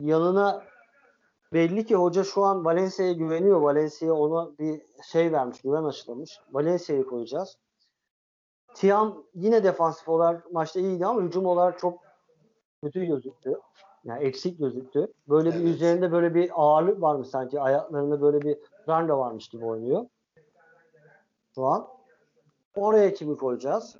Yanına 0.00 0.64
belli 1.52 1.86
ki 1.86 1.96
hoca 1.96 2.24
şu 2.24 2.44
an 2.44 2.64
Valencia'ya 2.64 3.12
güveniyor. 3.12 3.60
Valencia 3.60 4.12
ona 4.12 4.58
bir 4.58 4.82
şey 5.12 5.32
vermiş, 5.32 5.60
güven 5.62 5.84
aşılamış. 5.84 6.40
Valencia'yı 6.52 7.06
koyacağız. 7.06 7.58
Tiam 8.74 9.24
yine 9.34 9.64
defansif 9.64 10.08
olarak 10.08 10.52
maçta 10.52 10.80
iyiydi 10.80 11.06
ama 11.06 11.22
hücum 11.22 11.46
olarak 11.46 11.78
çok 11.78 11.98
kötü 12.82 13.04
gözüktü. 13.04 13.60
Yani 14.04 14.24
eksik 14.24 14.58
gözüktü. 14.58 15.12
Böyle 15.28 15.50
bir 15.50 15.60
Evet. 15.60 15.68
üzerinde 15.68 16.12
böyle 16.12 16.34
bir 16.34 16.50
ağırlık 16.54 17.02
varmış 17.02 17.28
sanki. 17.28 17.60
Ayaklarında 17.60 18.20
böyle 18.20 18.42
bir 18.42 18.58
randa 18.88 19.18
varmış 19.18 19.48
gibi 19.48 19.64
oynuyor. 19.64 20.06
Şu 21.54 21.66
an. 21.66 21.88
Oraya 22.76 23.14
kimi 23.14 23.36
koyacağız? 23.36 23.96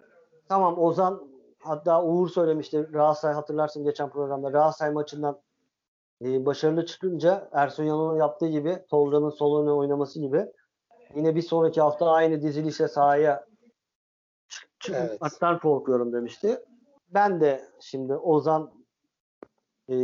Tamam 0.49 0.79
Ozan 0.79 1.29
hatta 1.59 2.05
Uğur 2.05 2.29
söylemişti 2.29 2.81
Galatasaray 2.81 3.35
hatırlarsın 3.35 3.85
geçen 3.85 4.11
programda 4.11 4.51
Galatasaray 4.51 4.93
maçından 4.93 5.41
e, 6.25 6.47
başarılı 6.47 6.87
çıkınca 6.87 7.49
Ersun 7.53 7.85
Yanal'ın 7.85 8.17
yaptığı 8.17 8.49
gibi 8.49 8.85
Tolga'nın 8.91 9.31
sol 9.31 9.67
oynaması 9.67 10.21
gibi 10.21 10.47
yine 11.15 11.35
bir 11.35 11.43
sonraki 11.43 11.81
hafta 11.81 12.11
aynı 12.11 12.43
dizilişle 12.43 12.89
sahaya 12.89 13.48
çık- 14.81 15.11
çıkmaktan 15.11 15.59
korkuyorum 15.59 16.13
demişti. 16.13 16.65
Ben 17.09 17.41
de 17.41 17.69
şimdi 17.81 18.15
Ozan 18.15 18.73
e, 19.89 19.95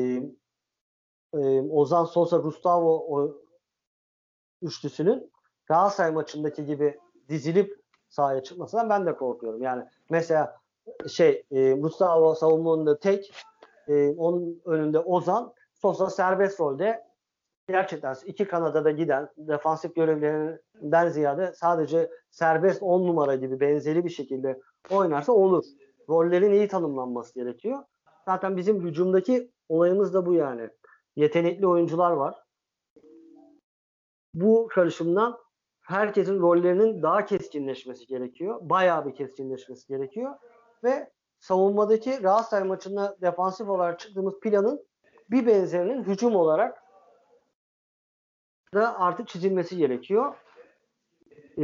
e, 1.35 1.61
Ozan 1.71 2.05
Sosa 2.05 2.37
Gustavo 2.37 3.07
o 3.09 3.37
üçlüsünün 4.63 5.31
Galatasaray 5.67 6.11
maçındaki 6.11 6.65
gibi 6.67 6.99
dizilip 7.29 7.81
sahaya 8.09 8.43
çıkmasından 8.43 8.91
ben 8.91 9.07
de 9.07 9.17
korkuyorum. 9.17 9.63
Yani 9.63 9.85
mesela 10.11 10.57
şey 11.13 11.47
e, 11.51 11.73
Gustavo 11.73 12.35
savunmanında 12.35 12.99
tek 12.99 13.33
e, 13.89 14.11
onun 14.11 14.63
önünde 14.65 14.99
Ozan 14.99 15.55
Sosa 15.75 16.11
serbest 16.11 16.61
rolde 16.61 17.05
gerçekten 17.69 18.15
iki 18.27 18.45
kanada 18.45 18.85
da 18.85 18.91
giden 18.91 19.29
defansif 19.37 19.95
görevlerinden 19.95 21.09
ziyade 21.09 21.53
sadece 21.55 22.11
serbest 22.31 22.83
10 22.83 23.07
numara 23.07 23.35
gibi 23.35 23.61
benzeri 23.61 24.05
bir 24.05 24.11
şekilde 24.11 24.61
oynarsa 24.91 25.33
olur. 25.33 25.65
Rollerin 26.09 26.53
iyi 26.53 26.69
tanımlanması 26.69 27.35
gerekiyor. 27.35 27.79
Zaten 28.25 28.57
bizim 28.57 28.81
hücumdaki 28.81 29.51
olayımız 29.69 30.15
da 30.15 30.27
bu 30.27 30.35
yani. 30.35 30.69
Yetenekli 31.17 31.67
oyuncular 31.67 32.11
var. 32.11 32.35
Bu 34.35 34.69
karışımdan 34.71 35.39
herkesin 35.83 36.41
rollerinin 36.41 37.03
daha 37.03 37.25
keskinleşmesi 37.25 38.07
gerekiyor. 38.07 38.59
Bayağı 38.63 39.07
bir 39.07 39.15
keskinleşmesi 39.15 39.89
gerekiyor. 39.89 40.35
Ve 40.85 41.11
savunmadaki 41.41 42.17
Galatasaray 42.17 42.69
maçında 42.69 43.17
defansif 43.21 43.69
olarak 43.69 44.01
çıktığımız 44.01 44.41
planın 44.41 44.87
bir 45.31 45.47
benzerinin 45.47 46.03
hücum 46.03 46.37
olarak 46.37 46.84
da 48.75 49.01
artık 49.01 49.29
çizilmesi 49.29 49.77
gerekiyor. 49.77 50.35
Ee, 51.59 51.63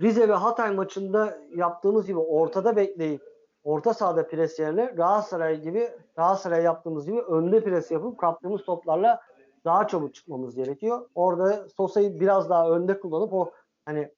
Rize 0.00 0.28
ve 0.28 0.32
Hatay 0.32 0.74
maçında 0.74 1.38
yaptığımız 1.56 2.06
gibi 2.06 2.18
ortada 2.18 2.76
bekleyip 2.76 3.22
orta 3.64 3.94
sahada 3.94 4.28
pres 4.28 4.58
yerine 4.58 4.84
Galatasaray 4.84 5.60
gibi 5.60 5.88
Galatasaray 6.16 6.62
yaptığımız 6.62 7.06
gibi 7.06 7.20
önde 7.20 7.64
pres 7.64 7.90
yapıp 7.90 8.18
kaptığımız 8.18 8.64
toplarla 8.64 9.20
daha 9.64 9.86
çabuk 9.86 10.14
çıkmamız 10.14 10.54
gerekiyor. 10.54 11.08
Orada 11.14 11.68
Sosa'yı 11.68 12.20
biraz 12.20 12.50
daha 12.50 12.70
önde 12.70 13.00
kullanıp 13.00 13.32
o 13.32 13.50
hani 13.84 14.12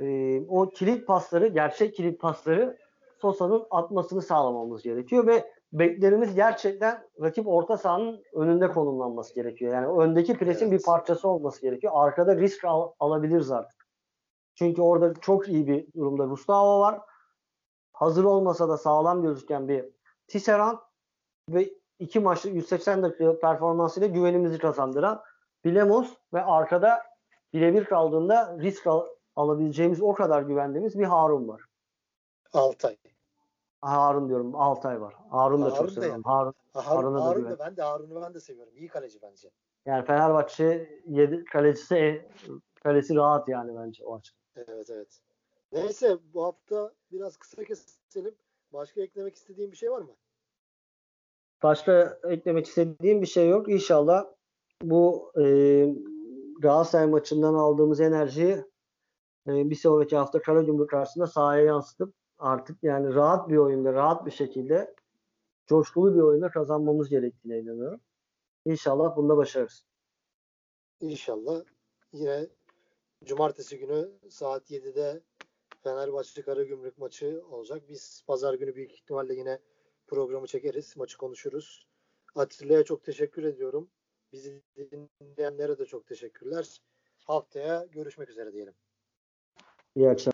e, 0.00 0.40
o 0.48 0.68
kilit 0.68 1.06
pasları, 1.06 1.46
gerçek 1.46 1.94
kilit 1.94 2.20
pasları 2.20 2.78
Sosa'nın 3.20 3.66
atmasını 3.70 4.22
sağlamamız 4.22 4.82
gerekiyor 4.82 5.26
ve 5.26 5.53
beklerimiz 5.78 6.34
gerçekten 6.34 7.08
rakip 7.22 7.48
orta 7.48 7.76
sahanın 7.76 8.22
önünde 8.34 8.68
konumlanması 8.68 9.34
gerekiyor. 9.34 9.74
Yani 9.74 9.86
öndeki 9.86 10.38
presin 10.38 10.68
Evet. 10.68 10.78
bir 10.80 10.84
parçası 10.84 11.28
olması 11.28 11.60
gerekiyor. 11.60 11.92
Arkada 11.96 12.36
risk 12.36 12.64
al- 12.64 12.92
alabiliriz 13.00 13.50
artık. 13.50 13.86
Çünkü 14.54 14.82
orada 14.82 15.14
çok 15.20 15.48
iyi 15.48 15.66
bir 15.66 15.92
durumda 15.96 16.24
Gustavo 16.24 16.80
var. 16.80 17.00
Hazır 17.92 18.24
olmasa 18.24 18.68
da 18.68 18.76
sağlam 18.78 19.22
gözüken 19.22 19.68
bir 19.68 19.84
Tisserand 20.28 20.78
ve 21.50 21.70
iki 21.98 22.20
maçta 22.20 22.48
180 22.48 23.02
dakika 23.02 23.38
performansıyla 23.38 24.08
güvenimizi 24.08 24.58
kazandıran 24.58 25.22
Bilemos 25.64 26.14
ve 26.34 26.42
arkada 26.42 27.02
birebir 27.52 27.84
kaldığında 27.84 28.56
risk 28.60 28.86
al- 28.86 29.06
alabileceğimiz 29.36 30.02
o 30.02 30.12
kadar 30.14 30.42
güvendiğimiz 30.42 30.98
bir 30.98 31.04
Harun 31.04 31.48
var. 31.48 31.62
Altay. 32.52 32.96
Harun 33.90 34.28
diyorum 34.28 34.54
Altay 34.54 35.00
var. 35.00 35.14
Harun 35.30 35.60
da 35.62 35.64
Harun 35.64 35.76
çok 35.76 35.86
da 35.86 35.90
seviyorum. 35.90 36.22
yani. 36.26 36.34
Harun. 36.36 36.54
Ha, 36.72 36.86
Harun, 36.86 36.96
Harun'a 37.02 37.18
da 37.18 37.24
Harun 37.24 37.42
güven. 37.42 37.52
da 37.52 37.58
ben 37.58 37.76
de 37.76 37.82
Harun'u 37.82 38.22
ben 38.22 38.34
de 38.34 38.40
seviyorum. 38.40 38.72
İyi 38.76 38.88
kaleci 38.88 39.18
bence. 39.22 39.50
Yani 39.86 40.06
Fenerbahçe 40.06 41.00
yedi, 41.06 41.44
kalecisi 41.44 42.28
kalesi 42.82 43.14
rahat 43.14 43.48
yani 43.48 43.76
bence 43.76 44.04
o 44.04 44.16
açıdan. 44.16 44.40
Evet 44.56 44.90
evet. 44.90 45.20
Neyse 45.72 46.18
bu 46.34 46.44
hafta 46.44 46.92
biraz 47.12 47.36
kısa 47.36 47.64
keselim. 47.64 48.34
Başka 48.72 49.00
eklemek 49.00 49.36
istediğin 49.36 49.72
bir 49.72 49.76
şey 49.76 49.90
var 49.90 50.00
mı? 50.00 50.14
Başka 51.62 52.18
eklemek 52.28 52.66
istediğim 52.66 53.22
bir 53.22 53.26
şey 53.26 53.48
yok. 53.48 53.68
İnşallah 53.68 54.24
bu 54.82 55.32
e, 55.40 55.44
Galatasaray 56.60 57.06
maçından 57.06 57.54
aldığımız 57.54 58.00
enerjiyi 58.00 58.64
e, 59.48 59.70
bir 59.70 59.74
sonraki 59.74 60.16
hafta 60.16 60.42
Karagümrük 60.42 60.90
karşısında 60.90 61.26
sahaya 61.26 61.64
yansıtıp 61.64 62.14
artık 62.38 62.82
yani 62.82 63.14
rahat 63.14 63.48
bir 63.48 63.56
oyunda, 63.56 63.92
rahat 63.92 64.26
bir 64.26 64.30
şekilde 64.30 64.94
coşkulu 65.66 66.14
bir 66.14 66.20
oyunda 66.20 66.50
kazanmamız 66.50 67.08
gerektiğine 67.08 67.60
inanıyorum. 67.60 68.00
İnşallah 68.64 69.16
bunda 69.16 69.36
başarırız. 69.36 69.86
İnşallah. 71.00 71.64
Yine 72.12 72.46
cumartesi 73.24 73.78
günü 73.78 74.10
saat 74.28 74.70
7'de 74.70 75.22
Fenerbahçe 75.82 76.42
Karagümrük 76.42 76.98
maçı 76.98 77.42
olacak. 77.50 77.82
Biz 77.88 78.22
pazar 78.26 78.54
günü 78.54 78.74
büyük 78.74 78.92
ihtimalle 78.92 79.34
yine 79.34 79.58
programı 80.06 80.46
çekeriz. 80.46 80.96
Maçı 80.96 81.18
konuşuruz. 81.18 81.86
Atilla'ya 82.34 82.84
çok 82.84 83.04
teşekkür 83.04 83.44
ediyorum. 83.44 83.90
Bizi 84.32 84.62
dinleyenlere 85.20 85.78
de 85.78 85.86
çok 85.86 86.06
teşekkürler. 86.06 86.80
Haftaya 87.24 87.84
görüşmek 87.84 88.30
üzere 88.30 88.52
diyelim. 88.52 88.74
İyi 89.96 90.08
akşamlar. 90.08 90.33